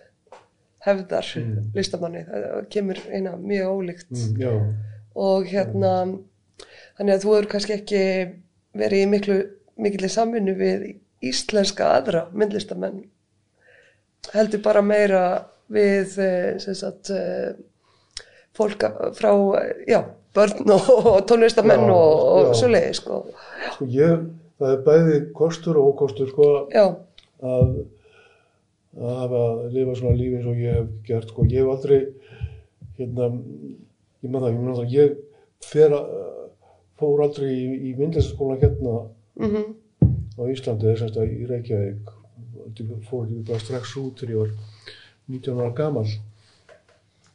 hefðar 0.86 1.28
Mm. 1.36 1.72
listamanni, 1.76 2.26
það 2.30 2.68
kemur 2.70 3.00
eina 3.12 3.36
mjög 3.38 3.72
ólíkt. 3.76 4.12
Mm, 4.12 4.74
og 5.16 5.46
hérna 5.52 5.94
þannig 6.98 7.14
að 7.16 7.24
þú 7.24 7.36
hefur 7.36 7.50
kannski 7.52 7.74
ekki 7.76 8.04
verið 8.80 9.04
í 9.06 9.10
miklu 9.10 9.40
mikillir 9.80 10.12
samvinnu 10.12 10.56
við 10.60 10.86
íslenska 11.24 11.86
aðra 11.98 12.26
myndlistamenn. 12.36 13.04
Heldur 14.34 14.62
bara 14.64 14.82
meira 14.84 15.24
við 15.72 16.18
eh, 16.20 16.58
sem 16.60 16.76
sagt 16.76 17.10
eh, 17.16 17.54
fólk 18.58 18.84
frá, 19.16 19.32
já, 19.88 20.02
börn 20.36 20.70
og, 20.76 21.22
tónlistamenn 21.30 21.88
Já, 21.88 21.94
og, 21.96 22.50
og 22.50 22.56
svo 22.60 22.68
leiði 22.72 22.94
sko. 22.98 23.22
sko 23.76 23.86
ég 23.94 24.26
það 24.60 24.74
er 24.74 24.82
bæði 24.88 25.20
kostur 25.38 25.78
og 25.80 25.94
ókostur 25.94 26.30
sko 26.34 26.50
já, 26.74 26.84
að 27.42 27.70
að 29.00 29.18
hafa 29.24 29.42
að 29.48 29.74
lifa 29.78 29.98
svona 30.00 30.20
lífi 30.20 30.40
eins 30.40 30.50
og 30.52 30.62
ég 30.62 30.78
hef 30.78 30.92
gert 31.08 31.32
sko. 31.32 31.46
ég 31.48 31.64
hef 31.64 31.74
aldrei 31.74 32.00
hérna, 33.00 33.30
ég 34.24 34.30
maður 34.30 34.46
það, 34.46 34.54
ég 34.54 34.62
maður 34.64 34.80
það 34.80 34.96
ég 34.98 35.18
fer 35.70 35.96
að, 35.96 36.14
fór 37.00 37.26
aldrei 37.26 37.50
í, 37.56 37.68
í 37.90 37.96
myndlistaskólan 38.00 38.62
hérna 38.64 38.96
mhm. 39.40 39.76
á 40.36 40.42
Íslandi 40.52 40.94
þess 40.94 41.16
að 41.16 41.36
í 41.36 41.50
Reykjavík 41.50 42.16
Ég 42.70 42.90
fór 43.08 43.26
ekki 43.26 43.46
bara 43.48 43.60
strax 43.64 43.96
út 43.98 44.20
þegar 44.22 44.34
ég 44.34 44.40
var 44.44 44.52
19 45.30 45.62
ára 45.64 45.74
gamal 45.78 46.06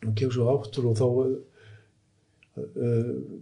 og 0.05 0.15
kem 0.19 0.31
svo 0.33 0.47
aftur 0.53 0.89
og 0.91 0.97
þá 0.99 1.07
uh, 1.17 1.37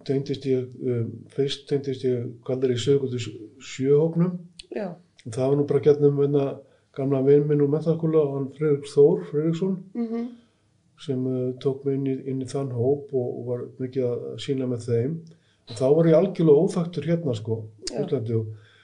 tengdist 0.09 0.47
ég 0.49 0.66
uh, 0.83 1.07
fyrst 1.35 1.66
tengdist 1.70 2.07
ég 2.07 2.31
kallar 2.47 2.73
ég 2.73 2.81
sögur 2.83 3.12
til 3.12 3.23
sjöhóknum 3.61 4.39
og 4.73 5.29
það 5.29 5.49
var 5.49 5.57
nú 5.59 5.66
bara 5.68 5.85
gætnum 5.85 6.20
venna 6.23 6.47
gamla 6.97 7.22
vinn 7.26 7.47
minn 7.49 7.64
og 7.64 7.72
mentaskóla 7.72 8.22
hann 8.34 8.49
Fredrik 8.57 8.88
Þór 8.93 9.22
Fredriksson 9.30 9.76
mhm. 9.97 10.26
sem 11.01 11.26
uh, 11.26 11.53
tók 11.62 11.84
mig 11.86 11.99
inn 11.99 12.11
í, 12.11 12.16
inn 12.30 12.43
í 12.45 12.49
þann 12.49 12.72
hóp 12.76 13.12
og, 13.16 13.28
og 13.38 13.47
var 13.49 13.64
mikið 13.80 14.09
að 14.11 14.26
sína 14.45 14.68
með 14.70 14.88
þeim. 14.88 15.16
Og 15.70 15.78
þá 15.78 15.86
var 15.97 16.11
ég 16.11 16.18
algjörlega 16.18 16.66
óþaktur 16.66 17.09
hérna 17.09 17.36
sko 17.38 17.59
Já. 17.88 18.03
Íslandi, 18.03 18.38
og, 18.38 18.78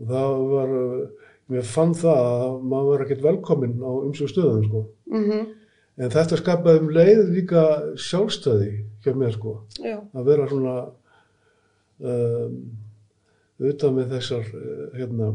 og 0.00 0.10
það 0.12 0.46
var 0.52 0.74
uh, 0.78 1.28
mér 1.52 1.68
fann 1.68 1.94
það 1.98 2.30
að 2.30 2.62
maður 2.72 2.90
var 2.90 3.04
ekkert 3.04 3.26
velkominn 3.28 3.76
á 3.84 3.90
umsjó 3.92 4.28
stöðum 4.30 4.66
sko. 4.68 4.86
Mhm. 5.12 5.52
En 5.94 6.10
þetta 6.10 6.40
skapaði 6.40 6.80
um 6.82 6.88
leið 6.90 7.20
líka 7.30 7.64
sjálfstæði 8.02 8.70
hjá 9.04 9.12
mér 9.14 9.36
sko 9.36 9.52
já, 9.78 10.00
að 10.00 10.24
vera 10.26 10.48
svona 10.50 10.72
um, 12.02 12.56
utan 13.62 13.94
með 13.94 14.16
þessar 14.16 14.48
uh, 14.58 14.88
hérna 14.98 15.28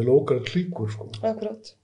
lókar 0.00 0.40
klíkur 0.46 0.90
sko. 0.90 1.08
Akkurat. 1.20 1.74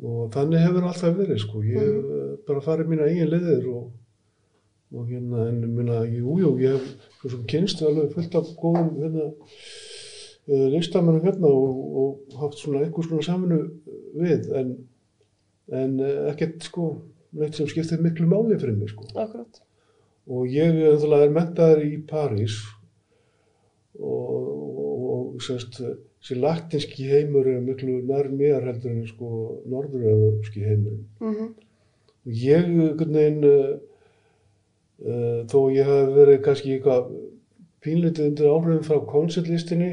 Og 0.00 0.30
þannig 0.32 0.64
hefur 0.64 0.86
alltaf 0.88 1.16
verið 1.18 1.42
sko. 1.42 1.62
Ég 1.66 1.76
hef 1.76 1.96
mm. 2.00 2.36
bara 2.48 2.64
farið 2.64 2.92
mína 2.92 3.08
eigin 3.10 3.30
leiðir 3.30 3.66
og, 3.68 3.90
og 4.96 5.10
hérna 5.10 5.46
en 5.50 5.60
minna, 5.76 6.00
jú, 6.08 6.38
jú, 6.40 6.54
ég 6.62 6.78
hef 6.78 7.10
svo 7.20 7.34
sem 7.34 7.46
kynst 7.50 7.84
alveg 7.84 8.14
fullt 8.14 8.38
af 8.40 8.48
góðum 8.62 8.94
hérna 9.02 9.28
uh, 9.28 10.66
listamennum 10.72 11.26
hérna 11.26 11.52
og, 11.52 11.84
og 12.00 12.40
haft 12.40 12.62
svona 12.62 12.84
einhvers 12.86 13.10
konar 13.10 13.28
saminu 13.28 13.60
við 14.16 14.48
en, 14.56 14.74
en 15.82 15.96
uh, 16.00 16.30
ekkert 16.32 16.64
sko 16.70 16.90
neitt 17.36 17.58
sem 17.58 17.68
skiptir 17.70 18.00
miklu 18.02 18.26
máli 18.30 18.56
fyrir 18.58 18.78
mig 18.80 18.94
sko. 18.94 19.04
Akkurat. 19.12 19.60
Og 20.30 20.48
ég 20.48 20.80
er 20.80 21.32
mentaður 21.34 21.84
í 21.84 21.98
París 22.08 22.56
og, 24.00 24.32
og, 24.32 25.04
og 25.12 25.44
semst 25.44 25.82
þessi 26.20 26.36
latinski 26.36 27.08
heimur 27.08 27.48
er 27.48 27.60
miklu 27.64 28.00
nær 28.04 28.28
mér 28.28 28.66
heldur 28.68 28.92
en 28.92 29.06
sko 29.08 29.28
norðuröfski 29.72 30.64
heimurinn. 30.66 31.06
Mhm. 31.20 31.52
Og 32.20 32.32
ég 32.36 32.66
einhvern 32.68 33.16
veginn 33.16 33.44
uh, 33.48 33.78
uh, 35.00 35.38
þó 35.48 35.58
ég 35.72 35.88
hef 35.88 36.10
verið 36.16 36.42
kannski 36.44 36.74
eitthvað 36.76 37.14
pínlítið 37.80 38.26
undir 38.28 38.50
áhrifin 38.52 38.84
frá 38.84 38.98
koncertlistinni 39.08 39.92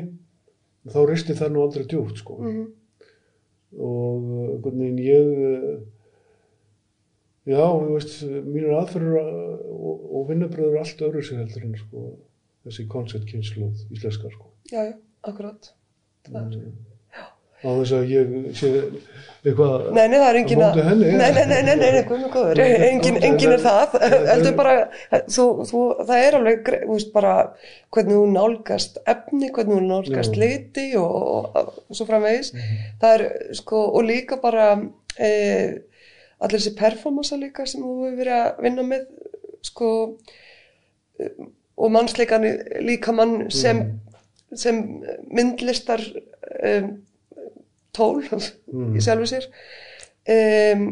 þá 0.91 0.99
risti 1.07 1.35
það 1.37 1.53
nú 1.53 1.63
aldrei 1.63 1.85
djúpt 1.87 2.19
sko. 2.19 2.41
Mhm. 2.43 2.65
Og 3.77 4.27
uh, 4.27 4.49
einhvern 4.57 4.83
veginn 4.83 4.99
ég 5.05 5.31
uh, 5.31 5.79
já, 7.47 7.63
þú 7.63 7.95
veist 7.95 8.19
mínur 8.27 8.75
aðferður 8.81 9.21
og, 9.23 10.05
og 10.11 10.29
vinnubröður 10.33 10.81
allt 10.83 11.07
öðru 11.07 11.23
sér 11.23 11.45
heldur 11.45 11.69
en 11.69 11.79
sko 11.79 12.05
þessi 12.67 12.89
koncertkynnslóð 12.91 13.87
íslenskar 13.95 14.35
sko. 14.35 14.51
Já, 14.67 14.81
já, 14.91 14.95
akkurat 15.23 15.76
það 16.31 16.59
er 16.59 16.75
á 17.57 17.69
þess 17.73 17.93
að 17.97 18.11
ég 18.11 18.35
sé 18.57 18.69
eitthvað 19.47 19.87
Nei, 19.95 20.03
nei, 20.11 20.17
það 20.17 20.27
er 20.27 20.39
engin 20.41 20.61
móti 20.61 20.83
henni, 20.85 21.09
Nei, 21.17 21.29
nei, 21.33 21.43
nei, 21.49 21.61
nei, 21.65 21.75
nei, 21.79 22.01
minn 22.09 22.31
góður. 22.33 22.61
Engin, 22.61 23.19
engin 23.23 23.53
er 23.55 23.63
það. 23.63 23.95
Heldur 24.27 24.55
bara, 24.57 24.75
þú, 25.31 25.45
þú, 25.69 25.83
það 26.01 26.23
er 26.25 26.37
alveg 26.39 26.71
þú 26.73 26.91
veist 26.91 27.11
bara 27.15 27.33
hvernig 27.95 28.19
hún 28.19 28.35
nálgast 28.37 28.99
efni, 29.07 29.51
hvernig 29.55 29.79
hún 29.79 29.91
nálgast 29.91 30.37
Já. 30.37 30.41
liti 30.43 30.87
og, 30.99 31.17
og, 31.37 31.77
og 31.87 31.99
svo 31.99 32.07
framvegis. 32.09 32.53
Það 33.01 33.15
er, 33.15 33.27
sko, 33.61 33.83
og 33.99 34.07
líka 34.09 34.39
bara 34.43 34.71
e, 35.17 35.29
allir 36.41 36.59
þessi 36.59 36.75
performansa 36.77 37.39
líka 37.39 37.67
sem 37.69 37.85
þú 37.85 37.93
hefur 38.03 38.19
verið 38.21 38.41
að 38.41 38.65
vinna 38.67 38.87
með 38.91 39.07
sko 39.65 39.93
e, 41.17 41.31
og 41.77 41.93
mannsleikan 41.93 42.45
líka 42.85 43.13
mann 43.13 43.47
sem, 43.53 43.83
sem 44.55 44.79
myndlistar 45.33 46.01
um, 46.63 46.91
tól 47.97 48.21
í 48.97 49.01
sjálfu 49.03 49.27
sér. 49.33 49.49
Um, 50.27 50.87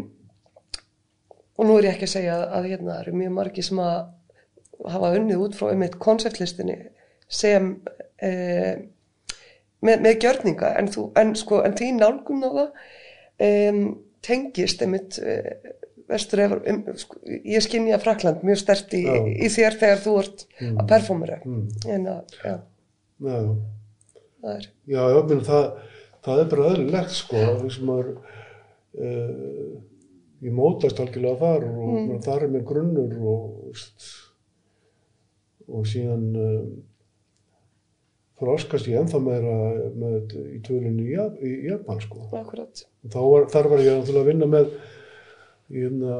og 1.56 1.68
nú 1.70 1.78
er 1.80 1.88
ég 1.90 1.94
ekki 1.96 2.08
að 2.10 2.14
segja 2.18 2.36
að, 2.40 2.46
að 2.58 2.68
hérna 2.72 2.98
eru 3.02 3.14
mjög 3.16 3.34
margi 3.38 3.64
sem 3.64 3.80
að 3.80 4.90
hafa 4.92 5.14
unnið 5.16 5.44
út 5.46 5.56
frá 5.56 5.70
einmitt 5.72 5.96
konseptlistinni 6.04 6.76
sem 7.32 7.70
um, 7.78 8.82
með, 9.86 10.02
með 10.04 10.20
gjörninga. 10.26 10.74
En, 10.82 10.90
þú, 10.92 11.08
en, 11.20 11.32
sko, 11.40 11.62
en 11.68 11.76
því 11.78 11.94
nálgum 12.00 12.44
á 12.44 12.50
það 12.50 12.70
um, 13.48 13.82
tengist 14.26 14.82
einmitt 14.84 15.20
uh, 15.22 15.74
vestur 16.12 16.42
ef, 16.44 16.56
um, 16.70 16.82
sko, 17.02 17.20
ég 17.48 17.64
skinja 17.66 17.98
Frakland 18.04 18.44
mjög 18.46 18.60
stert 18.62 18.94
í, 18.98 19.04
í 19.46 19.50
þér 19.54 19.80
þegar 19.82 20.04
þú 20.06 20.18
ert 20.24 20.48
Mm. 20.56 20.78
að 20.80 20.86
performera. 20.88 21.36
Mm. 21.44 21.64
en 21.92 22.06
að, 22.08 22.36
já, 22.40 22.54
Já, 23.26 23.42
það 24.44 24.56
er 24.56 24.70
já, 24.94 25.02
já 25.16 25.20
menn, 25.30 25.44
það, 25.50 25.68
það 26.28 26.42
er 26.42 26.50
bara 26.54 26.72
eðlilegt 26.72 27.16
sko, 27.18 27.44
þessum 27.64 27.92
maður 27.92 28.12
uh, 29.02 29.70
ég 30.46 30.56
mótast 30.56 31.00
algjörlega 31.02 31.42
þar 31.42 31.70
og 31.70 31.94
mm. 31.94 32.18
þar 32.26 32.48
er 32.48 32.54
mér 32.56 32.68
grunnur 32.68 33.16
og, 33.36 33.80
og 35.72 35.88
síðan 35.90 36.28
uh, 36.38 36.60
þróskast 38.40 38.90
ég 38.92 39.00
ennþá 39.00 39.22
meira 39.24 39.56
með 39.96 40.36
í 40.52 40.60
tvölinu 40.66 41.08
í, 41.08 41.16
í 41.16 41.56
Japan 41.70 42.02
sko. 42.04 42.28
akkurat 42.36 42.84
var, 43.16 43.50
þar 43.54 43.72
var 43.72 43.84
ég 43.86 44.12
að 44.12 44.28
vinna 44.28 44.50
með 44.52 44.74
í 45.72 45.82
hérna 45.82 46.16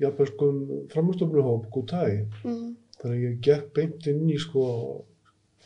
japanskum 0.00 0.86
framstofnuhóp 0.92 1.66
Gutai 1.74 2.26
mm. 2.44 2.74
þannig 3.00 3.16
að 3.16 3.24
ég 3.24 3.38
gekk 3.42 3.72
beint 3.74 4.06
inn 4.12 4.28
í 4.30 4.36
sko 4.38 4.66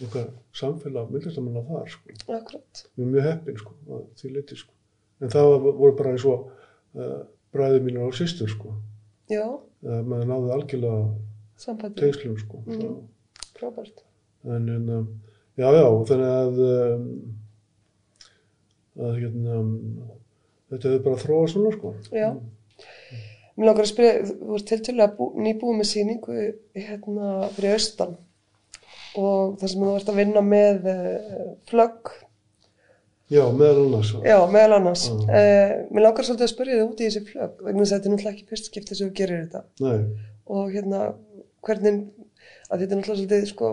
eitthvað 0.01 0.29
samfélag 0.57 1.11
myndlistamanna 1.13 1.63
þar 1.69 1.91
sko. 1.93 2.15
akkurat 2.37 2.85
Ég 2.97 3.05
er 3.05 3.11
mjög 3.15 3.27
heppinn 3.29 3.59
sko, 3.61 3.75
að 3.91 4.05
því 4.21 4.31
leiti 4.37 4.57
sko. 4.61 4.73
En 5.21 5.33
það 5.35 5.57
voru 5.67 5.97
bara 5.99 6.15
eins 6.15 6.25
og 6.29 6.47
uh, 6.97 7.19
bræður 7.53 7.85
mínar 7.85 8.09
og 8.09 8.17
systur 8.19 8.49
sko. 8.53 8.77
já, 9.31 9.45
Uh, 9.81 10.03
maður 10.05 10.27
náði 10.29 10.51
algjörlega 10.53 11.93
tengslum 11.97 12.35
sko. 12.37 12.59
Mhm. 12.67 12.97
frábært 13.57 14.03
En 14.45 14.67
hérna, 14.69 14.99
já, 15.57 15.69
já, 15.73 15.87
þannig 16.11 16.33
að, 16.37 16.61
um, 16.67 17.07
að 19.01 19.15
hérna, 19.23 19.55
þetta 20.71 20.93
hefur 20.93 21.05
bara 21.07 21.23
þróað 21.23 21.49
svona 21.55 21.73
sko. 21.79 21.95
já 22.13 22.29
Mér 23.57 23.67
langar 23.71 23.85
að 23.85 23.91
spyrja, 23.91 24.13
þú 24.29 24.55
ert 24.57 24.69
tiltölulega 24.71 25.17
bú, 25.17 25.31
nýbúið 25.37 25.79
með 25.81 25.89
síningu 25.91 26.37
hérna 26.77 27.31
fyrir 27.57 27.75
austan 27.77 28.15
og 29.19 29.57
þar 29.61 29.73
sem 29.73 29.81
þú 29.87 29.95
ert 29.99 30.11
að 30.13 30.19
vinna 30.21 30.43
með 30.47 30.91
uh, 30.91 31.47
flögg, 31.71 32.13
Já, 33.31 33.45
meðal 33.55 33.85
annars. 33.87 34.09
já, 34.27 34.37
meðal 34.51 34.73
annars. 34.81 35.05
Já. 35.07 35.15
Uh, 35.31 35.75
mér 35.95 36.03
langar 36.09 36.27
svolítið 36.27 36.47
að 36.49 36.53
spyrja 36.53 36.79
þig 36.81 36.89
út 36.89 37.01
í 37.01 37.07
þessi 37.07 37.21
flögg, 37.29 37.61
vegna 37.63 37.85
þess 37.85 37.93
að 37.93 37.97
þetta 38.01 38.09
er 38.09 38.15
náttúrulega 38.17 38.35
ekki 38.37 38.49
fyrst 38.51 38.71
skiptið 38.71 38.99
sem 38.99 39.11
þú 39.11 39.15
gerir 39.21 39.43
þetta. 39.45 39.61
Nei, 39.87 40.01
Og 40.51 40.73
hérna, 40.75 41.03
hvernig, 41.63 42.01
að 42.71 42.81
þetta 42.83 42.89
er 42.97 42.99
náttúrulega 42.99 43.21
svolítið, 43.21 43.45
sko, 43.53 43.71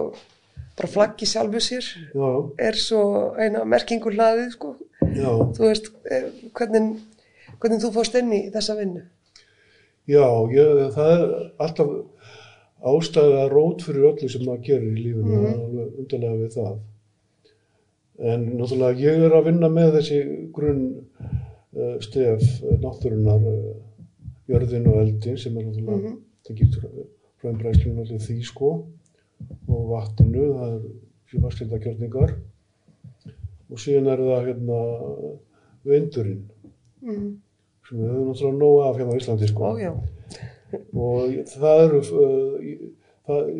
bara 0.78 0.92
flagg 0.94 1.24
í 1.26 1.30
sjálfu 1.32 1.62
sér 1.66 1.88
já, 2.14 2.28
er 2.70 2.78
svo 2.78 3.02
eina 3.42 3.64
merkingu 3.66 4.14
hlaðið, 4.14 4.52
sko. 4.54 4.76
já, 5.18 5.32
Þú 5.58 5.64
veist, 5.66 5.90
eh, 6.12 6.28
hvernig, 6.54 6.92
hvernig 7.58 7.82
þú 7.82 7.92
fórst 7.98 8.20
inn 8.22 8.30
í 8.38 8.44
þessa 8.54 8.76
vinnu. 8.78 9.02
já, 10.08 10.22
ég, 10.54 10.84
það 10.94 11.10
er 11.16 11.26
alltaf 11.66 11.90
ástæða 12.86 13.48
rót 13.52 13.82
fyrir 13.82 14.06
öllu 14.12 14.30
sem 14.30 14.44
maður 14.46 14.64
gerir 14.68 14.92
í 14.94 15.04
lífinu, 15.04 15.34
það 15.34 15.48
er 15.50 15.60
alveg 15.64 16.00
undarlega 16.04 16.38
við 16.44 16.52
það. 16.58 16.78
En 18.20 18.46
náttúrulega 18.58 19.00
ég 19.02 19.26
er 19.28 19.36
að 19.38 19.46
vinna 19.52 19.70
með 19.70 19.92
þessi 19.98 20.20
grunn 20.54 20.84
uh, 21.28 21.98
stef 22.02 22.44
uh, 22.64 22.78
náttúrunar, 22.82 23.42
uh, 23.46 23.74
jörðin 24.50 24.88
og 24.90 25.02
eldin 25.04 25.38
sem 25.38 25.58
er 25.58 25.66
náttúrulega, 25.68 25.98
Mhm. 25.98 26.18
það 26.48 26.56
getur 26.62 26.82
bræslinu 27.58 28.02
allir 28.02 28.20
því 28.20 28.38
sko 28.44 28.70
og 29.70 29.82
vatninu, 29.92 30.46
það 30.58 30.72
er 30.74 30.82
fyrir 31.30 31.44
vastildagjörningar 31.44 32.32
og 33.70 33.78
síðan 33.84 34.08
er 34.14 34.18
það 34.18 34.48
hérna 34.48 34.80
vindurinn 35.86 36.44
Mm. 37.02 37.38
sem 37.88 37.98
við 38.00 38.08
höfum 38.10 38.30
náttúrulega 38.32 38.58
nóg 38.58 38.78
af 38.88 38.98
hérna 38.98 39.14
á 39.14 39.20
Íslandi 39.22 39.48
sko 39.48 39.64
Ó. 39.64 39.94
og 40.94 41.36
það 41.54 41.84
eru 41.86 42.02
í- 42.62 42.92
það, 43.28 43.52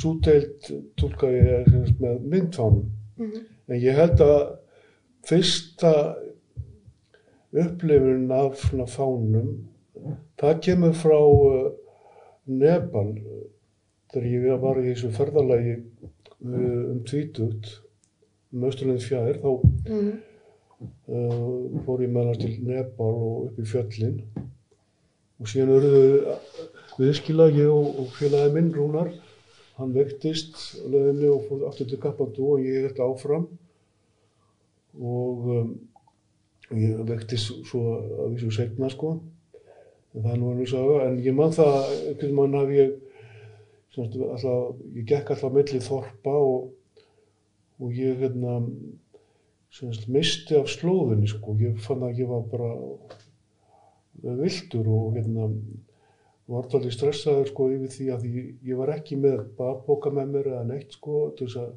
svo 0.00 0.12
deilt 0.24 0.70
tólka 1.00 1.30
ég 1.32 1.68
sagt 1.72 2.00
með 2.00 2.20
myndfánum. 2.32 2.88
Mm 3.18 3.46
en 3.68 3.80
ég 3.82 3.92
held 3.98 4.20
að 4.24 4.56
fyrsta 5.28 5.90
upplifun 7.52 8.30
af 8.32 8.62
fánum 8.88 9.50
það 10.40 10.60
kemur 10.64 10.94
frá 10.96 11.18
Nepal. 12.48 13.10
Þegar 14.08 14.28
ég 14.32 14.60
var 14.62 14.78
í 14.80 14.86
þessu 14.88 15.10
ferðalagi 15.12 15.74
um 16.40 17.02
tvítut 17.04 17.68
um 18.54 18.62
Östurlund 18.70 19.02
fjær 19.04 19.36
þá 19.42 19.50
Mm. 19.88 20.12
uh, 21.08 21.82
fór 21.84 22.00
ég 22.06 22.12
meðal 22.14 22.38
til 22.40 22.54
Nepal 22.64 23.12
og 23.12 23.50
upp 23.50 23.58
í 23.58 23.66
fjöllin 23.68 24.22
og 25.38 25.50
síðan 25.50 25.74
urðu 25.76 26.36
viðskila 26.98 27.48
ég 27.54 27.70
og, 27.70 28.02
og 28.02 28.14
félagi 28.18 28.54
minn 28.54 28.74
Rúnar 28.74 29.12
hann 29.78 29.94
vektist 29.94 30.56
á 30.82 30.86
leiðinni 30.90 31.28
og 31.30 31.44
fór 31.46 31.66
aftur 31.68 31.88
til 31.88 32.00
Kappandú 32.02 32.52
og 32.54 32.64
ég 32.66 32.88
held 32.88 33.02
áfram. 33.04 33.44
Og 34.98 35.50
um, 35.54 35.68
ég 36.74 37.02
vektist 37.06 37.52
svo 37.68 37.82
að 38.24 38.32
vísu 38.34 38.50
segna 38.54 38.90
sko. 38.90 39.14
En 40.14 40.24
það 40.24 40.32
er 40.32 40.40
nú 40.40 40.50
einu 40.54 40.66
saga. 40.66 41.04
En 41.06 41.20
ég 41.22 41.36
man 41.36 41.54
það 41.54 41.76
einhvern 41.94 42.34
mann 42.40 42.58
haf 42.58 42.72
ég 42.74 42.96
semst, 43.94 44.18
alltaf, 44.18 44.82
ég 44.96 45.06
gekk 45.06 45.30
alltaf 45.34 45.54
milli 45.54 45.82
þorpa 45.84 46.34
og, 46.48 46.72
og 47.78 47.94
ég 47.94 48.18
hérna 48.24 48.58
misti 50.10 50.58
af 50.58 50.72
slóðinni 50.72 51.30
sko. 51.30 51.54
Ég 51.62 51.78
fann 51.86 52.02
að 52.02 52.24
ég 52.24 52.32
var 52.32 52.42
bara 52.50 52.72
vildur 54.22 54.88
og 54.92 55.16
hérna, 55.16 55.48
var 56.48 56.68
alveg 56.72 56.94
stressaður 56.94 57.50
sko, 57.50 57.68
yfir 57.74 57.92
því 57.92 58.08
að 58.14 58.26
ég, 58.32 58.50
ég 58.70 58.80
var 58.80 58.94
ekki 58.94 59.18
með 59.20 59.44
bakboka 59.58 60.12
með 60.14 60.34
mér 60.34 60.50
eða 60.54 60.64
neitt 60.70 60.96
sko, 60.96 61.28
til 61.36 61.48
þess 61.48 61.60
að, 61.62 61.72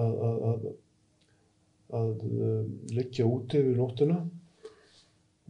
að, 0.00 0.14
að, 0.50 0.68
að, 2.00 2.12
um, 2.30 2.70
liggja 2.96 3.28
úti 3.28 3.60
yfir 3.60 3.76
nóttina. 3.80 4.20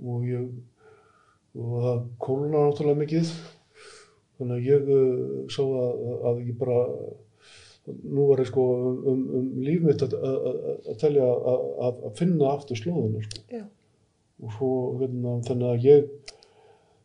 Og 0.04 0.26
ég 0.28 0.48
og 1.56 1.76
það 1.84 2.02
kólna 2.20 2.64
náttúrulega 2.66 3.02
mikið. 3.04 3.30
Þannig 4.36 4.58
að 4.58 4.66
ég 4.68 4.90
uh, 4.92 5.38
sá 5.52 5.62
að, 5.64 6.02
að 6.28 6.42
ég 6.44 6.58
bara 6.60 6.80
nú 7.86 8.26
var 8.26 8.42
ég 8.42 8.50
sko 8.50 8.66
um, 8.74 9.00
um, 9.06 9.24
um 9.38 9.48
líf 9.62 9.84
mitt 9.86 10.02
að, 10.02 10.16
telja 11.00 11.26
að, 11.26 12.04
finna 12.18 12.50
aftur 12.52 12.78
slóðina 12.80 13.22
sko. 13.22 13.44
Og 14.42 14.52
svo 14.52 14.70
hérna, 15.00 15.38
þannig 15.46 15.68
að 15.70 15.84
ég 15.86 16.00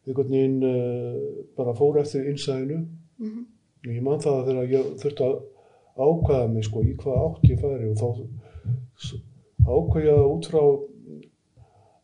einhvern 0.07 0.31
veginn 0.33 0.63
uh, 0.65 1.45
bara 1.57 1.73
fór 1.77 2.01
eftir 2.01 2.27
innsæðinu 2.31 2.79
Mhm. 3.21 3.45
og 3.85 3.91
ég 3.93 4.01
man 4.01 4.19
það 4.19 4.45
þegar 4.47 4.71
ég 4.71 4.85
þurfti 5.01 5.23
að 5.27 5.35
ákvaða 6.01 6.47
mig 6.53 6.63
sko 6.65 6.81
í 6.81 6.95
hvað 6.97 7.19
átt 7.25 7.43
ég 7.49 7.59
færi 7.61 7.89
og 7.91 7.97
þá 8.01 8.07
að 10.15 10.31
út 10.31 10.47
frá 10.49 10.61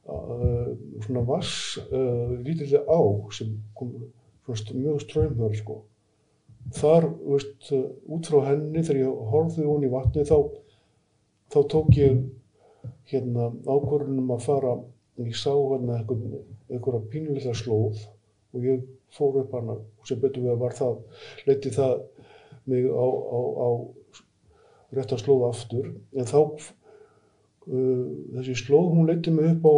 uh, 0.08 0.68
svona 1.02 1.24
vass 1.26 1.78
uh, 1.92 2.38
lítilli 2.46 2.78
á 2.86 3.00
sem 3.34 3.56
kom 3.76 3.94
svona 4.46 4.58
st 4.62 4.76
mjög 4.78 5.02
ströymhör 5.04 5.56
sko 5.58 5.80
þar, 6.78 7.10
veist, 7.26 7.72
út 8.06 8.28
frá 8.30 8.44
henni 8.52 8.84
þegar 8.84 9.02
ég 9.02 9.22
horfði 9.32 9.66
hún 9.66 9.86
í 9.88 9.92
vatni 9.92 10.26
þá, 10.28 10.38
þá 11.50 11.60
tók 11.72 11.90
ég 11.98 12.22
hérna 13.10 13.50
ákvörðunum 13.66 14.34
að 14.36 14.46
fara 14.46 14.74
ég 15.18 15.36
sá 15.38 15.52
hérna 15.54 16.02
einhverja 16.04 17.02
pínlilla 17.12 17.54
slóð 17.58 18.04
og 18.54 18.66
ég 18.66 18.84
fór 19.16 19.40
upp 19.42 19.56
hana 19.56 19.78
og 19.80 20.08
sem 20.10 20.20
betur 20.22 20.46
við 20.46 20.54
að 20.54 20.64
var 20.64 20.76
það 20.78 20.98
leiti 21.48 21.74
það 21.74 21.96
mig 22.68 22.90
á, 22.92 23.08
á, 23.08 23.40
á 23.40 23.70
rétt 24.98 25.14
að 25.16 25.24
slóða 25.24 25.52
aftur. 25.54 25.88
En 26.16 26.28
þá 26.28 26.40
uh, 26.44 28.04
þessi 28.36 28.58
slóð 28.64 28.92
hún 28.94 29.10
leiti 29.10 29.34
mig 29.34 29.56
upp 29.56 29.68
á 29.68 29.76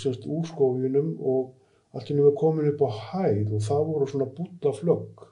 semst, 0.00 0.24
úrskófinum 0.24 1.14
og 1.20 1.52
allt 1.96 2.10
í 2.12 2.16
nú 2.16 2.26
er 2.28 2.36
komin 2.36 2.70
upp 2.70 2.82
á 2.84 2.90
hæð 3.10 3.56
og 3.56 3.64
það 3.64 3.90
voru 3.90 4.08
svona 4.10 4.28
búta 4.36 4.72
flögg 4.76 5.26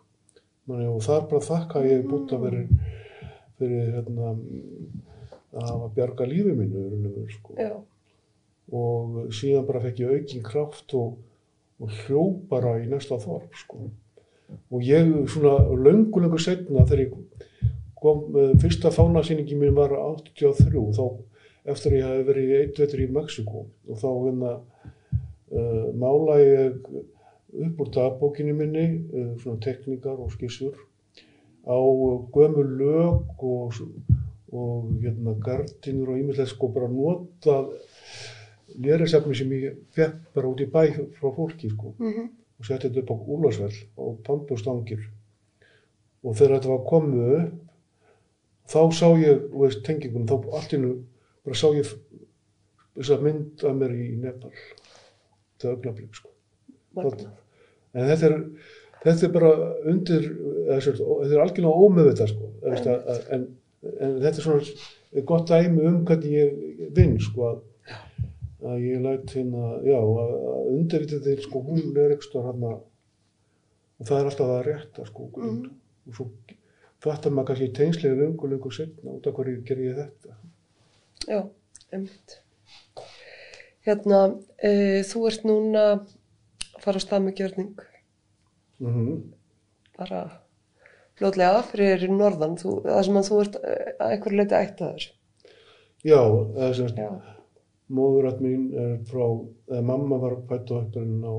og 0.68 1.01
þar 1.05 1.26
bara 1.28 1.45
þakka 1.45 1.82
ég 1.85 2.07
búta 2.09 2.39
fyrir, 2.41 2.68
fyrir 3.59 3.91
hérna, 3.99 4.30
að 5.61 5.82
bjarga 5.97 6.28
lífi 6.28 6.55
mínu 6.57 7.26
sko. 7.35 7.57
Já. 7.61 7.74
Og 8.73 9.33
síðan 9.35 9.67
bara 9.69 9.83
fekk 9.85 10.01
ég 10.05 10.15
aukinn 10.15 10.47
kraft 10.47 10.95
og, 10.97 11.19
og 11.81 11.93
hljóp 12.05 12.47
bara 12.49 12.79
í 12.81 12.89
næsta 12.89 13.19
þorp 13.21 13.59
sko. 13.61 13.91
og 14.71 14.83
ég 14.85 15.11
svona 15.33 15.57
löngu 15.75 16.23
löngu 16.23 16.39
setna 16.41 16.87
þegar 16.87 17.05
ég 17.05 17.15
kom 18.01 18.27
með 18.35 18.59
fyrsta 18.62 18.93
fánasýningi 18.93 19.57
mín 19.59 19.77
var 19.77 19.95
83 19.97 20.85
þá 20.97 21.05
eftir 21.73 21.95
að 21.95 21.99
ég 21.99 22.09
hafi 22.09 22.25
verið 22.29 22.55
eitt 22.59 22.81
vetur 22.81 23.03
í 23.05 23.11
Mexiko 23.12 23.67
og 23.89 24.01
þá 24.01 24.09
hérna 24.12 24.53
uh, 24.55 25.87
mála 25.97 26.39
ég 26.43 26.89
upp 27.65 27.81
úr 27.81 27.93
dagbókinni 27.95 28.57
minni 28.57 28.87
uh, 28.91 29.31
svona 29.41 29.62
tekníkar 29.65 30.21
og 30.21 30.35
skissur 30.35 30.77
á 31.65 31.81
gömul 32.35 32.69
lög 32.81 33.41
og, 33.41 33.81
og 34.53 34.91
hérna 35.01 35.37
gardinur 35.41 36.12
og 36.12 36.21
ímyndlega 36.21 36.51
sko 36.51 36.69
bara 36.75 36.91
nota 36.93 37.62
lérisefni 38.83 39.37
sem 39.37 39.53
ég 39.53 39.77
fekk 39.97 40.16
bara 40.35 40.51
út 40.51 40.62
í 40.62 40.70
bæ 40.70 40.87
frá 41.18 41.29
fólki 41.35 41.70
sko. 41.70 41.95
Mhm. 41.99 42.31
og 42.59 42.66
setti 42.66 42.89
þetta 42.89 43.03
upp 43.03 43.11
á 43.11 43.16
úlarsvell 43.35 43.79
og 43.99 44.18
pampustangir 44.22 45.01
og 46.22 46.37
þegar 46.39 46.61
þetta 46.61 46.70
var 46.70 46.85
komið 46.87 47.33
upp 47.39 47.64
þá 48.70 48.81
sá 48.95 49.09
ég, 49.20 49.43
veist, 49.53 49.83
tengingunum 49.85 50.29
þá 50.29 50.55
allt 50.59 50.77
nú 50.79 50.93
bara 51.45 51.59
sá 51.59 51.66
ég 51.75 51.91
þess 52.95 53.11
að 53.11 53.27
mynd 53.27 53.64
af 53.66 53.77
mér 53.77 53.93
í 53.97 54.07
Nepal. 54.22 54.53
Þetta 55.59 55.75
augnablík 55.75 56.14
sko. 56.16 56.31
Magnað. 56.95 57.27
en 57.95 58.09
þetta 58.09 58.29
er, 58.29 58.37
þetta 59.03 59.27
er 59.27 59.33
bara 59.35 59.53
undir 59.91 60.29
þetta 60.68 60.93
er 61.27 61.43
algjörlega 61.43 62.29
sko. 62.31 62.51
Eða, 62.62 62.70
veist, 62.70 62.91
að, 62.91 63.09
að, 63.14 63.25
en, 63.35 63.47
en 63.99 64.18
þetta 64.22 64.37
er 64.39 64.47
svona 64.47 65.25
gott 65.29 65.51
dæmi 65.51 65.87
um 65.91 66.01
hvernig 66.07 66.37
ég 66.39 66.89
vinn 66.97 67.18
sko 67.22 67.49
að, 67.51 67.62
að 68.65 68.83
ég 68.85 69.01
læt 69.05 69.33
hérna, 69.37 69.62
já, 69.85 69.99
að, 70.01 70.35
að 70.55 70.69
undirvitið 70.75 71.25
þeir 71.29 71.43
sko, 71.45 71.62
hún 71.69 71.99
er 72.01 72.15
ekstra 72.17 72.43
hann 72.47 72.65
og 72.71 74.05
það 74.09 74.19
er 74.21 74.29
alltaf 74.31 74.51
það 74.53 74.62
rétta 74.69 75.07
sko 75.11 75.29
Mhm. 75.37 75.71
og 76.09 76.15
svo 76.19 76.27
fattar 77.05 77.33
maður 77.33 77.51
kannski 77.53 77.73
tengslega 77.77 78.17
lungu, 78.21 78.49
lungu 78.49 78.71
setna 78.73 79.11
út 79.19 79.27
af 79.29 79.35
hverju 79.37 79.65
ger 79.69 79.79
ég 79.85 79.97
þetta 80.01 80.37
Já, 81.29 81.41
einmitt. 81.93 82.39
Hérna, 83.87 84.19
e, 84.59 85.03
þú 85.05 85.27
ert 85.29 85.45
núna 85.49 85.85
að 85.95 86.15
fara 86.85 87.01
á 87.01 87.05
stað 87.05 87.25
með 87.27 87.37
gjörning, 87.41 87.79
mm 88.81 89.23
bara 89.99 90.21
fljótlega 91.15 91.61
fyrir 91.71 92.09
norðan, 92.11 92.57
þú, 92.59 92.81
það 92.83 93.05
sem 93.07 93.19
að 93.21 93.29
þú 93.29 93.37
ert 93.45 93.59
eh, 93.62 93.93
að 94.01 94.15
einhverju 94.17 94.39
leiti 94.41 94.57
ættaður. 94.59 95.05
já, 96.05 96.21
það 96.57 96.65
er 96.65 96.97
Já, 96.99 97.11
móðurætt 97.93 98.41
mín 98.41 98.70
er 98.72 98.95
frá, 99.09 99.24
eða 99.68 99.82
mamma 99.85 100.18
var 100.22 100.39
fætt 100.49 100.72
á 100.72 100.80
uppurinn 100.80 101.20
á, 101.24 101.35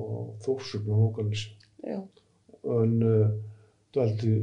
Þórsugn 0.46 0.92
á 0.94 0.96
Lókalis 1.00 1.48
já, 1.82 1.98
en 2.64 2.96
uh, 3.02 3.34
dældi 3.96 4.36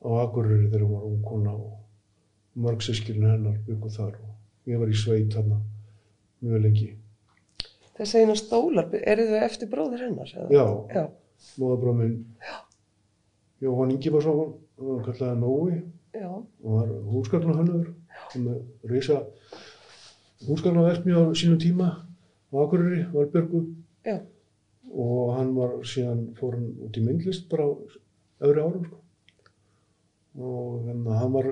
á 0.00 0.08
Akureyri 0.24 0.70
þegar 0.70 0.86
hún 0.86 0.96
var 0.96 1.06
ung 1.10 1.22
kona 1.26 1.52
og 1.52 2.62
mörg 2.64 2.84
sískirinn 2.84 3.28
hennar 3.28 3.60
bygguð 3.66 3.96
þar 3.98 4.16
og 4.22 4.70
ég 4.72 4.80
var 4.80 4.92
í 4.92 4.96
sveit 4.96 5.36
hann 5.36 5.54
mjög 6.42 6.64
lengi. 6.64 6.90
þessi 7.98 8.22
eina 8.22 8.36
stólar, 8.38 8.88
eru 9.02 9.28
þau 9.28 9.40
eftir 9.46 9.70
bróðir 9.70 10.06
hennar? 10.08 10.32
eða? 10.32 10.48
Já, 10.52 10.66
Já, 10.96 11.04
móðabróð 11.60 11.98
minn. 12.00 12.16
Jóhann 13.62 13.92
Ingifarsson, 13.94 14.56
hann 14.80 15.04
kallaði 15.06 15.38
Nói. 15.38 15.82
Já, 16.12 16.28
og 16.28 16.72
var 16.76 16.88
húsgagnahönnur 17.12 17.92
með 18.36 18.88
reysa 18.90 19.22
húsgagnaverkni 20.46 21.14
á 21.14 21.22
sínum 21.34 21.58
tíma 21.60 21.88
á 22.52 22.54
Akureyri, 22.62 23.06
Valbjörgu 23.12 23.62
já, 24.04 24.20
og 24.92 25.36
hann 25.36 25.54
var 25.56 25.78
síðan 25.88 26.32
fór 26.38 26.56
hann 26.58 26.72
út 26.84 26.98
í 26.98 27.04
myndlist 27.04 27.48
bara 27.50 27.68
öðru 28.42 28.64
árum 28.66 28.84
sko. 28.86 28.98
og 30.42 30.88
hérna, 30.88 31.18
hann 31.20 31.32
var 31.32 31.48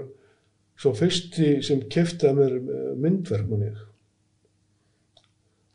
svo 0.80 0.92
fyrsti 0.96 1.60
sem 1.62 1.82
kefti 1.92 2.28
að 2.28 2.38
mér 2.40 2.56
eh, 2.58 2.92
myndverk 2.96 3.48
manni 3.48 3.72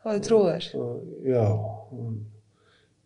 hafði 0.05 0.24
trúið 0.28 0.49
þér. 0.53 0.88
já 1.26 1.45
og 1.49 2.18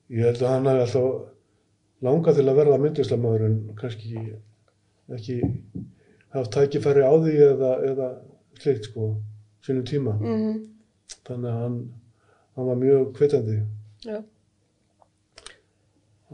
ég 0.10 0.26
held 0.26 0.43
að 0.43 0.53
hann 0.55 0.72
hafi 0.72 0.86
alltaf 0.86 2.05
langað 2.07 2.39
til 2.39 2.47
að 2.47 2.60
verða 2.62 2.84
myndlistamæður 2.84 3.45
en 3.47 3.57
kannski 3.80 4.22
ekki 5.16 5.39
haft 6.36 6.53
tækifæri 6.53 7.03
á 7.03 7.14
því 7.16 7.36
eða, 7.47 7.72
eða 7.89 8.10
slikt 8.60 8.89
sko 8.89 9.14
sínum 9.66 9.86
tíma. 9.86 10.18
Mm 10.20 10.66
þannig 11.30 11.49
að 11.49 11.62
hann, 11.64 11.78
hann 12.55 12.68
var 12.70 12.78
mjög 12.80 13.07
kvetandi 13.18 13.55
Já, 14.05 14.20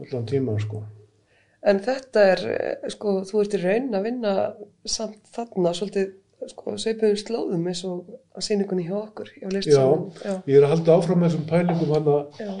allan 0.00 0.26
tíma 0.28 0.54
sko. 0.60 0.82
En 1.66 1.80
þetta 1.82 2.22
er, 2.32 2.42
eh, 2.52 2.90
sko, 2.92 3.16
þú 3.26 3.40
ert 3.42 3.56
í 3.56 3.60
raun 3.62 3.88
að 3.98 4.04
vinna 4.06 4.32
samt 4.86 5.16
þarna 5.34 5.72
svolítið, 5.74 6.12
sko, 6.52 6.76
sveipuðum 6.78 7.18
slóðum 7.22 7.66
eins 7.72 7.80
og 7.88 8.10
að 8.36 8.44
sýningunni 8.46 8.84
hjá 8.86 8.96
okkur, 9.00 9.32
listsamann. 9.50 10.04
Já, 10.22 10.34
Ég 10.46 10.58
er 10.60 10.66
að 10.68 10.74
halda 10.76 10.96
áfram 11.00 11.20
með 11.24 11.30
þessum 11.32 11.48
pælingum 11.50 11.94
hana 11.96 12.16
já, 12.38 12.52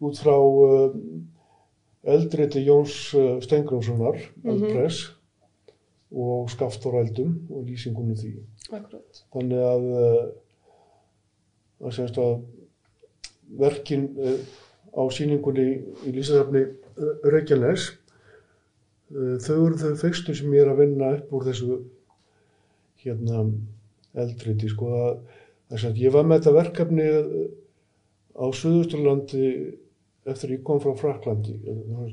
út 0.00 0.20
frá 0.20 0.34
uh, 0.36 0.98
eldriti 2.04 2.66
Jóns 2.66 2.98
uh, 3.14 3.38
Stengrónssonar, 3.40 4.18
Mhm. 4.42 4.50
Eldpress 4.50 5.14
og 6.10 6.50
Skaftárældum 6.50 7.34
og 7.50 7.66
lýsingunum 7.66 8.16
því. 8.18 8.32
akkurat. 8.72 9.22
Þannig 9.32 9.62
að 9.62 9.84
uh, 9.90 10.24
að 11.86 12.18
að 12.24 12.34
verkin 13.60 14.08
uh, 14.18 14.38
á 14.94 15.02
síningunni 15.14 15.68
í 16.06 16.14
lýsasafni 16.14 16.64
uh, 16.66 17.30
Reykjanes 17.30 17.92
uh, 19.14 19.36
þau 19.38 19.56
eru 19.66 19.78
þau 19.78 19.94
fyrstu 20.02 20.34
sem 20.34 20.54
ég 20.54 20.64
er 20.64 20.72
að 20.72 20.82
vinna 20.84 21.12
upp 21.18 21.32
úr 21.34 21.46
þessu 21.46 21.78
hérna 23.04 23.46
eldriti 24.18 24.68
sko 24.70 24.90
að, 24.98 25.22
að 25.78 26.02
ég 26.02 26.14
var 26.14 26.26
með 26.26 26.40
þetta 26.40 26.56
verkefni 26.58 27.06
á 28.34 28.46
Suðusturlandi 28.50 29.46
eftir 30.28 30.56
ég 30.56 30.64
kom 30.66 30.82
frá 30.82 30.92
Fraklandi 30.98 31.54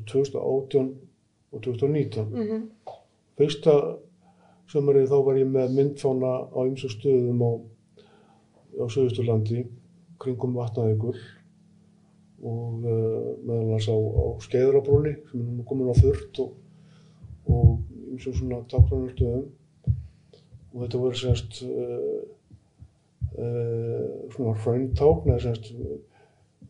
2018 0.06 0.93
og 1.52 1.64
2019 1.66 2.30
Mm 2.30 2.62
fyrsta 3.38 3.73
sömarið 4.71 5.11
þá 5.11 5.17
var 5.25 5.39
ég 5.39 5.49
með 5.51 5.75
myndfána 5.77 6.31
á 6.51 6.59
ymsu 6.67 6.89
stöðum 6.91 7.43
á, 7.45 7.51
á 8.81 8.85
Suðusturlandi 8.91 9.63
kringum 10.21 10.57
vatnaðegur 10.57 11.19
og 12.47 12.85
uh, 12.85 13.29
meðal 13.45 13.75
hans 13.75 13.88
á, 13.89 13.95
á 13.97 14.25
skeiðrabrúni 14.45 15.15
sem 15.29 15.41
er 15.41 15.53
nú 15.57 15.65
komin 15.67 15.91
á 15.93 15.95
þurrt 15.97 16.41
og, 16.43 16.51
og 17.49 18.11
ymsum 18.13 18.35
svona 18.38 18.59
tákrannar 18.69 19.13
stöðum 19.15 19.47
og 20.73 20.83
þetta 20.83 21.01
voru 21.01 21.21
semst 21.21 21.61
uh, 21.65 22.19
uh, 23.39 24.05
svona 24.35 24.57
hrauntákn 24.61 25.33
eða 25.33 25.43
semst 25.47 25.71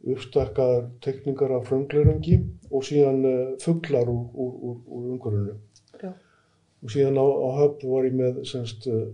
uppstakkaðar 0.08 0.86
tekningar 1.04 1.52
af 1.58 1.68
hraungleirangi 1.68 2.38
og 2.72 2.86
síðan 2.88 3.26
fugglar 3.60 4.08
úr, 4.08 4.28
úr, 4.32 4.54
úr, 4.70 4.78
úr 4.86 5.10
umhverfinu. 5.16 5.56
Já, 5.58 5.67
og 6.84 6.94
síðan 6.94 7.20
á, 7.20 7.26
á 7.26 7.50
höfn 7.62 7.90
var 7.92 8.08
ég 8.08 8.18
með 8.18 8.42
semst 8.50 8.88
uh, 8.92 9.08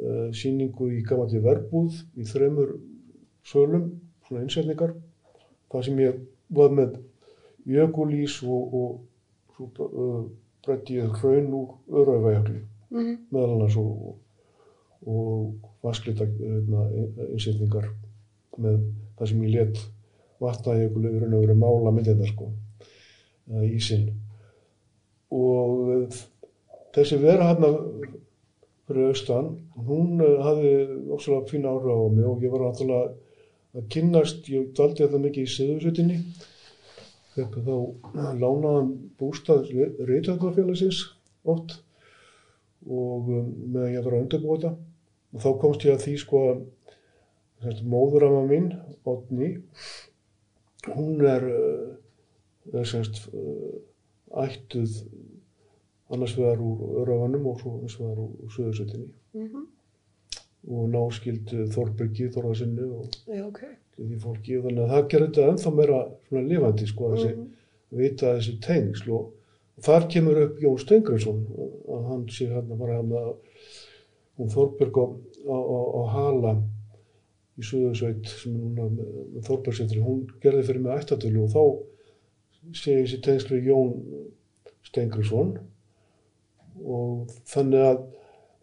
uh, 0.00 0.28
síningu 0.34 0.90
í 0.92 1.02
gammalli 1.06 1.42
verbúð 1.42 2.02
í 2.18 2.26
þremur 2.28 2.76
sölum, 3.46 3.88
svona 4.26 4.44
innsetningar 4.44 4.94
það 5.72 5.86
sem 5.88 6.02
ég 6.02 6.20
var 6.52 6.74
með 6.74 6.98
jökulís 7.68 8.40
og, 8.42 8.76
og 8.76 9.80
uh, 9.80 10.22
breytti 10.62 10.98
ég 11.00 11.16
hraun 11.22 11.54
úr 11.60 12.02
öraugvægakli 12.02 12.60
mm 12.92 13.18
meðal 13.32 13.54
annars 13.56 13.76
og, 13.80 14.16
og, 15.08 15.54
vasklita 15.82 16.26
hérna, 16.28 16.84
innsetningar 17.32 17.88
með 18.60 18.82
það 19.16 19.30
sem 19.30 19.44
ég 19.46 19.54
let 19.54 19.80
vatnajökul 20.42 21.06
verið 21.06 21.58
mála 21.58 21.92
myndirnar 21.94 22.30
sko, 22.30 22.50
eða 23.50 23.68
ísinn. 23.70 24.08
Og 25.32 26.18
þessi 26.96 27.18
vera 27.22 27.50
hérna 27.50 27.72
fyrir 28.88 29.10
austan, 29.10 29.52
hún 29.86 30.20
eh, 30.22 30.38
hafði 30.42 30.72
ósala 31.14 31.42
fín 31.48 31.68
ára 31.68 31.94
á 31.96 32.02
mig 32.12 32.26
og 32.28 32.42
ég 32.44 32.52
var 32.52 32.66
náttúrulega 32.66 33.12
að 33.72 33.86
kynnast, 33.94 34.48
ég 34.52 34.72
dvaldi 34.76 35.06
alltaf 35.06 35.22
mikið 35.22 35.46
í 35.46 35.52
Siðursveitinni, 35.54 36.18
fekk 37.32 37.56
þá 37.64 37.76
lánaðan 38.42 38.90
bústað 39.20 39.70
reytöndafélagsins 40.04 41.06
oft 41.48 41.78
og 42.82 43.30
um, 43.30 43.48
meðan 43.72 43.94
ég 43.94 44.04
var 44.04 44.16
að 44.16 44.24
undirbúa 44.26 44.58
þetta. 44.58 44.72
Og 45.32 45.44
þá 45.44 45.50
komst 45.62 45.86
ég 45.86 45.96
að 45.96 46.02
því 46.04 46.14
sko 46.20 46.40
að 46.50 46.62
semst, 47.62 47.84
móðurama 47.88 48.42
mín, 48.50 48.68
Otni, 49.08 49.54
hún 50.90 51.22
er, 51.30 51.46
er 52.74 52.88
semst, 52.90 53.22
uh, 53.32 53.78
ættuð 54.42 54.98
annars 56.12 56.34
vegar 56.38 56.60
úr 56.60 56.82
Örafanum 57.02 57.46
og 57.50 57.60
svo 57.60 57.76
annars 57.78 57.98
vegar 58.00 58.18
úr, 58.22 58.30
úr 58.44 58.50
Suðursveitinni 58.56 59.08
-hmm. 59.34 59.66
og 60.68 60.88
náskild 60.92 61.52
Þorbergi, 61.74 62.28
Þorðarsinni 62.34 62.82
og 62.86 63.06
Já, 63.26 63.46
ok. 63.46 63.60
því 63.98 64.18
fólki 64.22 64.58
og 64.58 64.64
þannig 64.66 64.82
að 64.84 64.90
það 64.94 65.08
gerir 65.08 65.26
þetta 65.28 65.48
ennþá 65.52 65.74
meira 65.76 66.00
svona 66.28 66.48
lifandi 66.48 66.86
sko 66.86 67.10
þessi, 67.14 67.32
Mhm. 67.36 67.48
vita 67.90 68.34
þessi 68.36 68.58
tengsl 68.60 69.10
og 69.12 69.32
þar 69.80 70.08
kemur 70.08 70.42
upp 70.44 70.58
Jón 70.60 70.78
Stengriðsson 70.78 71.46
að 71.88 72.04
hann 72.08 72.28
sé 72.28 72.46
hérna 72.48 72.76
bara 72.78 72.98
hérna 73.02 73.16
og 73.28 73.38
hún 74.38 74.50
Þorberg 74.50 74.94
á, 74.96 75.06
á, 75.48 75.56
á, 75.56 75.78
á 75.98 76.02
Hala 76.14 76.62
í 77.58 77.62
Suðursveit 77.62 78.26
sem 78.26 78.52
núna 78.52 78.88
með, 78.88 79.42
Þorbergsettri, 79.44 80.00
hún 80.00 80.26
gerði 80.40 80.62
fyrir 80.64 80.80
mig 80.80 80.92
ættatölu 81.00 81.42
og 81.44 81.50
þá 81.50 81.62
sé 82.74 82.94
ég 83.02 83.08
sér 83.10 83.20
tengslu 83.22 83.58
Jón 83.60 83.92
Stengriðsson 84.84 85.58
og 86.84 87.32
þannig 87.52 87.82
að 87.90 88.02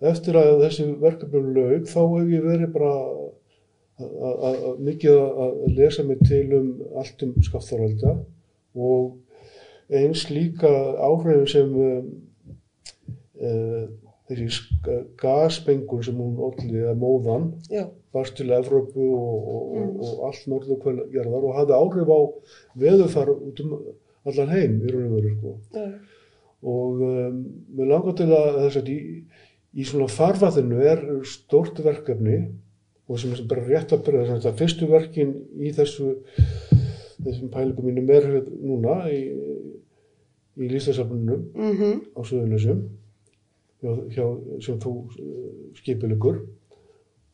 eftir 0.10 0.38
að 0.40 0.62
þessi 0.64 0.88
verkefnum 1.02 1.54
laug 1.56 1.88
þá 1.90 2.02
hef 2.02 2.34
ég 2.34 2.46
verið 2.48 2.74
bara 2.76 2.94
mikið 4.80 5.18
að 5.20 5.58
lesa 5.76 6.06
mig 6.08 6.22
til 6.28 6.46
um 6.56 6.68
allt 7.02 7.24
um 7.26 7.34
skaftáralda 7.44 8.14
og 8.80 9.18
eins 9.90 10.30
líka 10.32 10.70
áhrifin 11.04 11.48
sem 11.50 11.74
uh, 11.76 12.04
þessi 14.30 14.48
gasbengun 15.20 16.04
sem 16.06 16.20
hún 16.22 16.38
olli 16.48 16.84
eða 16.84 16.96
móðan 17.00 17.50
já, 17.72 17.88
barst 18.14 18.38
til 18.38 18.54
Evrópu 18.56 19.04
og, 19.18 19.50
og, 19.56 19.64
og, 19.74 19.90
og 20.06 20.28
allt 20.30 20.46
norðu 20.52 20.78
hverjarðar 20.84 21.50
og 21.50 21.58
hafði 21.58 21.80
áhrif 21.80 22.14
á 22.14 22.20
veðurfar 22.86 23.34
út 23.34 23.64
um 23.66 23.76
allan 24.30 24.54
heim 24.54 24.80
í 24.84 24.94
raun 24.94 25.10
og 25.10 25.16
veru 25.18 25.32
sko. 25.34 25.56
já, 25.74 25.88
og 26.64 27.04
um, 27.06 27.44
mér 27.76 27.94
langar 27.94 28.18
til 28.20 28.30
að 28.36 28.58
þess 28.66 28.82
að 28.82 28.92
í, 28.92 29.00
í 29.80 29.86
svona 29.88 30.10
farfaðinu 30.12 30.82
er 30.84 31.04
stórt 31.28 31.80
verkefni 31.86 32.40
og 33.10 33.20
sem 33.22 33.34
er 33.34 33.46
bara 33.50 33.66
rétt 33.66 33.94
að 33.96 34.04
byrja 34.06 34.28
þess 34.34 34.50
að 34.50 34.60
fyrstu 34.60 34.90
verkin 34.90 35.34
í 35.58 35.72
þessu 35.76 36.14
þessum 37.24 37.52
pælingum 37.54 37.90
mínum 37.90 38.12
er 38.14 38.28
núna 38.46 39.02
í, 39.12 39.22
í 40.60 40.70
lístasafnunum 40.72 41.48
mhm, 41.56 42.00
á 42.16 42.20
Suðurlösum 42.22 42.86
hjá, 43.80 43.92
hjá, 44.14 44.26
sem 44.64 44.80
þú 44.84 44.94
skipilegur 45.80 46.44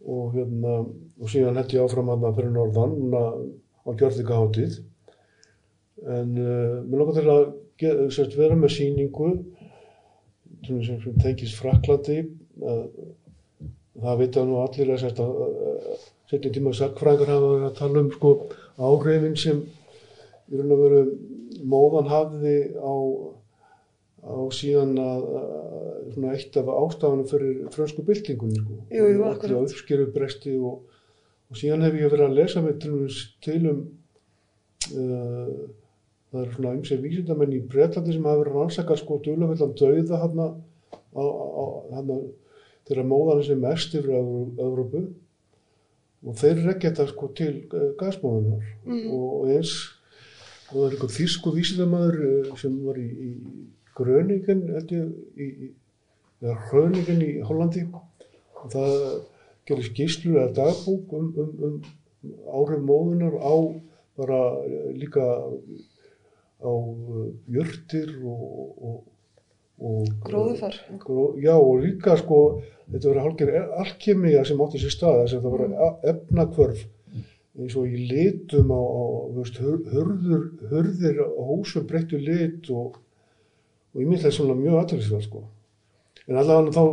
og 0.05 0.35
hérna 0.37 0.81
og 0.85 1.31
síðan 1.31 1.57
hætti 1.59 1.79
ég 1.79 1.85
áfram 1.85 2.11
hann 2.13 2.35
fyrir 2.37 2.53
norðan 2.53 2.97
á 3.15 3.89
gjörðingaháttíð 3.89 4.81
en 6.05 6.33
uh, 6.37 6.81
mér 6.85 7.01
langar 7.01 7.17
til 7.17 7.29
að 7.31 7.45
sérst, 7.79 8.37
vera 8.39 8.55
með 8.55 8.75
síningu 8.77 9.31
sem, 10.65 10.99
tengist 11.21 11.59
Fraklandi 11.59 12.21
það 12.55 14.19
vita 14.21 14.43
nú 14.47 14.59
allir 14.63 14.93
að 14.95 15.21
að 15.23 15.33
setni 16.29 16.51
tíma 16.55 16.73
sakfræðingar 16.75 17.33
hafa 17.35 17.49
verið 17.51 17.67
að 17.69 17.79
tala 17.79 18.01
um 18.01 18.11
sko 18.13 18.31
áhrifin 18.81 19.37
sem 19.39 19.61
í 20.49 20.59
raun 20.59 20.73
og 20.75 20.81
veru 20.83 21.01
móðan 21.65 22.09
hafði 22.11 22.55
á 22.79 22.95
á 24.25 24.41
síðan 24.57 24.95
að, 24.97 25.25
að 25.37 26.27
eitt 26.31 26.57
af 26.57 26.69
ástafanum 26.73 27.27
fyrir 27.29 27.67
frönsku 27.73 28.05
byltingunni 28.07 28.57
sko. 28.63 28.79
Allir 29.51 29.59
uppskeru 29.61 30.07
bresti 30.15 30.55
og, 30.57 30.79
og 31.51 31.59
síðan 31.59 31.85
hef 31.85 31.97
ég 31.99 32.09
verið 32.09 32.25
að 32.31 32.37
lesa 32.39 32.63
mig 32.65 32.79
til, 32.81 32.95
dæmis 32.95 33.19
til 33.45 33.59
um 33.69 33.83
uh, 34.97 35.51
það 36.35 36.41
eru 36.43 36.55
svona 36.55 36.73
ymsir 36.77 37.01
vísindamenn 37.03 37.53
í 37.55 37.61
Bretlandi 37.71 38.13
sem 38.15 38.25
hafa 38.27 38.41
verið 38.43 38.55
að 38.55 38.59
rannsaka 38.59 38.97
sko 38.99 39.19
dulafullan 39.25 39.75
dauða 39.79 40.21
hann 40.23 40.41
að 42.11 42.25
þeirra 42.85 43.05
móðan 43.09 43.43
sem 43.47 43.61
mest 43.63 43.95
yfir 43.97 44.17
Evrópu. 44.19 45.05
Og 46.25 46.37
þeir 46.39 46.61
rekja 46.65 46.89
þetta 46.91 47.05
sko 47.11 47.29
til 47.37 47.53
uh, 47.69 47.91
gasmóðunar 47.99 48.63
Mhm. 48.85 49.11
og, 49.13 49.47
eins 49.53 49.73
og 50.71 50.73
það 50.73 50.85
er 50.85 50.95
einhver 50.95 51.13
þýsku 51.15 51.53
vísindamæður 51.53 52.17
uh, 52.25 52.55
sem 52.57 52.77
var 52.85 52.97
í, 52.97 53.05
í 53.05 53.31
Gröningen 53.95 54.63
held 54.73 54.91
ég 54.91 55.11
í, 55.37 55.45
í 55.45 55.69
eða 56.41 56.55
Hröningen 56.69 57.21
í 57.23 57.31
Hollandi. 57.45 57.85
Og 58.63 58.71
það 58.73 58.95
gerir 59.69 59.87
skýslur 59.87 60.39
eða 60.41 60.55
dagbúk 60.57 61.13
um, 61.13 61.29
um, 61.37 61.53
um 61.69 61.75
áhrif 62.57 62.81
móðunar 62.85 63.37
á 63.37 63.53
bara 64.17 64.39
eh, 64.65 64.89
líka 64.97 65.21
á 66.63 66.71
uh, 66.71 67.27
jörtir 67.51 68.11
og, 68.23 68.43
og, 68.89 68.97
og 69.79 70.09
gróðufar. 70.25 70.75
Gró- 71.03 71.35
Já 71.43 71.53
og 71.57 71.81
líka 71.83 72.15
sko 72.21 72.39
þetta 72.91 73.09
verið 73.09 73.23
hálfgerð 73.25 73.79
alkemija 73.83 74.43
sem 74.47 74.61
átti 74.61 74.81
sér 74.83 74.93
stað 74.93 75.21
þess 75.23 75.37
að 75.39 75.47
það 75.47 75.55
var 75.55 75.97
efnakvörf 76.13 76.83
eins 77.55 77.75
og 77.79 77.87
í 77.87 78.01
litum 78.11 78.71
á, 78.75 78.81
á 78.83 79.03
veist, 79.37 79.57
hurður, 79.63 80.41
hurðir 80.71 81.21
á 81.23 81.27
húsum 81.47 81.85
breyttu 81.87 82.19
lit 82.19 82.67
og, 82.75 82.97
og 83.93 84.01
ég 84.01 84.09
myndi 84.09 84.23
það 84.25 84.33
svona 84.35 84.57
mjög 84.59 84.79
aðtækislega 84.81 85.23
sko. 85.23 85.43
En 86.27 86.39
allavega 86.41 86.73
þá 86.75 86.83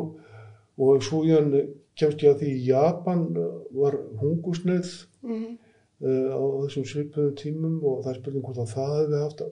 og 0.86 1.02
svo 1.02 1.24
ég 1.26 1.50
kemst 1.98 2.22
ég 2.24 2.30
að 2.32 2.40
því 2.44 2.52
í 2.54 2.62
Japan 2.70 3.24
uh, 3.36 3.50
var 3.74 3.98
hungusneið 4.22 4.92
Mhm, 5.22 5.42
uh, 5.50 5.58
á 6.02 6.42
þessum 6.64 6.86
svipuðum 6.88 7.34
tímum 7.38 7.76
og 7.86 8.00
það 8.02 8.12
er 8.12 8.20
spurning 8.20 8.46
hvort 8.46 8.62
að 8.62 8.72
það 8.72 8.94
hefði 8.98 9.20
haft 9.22 9.44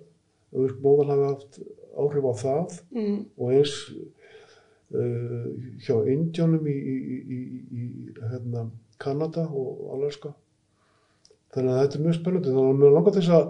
móðan 0.82 1.12
hafi 1.12 1.28
haft 1.28 1.60
áhrif 2.00 2.26
á 2.26 2.34
það 2.40 2.80
mhm, 2.94 3.20
og 3.38 3.52
eins 3.54 3.76
uh, 4.94 5.46
hjá 5.84 5.96
Indjónum 6.10 6.66
í, 6.66 6.74
í, 6.74 6.96
í, 6.98 7.18
í, 7.38 7.42
í 7.82 7.84
hérna, 8.32 8.66
Kanada 9.00 9.46
og 9.46 9.94
Alaska. 9.96 10.34
Þannig 11.54 11.72
að 11.72 11.80
þetta 11.80 11.98
er 11.98 12.04
mjög 12.04 12.18
spennandi. 12.18 12.52
Þannig 12.52 12.70
að 12.70 12.80
mér 12.80 12.96
langar 12.96 13.16
þess 13.16 13.32
að 13.34 13.46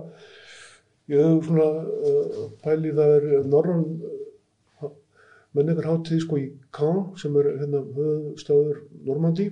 ég 1.10 1.26
hef 1.26 1.48
svona 1.48 1.68
uh, 2.10 2.44
pæli 2.64 2.94
það 2.96 3.16
er 3.16 3.48
norrann 3.50 3.86
uh, 4.84 4.92
menningar 5.56 5.90
hátíð 5.90 6.22
sko 6.24 6.38
í 6.40 6.46
Caen 6.76 7.02
sem 7.20 7.36
er 7.40 7.52
hérna 7.58 7.82
höfðstöður 7.96 8.84
Normandi 9.08 9.50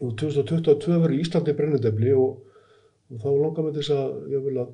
og 0.00 0.16
2022 0.20 0.98
verður 1.00 1.20
Íslandi 1.20 1.54
brennendefli 1.56 2.12
og, 2.16 2.40
og 3.10 3.22
þá 3.22 3.28
langar 3.32 3.66
mér 3.66 3.78
þess 3.78 3.94
að 3.94 4.32
ég 4.34 4.44
vil 4.44 4.56
að, 4.62 4.72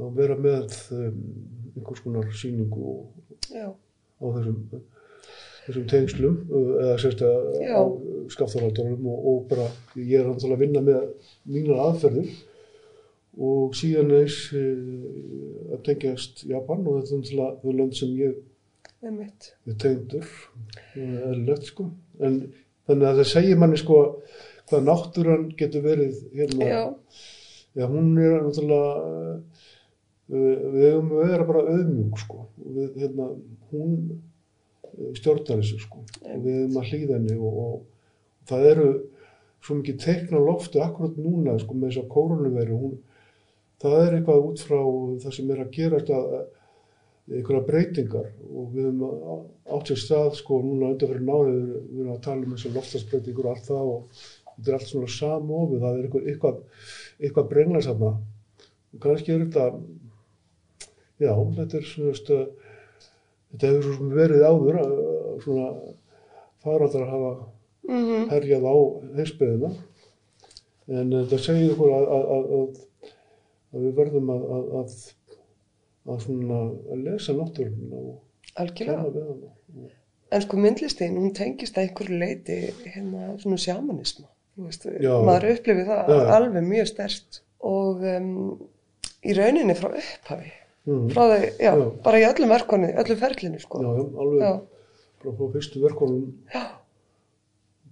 að 0.00 0.16
vera 0.18 0.38
með 0.40 0.78
um, 0.96 1.20
einhvers 1.76 2.04
konar 2.04 2.30
sýningu 2.36 2.94
og, 2.94 3.74
á 4.22 4.24
þessum, 4.36 4.60
þessum 5.66 5.88
tengslum 5.92 6.38
eða 6.52 6.96
sérst 7.02 7.24
að 7.26 7.50
Já. 7.62 7.76
á 7.78 7.82
skaftaraldunum 8.34 9.10
og, 9.12 9.28
og 9.32 9.44
bara 9.52 9.68
ég 9.98 10.18
er 10.22 10.32
að 10.32 10.64
vinna 10.64 10.82
með 10.84 11.12
mínar 11.46 11.84
aðferðir 11.88 12.32
og 13.42 13.76
síðan 13.78 14.12
eins 14.18 14.38
uh, 14.56 15.76
að 15.76 15.84
tengjast 15.88 16.42
Japan 16.50 16.82
og 16.84 16.98
þetta 17.00 17.14
er 17.14 17.22
náttúrulega 17.22 17.60
þau 17.62 17.78
lönd 17.78 17.96
sem 17.96 18.16
ég 18.18 18.40
er 19.02 19.78
tengdur 19.82 20.26
eðlilegt 20.94 21.70
sko. 21.70 21.88
En 22.22 22.36
þannig 22.88 23.08
að 23.08 23.20
það 23.20 23.30
segir 23.32 23.60
manni 23.60 23.78
sko 23.80 24.00
hvað 24.70 24.88
náttúran 24.88 25.46
getur 25.58 25.84
verið 25.84 26.18
hérna 26.32 26.68
Já, 26.68 26.82
Já, 27.72 27.86
hún 27.88 28.18
er 28.20 28.42
náttúrulega, 28.44 29.38
uh, 30.28 30.64
við 30.74 30.82
hefum 30.90 31.12
vera 31.16 31.46
bara 31.48 31.62
auðmjúk, 31.72 32.18
sko. 32.20 32.42
Við, 32.60 32.98
hérna, 33.00 33.28
hún 33.70 33.94
uh, 34.10 35.06
stjórnar 35.16 35.62
þessu, 35.62 35.78
sko. 35.86 36.02
Og 36.26 36.42
við 36.44 36.58
hefum 36.58 36.82
að 36.82 36.90
hlýða 36.90 37.16
henni 37.16 37.38
og, 37.38 37.62
og 37.64 38.50
það 38.50 38.68
eru 38.74 38.90
svo 39.62 39.78
mikið 39.78 40.02
teikna 40.04 40.42
á 40.42 40.46
lofti 40.50 40.82
akkurat 40.84 41.16
núna, 41.16 41.56
sko, 41.62 41.78
með 41.78 41.94
þess 41.94 42.02
að 42.02 42.12
kórunum 42.12 42.60
Hún, 42.74 42.98
það 43.80 43.98
er 44.02 44.18
eitthvað 44.18 44.50
út 44.50 44.66
frá 44.68 44.80
það 45.24 45.36
sem 45.38 45.54
er 45.54 45.64
að 45.64 45.72
gerast 45.78 46.12
að 46.12 46.28
einhverja 47.30 47.62
breytingar 47.66 48.28
og 48.50 48.72
við 48.74 48.88
höfum 48.88 49.02
átt 49.76 49.90
sér 49.90 50.00
stað, 50.02 50.32
sko, 50.40 50.58
núna 50.64 50.90
undan 50.92 51.10
fyrir 51.12 51.26
nárið 51.26 51.60
við 51.62 52.00
erum 52.00 52.14
að 52.16 52.22
tala 52.26 52.46
um 52.46 52.56
þessu 52.56 52.72
loftasbreytingur 52.74 53.46
og 53.46 53.52
allt 53.52 53.68
það 53.68 53.90
og 53.92 54.22
þetta 54.52 54.72
er 54.72 54.76
allt 54.78 54.90
svona 54.90 55.10
samofið, 55.16 55.84
það 55.84 55.98
er 55.98 56.08
eitthvað, 56.08 56.26
eitthvað, 56.32 56.88
eitthvað 57.20 57.50
brengla 57.52 57.84
saman 57.86 58.18
og 58.92 59.04
kannski 59.06 59.34
er 59.34 59.46
þetta 59.46 59.68
já, 61.22 61.32
þetta 61.60 61.78
er 61.78 61.88
svona 61.92 62.18
stu, 62.18 62.40
þetta 63.52 63.70
hefur 63.70 63.86
svo 63.86 63.96
sem 64.00 64.12
verið 64.18 64.46
áður 64.48 64.80
að, 64.82 64.94
svona 65.46 65.70
faraldrar 66.62 67.10
hafa 67.10 67.32
mhm, 67.88 68.28
herjað 68.34 68.68
á 68.68 68.76
heimsbyðina 69.16 69.72
en 70.92 71.16
þetta 71.20 71.42
segir 71.46 71.74
okkur 71.76 71.94
að, 71.96 72.08
að, 72.18 72.30
að, 72.36 72.54
að, 72.58 73.10
að 73.72 73.86
við 73.86 73.98
verðum 74.02 74.32
að, 74.34 74.96
að, 76.08 76.18
svona 76.26 76.60
að 76.92 77.02
lesa 77.06 77.34
náttúruna 77.38 78.00
og 78.02 78.60
algjörlega. 78.62 78.98
hana 79.02 79.90
En 80.32 80.40
sko 80.40 80.56
myndlistin, 80.56 81.18
hún 81.20 81.34
tengist 81.36 81.76
að 81.76 81.90
einhverju 81.90 82.18
leiti 82.22 82.54
hérna 82.88 83.34
svona 83.42 83.58
sjamanisma. 83.60 84.28
Maður 84.56 85.50
upplifir 85.52 85.84
það 85.90 86.08
já. 86.12 86.20
alveg 86.38 86.64
mjög 86.70 86.88
stert 86.88 87.42
og 87.68 88.00
um, 88.08 88.30
í 89.24 89.34
rauninni 89.36 89.76
frá 89.76 89.90
upphafi. 89.92 90.50
mm. 90.88 91.04
Frá 91.12 91.22
þau, 91.28 91.44
já, 91.60 91.72
Já. 91.76 91.84
bara 92.04 92.20
í 92.22 92.24
öllum 92.30 92.50
verkonu, 92.52 92.88
öllu 93.04 93.16
ferlinu, 93.20 93.60
sko. 93.60 93.82
já, 93.84 93.90
já, 94.00 94.06
alveg 94.24 94.40
Já. 94.46 94.52
bara 95.22 95.34
frá 95.36 95.52
fyrstu 95.56 95.82
verkonum 95.84 96.24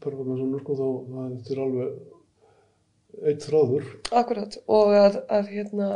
bara 0.01 0.17
með 0.25 0.41
svona 0.41 0.63
sko 0.65 0.79
þá 0.81 0.87
það 1.13 1.53
er 1.55 1.63
alveg 1.67 3.29
eitt 3.31 3.47
þráður 3.47 3.89
Akkurat, 4.23 4.57
og 4.81 4.93
að, 4.97 5.21
að 5.29 5.53
hérna, 5.55 5.89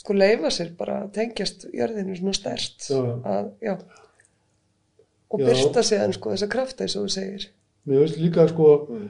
sko 0.00 0.14
leifa 0.16 0.50
sér 0.54 0.70
bara 0.78 1.02
að 1.04 1.10
tengjast 1.18 1.66
jörðinu 1.76 2.16
svona 2.18 2.34
stert. 2.38 2.86
Já, 2.88 3.00
já. 3.04 3.14
Að, 3.34 3.50
já, 3.68 3.74
og 5.30 5.40
Já. 5.40 5.46
byrta 5.50 5.82
síðan 5.86 6.14
sko 6.16 6.32
þessa 6.34 6.48
krafta 6.50 6.84
eins 6.86 6.96
og 6.98 7.04
þú 7.06 7.12
segir. 7.16 7.48
Mér 7.86 8.02
veist 8.04 8.18
líka 8.20 8.46
sko 8.50 8.70
Mm. 8.90 9.08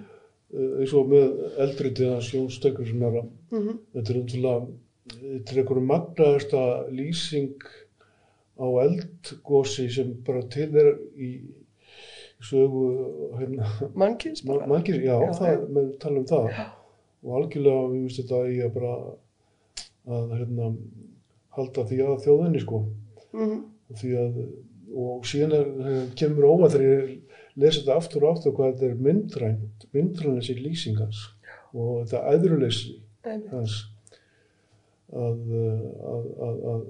eh, 0.55 0.73
eins 0.83 0.93
og 0.99 1.09
með 1.11 1.29
eldri 1.65 1.95
til 1.95 2.11
hans 2.13 2.33
Jón 2.35 2.51
Stökkur 2.51 2.87
sem 2.91 3.03
er 3.03 3.21
að 3.23 3.29
Mm 3.51 3.79
þetta 3.95 4.11
er 4.11 4.21
umtala 4.21 4.55
þetta 5.11 5.53
er 5.55 5.61
einhverju 5.63 5.87
magnaðasta 5.87 6.65
lýsing 6.91 7.55
á 8.61 8.67
eldgósi 8.85 9.89
sem 9.95 10.13
bara 10.27 10.43
til 10.53 10.69
er 10.77 10.91
í 11.19 11.31
sögu 12.41 12.85
hérna, 13.39 13.67
Mannkins 13.95 14.45
margir, 14.45 15.01
já, 15.05 15.17
Já, 15.21 15.33
það, 15.39 15.51
já. 15.77 15.99
tala 16.01 16.19
um 16.21 16.27
það 16.27 16.47
og 17.23 17.35
algjörlega 17.37 17.89
við 17.93 18.05
veist 18.07 18.21
þetta 18.23 18.39
í 18.49 18.61
að 18.65 18.71
bara 18.79 18.93
að 20.07 20.35
hérna 20.39 20.71
halda 21.57 21.85
því 21.91 22.01
að 22.07 22.25
þjóðinni 22.25 22.65
sko 22.65 22.85
Mm 23.35 23.61
því 23.99 24.11
að 24.19 24.41
og 24.91 25.27
síðan 25.29 25.55
er, 25.55 25.69
kemur 26.19 26.49
óvað 26.51 26.75
þegar 26.75 26.89
ég 26.89 27.37
lesi 27.61 27.83
þetta 27.83 27.99
aftur 28.01 28.25
og 28.27 28.33
aftur 28.35 28.55
hvað 28.57 28.73
þetta 28.73 28.89
er 28.89 29.05
myndrænt, 29.07 29.87
myndrænt 29.95 30.41
þessi 30.41 30.57
lýsingans 30.59 31.21
og 31.71 32.01
þetta 32.01 32.23
æðruleysi 32.33 32.97
-hmm. 32.97 33.45
hans 33.53 33.77
að, 35.11 35.39
uh, 35.61 35.87
að, 36.15 36.27
að, 36.49 36.59
að 36.73 36.83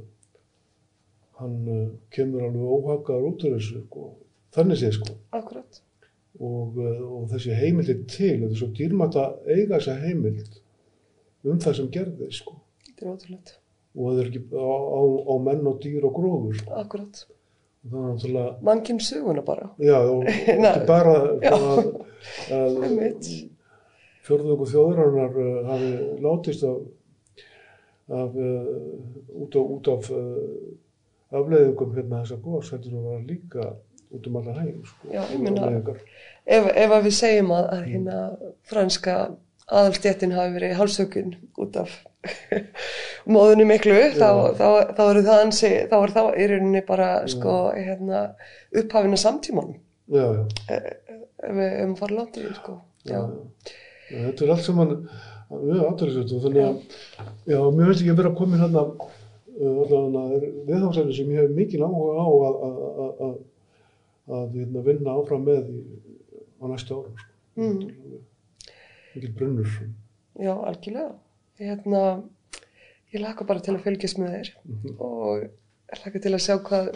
hann 1.41 1.61
uh, 1.69 1.85
kemur 2.13 2.49
alveg 2.49 2.73
óhaggaður 2.79 3.29
út 3.31 3.45
úr 3.45 3.55
þessu 3.59 3.85
sko. 3.85 4.09
þannig 4.57 4.81
sé 4.81 4.93
sko 4.97 5.15
Akkurat. 5.37 5.83
og, 6.41 6.81
og 6.81 7.29
þessi 7.33 7.57
heimild 7.57 7.93
er 7.93 8.03
til 8.07 8.35
þetta 8.41 8.53
er 8.53 8.61
svo 8.63 8.73
dýrmætt 8.77 9.21
að 9.21 9.39
eiga 9.49 9.77
þessa 9.77 10.01
heimild 10.05 10.61
um 11.45 11.61
það 11.61 11.77
sem 11.77 11.93
gerði 11.93 12.33
sko. 12.37 12.59
Þetta 13.01 13.09
er 13.09 13.13
ótrúlega. 13.17 13.57
og 13.97 14.07
það 14.07 14.19
er 14.21 14.29
ekki 14.31 14.43
á, 14.55 14.71
á, 14.71 15.01
á 15.27 15.35
menn 15.49 15.67
og 15.67 15.79
dýr 15.83 16.05
og 16.07 16.13
gróður 16.19 16.59
sko. 16.61 16.75
Akkurat. 16.85 17.23
og 17.81 17.91
það 17.91 18.01
er 18.01 18.11
náttúrulega 18.13 18.51
Mannkins 18.69 19.09
söguna 19.11 19.43
bara. 19.47 19.71
já, 19.81 19.97
og 19.97 20.29
ekki 20.31 20.87
bara 20.87 21.15
að, 21.17 21.87
að 22.61 22.83
Einmitt. 22.85 23.31
fjörðungu 24.29 24.67
þjóðurinnar 24.69 25.39
uh, 25.41 25.61
hafi 25.71 25.91
látist 26.23 26.63
af, 26.69 26.77
af 28.21 28.37
uh, 28.37 28.69
út 29.43 29.57
af, 29.57 29.71
út 29.79 29.89
af 29.95 30.11
uh, 30.13 31.39
afleiðingum 31.41 31.95
hérna 31.97 32.21
þessa 32.25 32.37
gos 32.45 32.71
heldur 32.75 32.99
að 32.99 33.07
vera 33.09 33.25
líka 33.31 33.71
út 34.11 34.25
um 34.27 34.37
allar 34.41 34.57
heim 34.61 34.81
sko, 34.85 35.09
Já, 35.15 35.23
ég 35.31 35.39
meina- 35.41 35.63
afleiðingar. 35.65 36.01
Ef, 36.51 36.69
ef 36.85 36.95
að 36.97 37.05
við 37.09 37.17
segjum 37.23 37.53
að, 37.55 37.67
að 37.77 37.85
hérna 37.95 38.21
franska 38.71 39.17
aðalstéttin 39.71 40.33
hafi 40.35 40.55
verið 40.59 40.77
hálsökun 40.81 41.35
út 41.63 41.77
af 41.79 41.93
móðunni 43.35 43.67
miklu, 43.69 43.97
þá, 44.17 44.29
þá, 44.59 44.67
þá 44.97 45.03
eru 45.07 45.25
það 45.27 45.43
ansi, 45.47 45.73
þá 45.91 45.97
er 46.01 46.15
það 46.17 46.31
í 46.37 46.49
rauninni 46.53 46.83
bara 46.89 47.09
sko, 47.31 47.57
hérna, 47.77 48.23
upphafina 48.83 49.21
samtímanum, 49.21 49.79
já, 50.13 50.27
já, 50.37 50.79
ef 51.49 51.59
við 51.59 51.77
um 51.87 51.97
fara 51.99 52.19
langt 52.19 52.41
yfir, 52.41 52.55
sko. 52.61 52.77
Já, 53.09 53.21
já, 54.11 54.19
þetta 54.19 54.47
er 54.47 54.55
allt 54.55 54.67
saman 54.67 54.97
mjög 55.51 55.87
aðtölusveit 55.87 56.35
og 56.37 56.45
þannig 56.45 56.67
að 56.67 56.75
já, 57.51 57.59
mér 57.75 57.89
finnst 57.89 58.03
ekki 58.05 58.13
að 58.13 58.21
vera 58.21 58.35
komin 58.39 58.61
hérna 58.61 58.85
uh, 58.85 59.81
allavega 59.85 60.51
viðhámsæli 60.69 61.17
sem 61.17 61.33
ég 61.35 61.41
hef 61.43 61.57
mikil 61.57 61.83
áhuga 61.87 62.13
á 62.21 62.27
að, 62.29 62.61
að, 62.67 62.77
að, 63.07 63.25
að, 63.27 63.33
að 64.37 64.55
hérna, 64.59 64.85
vinna 64.87 65.17
áfram 65.17 65.49
með 65.49 65.73
í, 65.73 65.81
á 66.61 66.65
næstu 66.71 67.01
árum 67.01 67.17
sko. 67.19 67.33
mm, 67.59 68.21
mikil 69.17 69.33
brunnur. 69.41 69.75
Já, 70.41 70.53
algjörlega. 70.55 71.11
Hérna, 71.61 72.03
ég 73.13 73.21
laka 73.21 73.45
bara 73.45 73.61
til 73.61 73.75
að 73.77 73.85
fylgjast 73.85 74.21
með 74.21 74.37
þér 74.37 74.51
og 74.97 75.99
laka 76.01 76.23
til 76.23 76.33
að 76.33 76.45
sjá 76.45 76.55
hvað 76.65 76.91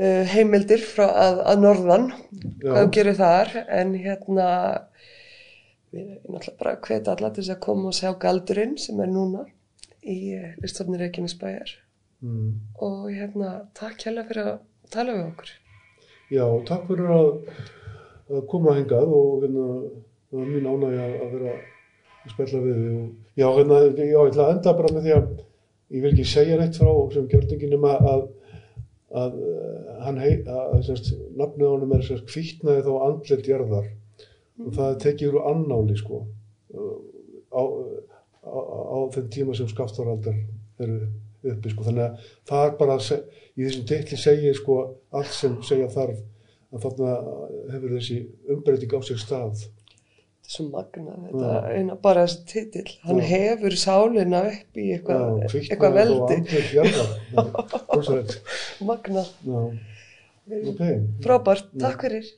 uh, 0.00 0.24
heimildir 0.32 0.80
frá 0.80 1.04
að, 1.08 1.40
að 1.52 1.64
norðan 1.64 2.06
Já. 2.14 2.70
hvað 2.70 2.92
gerir 2.96 3.18
þar 3.18 3.52
en 3.66 3.92
hérna 4.00 4.46
við 5.90 6.06
erum 6.06 6.36
náttúrulega 6.36 6.58
bara 6.62 6.72
að 6.76 6.82
hveta 6.86 7.14
alla 7.16 7.30
til 7.34 7.42
þess 7.42 7.54
að 7.56 7.64
koma 7.66 7.90
og 7.90 7.96
sjá 7.98 8.10
galdurinn 8.22 8.76
sem 8.80 9.02
er 9.02 9.10
núna 9.10 9.44
í 10.00 10.18
listofni 10.62 11.00
Reykjanesbæjar 11.00 11.74
mm. 12.24 12.52
og 12.86 13.10
hérna 13.10 13.50
takk 13.76 14.06
hérlega 14.06 14.30
fyrir 14.30 14.52
að 14.54 14.62
tala 14.94 15.16
við 15.18 15.26
okkur 15.26 15.52
Já, 16.30 16.46
takk 16.70 16.86
fyrir 16.86 17.10
að, 17.10 17.28
að 18.30 18.48
koma 18.54 18.76
hingað 18.78 19.12
og 19.18 19.44
hérna, 19.44 19.68
það 20.30 20.40
var 20.40 20.50
mín 20.54 20.70
ánægja 20.70 21.10
að 21.10 21.34
vera 21.34 21.58
að 22.24 22.34
spella 22.34 22.64
við 22.64 22.80
þig. 22.80 22.98
Og, 22.98 23.06
já, 23.40 23.46
hérna, 23.56 23.78
já, 23.86 24.04
ég 24.04 24.18
ætla 24.26 24.46
að 24.46 24.52
enda 24.56 24.76
bara 24.80 24.92
með 24.94 25.06
því 25.06 25.14
að 25.16 25.30
ég 25.90 26.04
vil 26.04 26.12
ekki 26.12 26.26
segja 26.28 26.58
neitt 26.60 26.78
frá 26.78 26.90
sem 27.14 27.30
gjörningin 27.30 27.76
um 27.78 27.86
að, 27.90 28.10
að, 28.10 28.26
að 29.22 29.38
eh, 29.52 29.88
hann 30.04 30.20
hei, 30.22 30.34
að, 30.44 30.76
semst, 30.88 31.14
nafnið 31.38 31.72
honum 31.72 31.96
er 31.96 32.04
semst 32.06 32.28
kvítnaði 32.30 32.84
þá 32.86 32.92
andlet 33.08 33.50
jarðar 33.50 33.88
og 34.60 34.76
það 34.76 35.00
tekið 35.06 35.32
úr 35.32 35.48
annáli, 35.50 35.96
sko, 35.96 36.20
á, 37.50 37.62
á, 38.44 38.58
á 38.92 38.98
þeim 39.14 39.28
tíma 39.32 39.56
sem 39.56 39.68
skaftaraldar 39.70 40.36
eru 40.80 40.98
uppi, 41.40 41.72
sko, 41.72 41.86
þannig 41.86 42.04
að 42.04 42.26
það 42.50 42.66
er 42.66 42.74
bara, 42.80 42.98
í 43.56 43.64
þessum 43.64 43.86
titli 43.88 44.18
segir, 44.20 44.58
sko, 44.58 44.76
allt 45.16 45.32
sem 45.32 45.56
segja 45.66 45.88
þarf 45.92 46.20
að 46.70 46.84
þarna 46.84 47.14
hefur 47.72 47.94
þessi 47.96 48.18
umbreyting 48.52 48.94
á 48.94 49.00
sér 49.02 49.20
stað. 49.20 49.64
Svo 50.50 50.66
magnað. 50.72 51.28
Þetta 51.28 51.60
eina 51.76 51.96
bara 52.02 52.26
þessi 52.26 52.44
titill. 52.50 52.96
Hann 53.06 53.20
Já. 53.22 53.28
hefur 53.30 53.76
sálina 53.78 54.42
upp 54.50 54.80
í 54.80 54.88
eitthvað, 54.96 55.24
kviknaði 55.46 55.70
eitthvað 55.76 55.92
veldi. 56.00 56.36
Já, 56.76 56.82
ok. 60.74 60.84
frábært, 61.24 61.68
takk 61.78 62.06
fyrir 62.06 62.30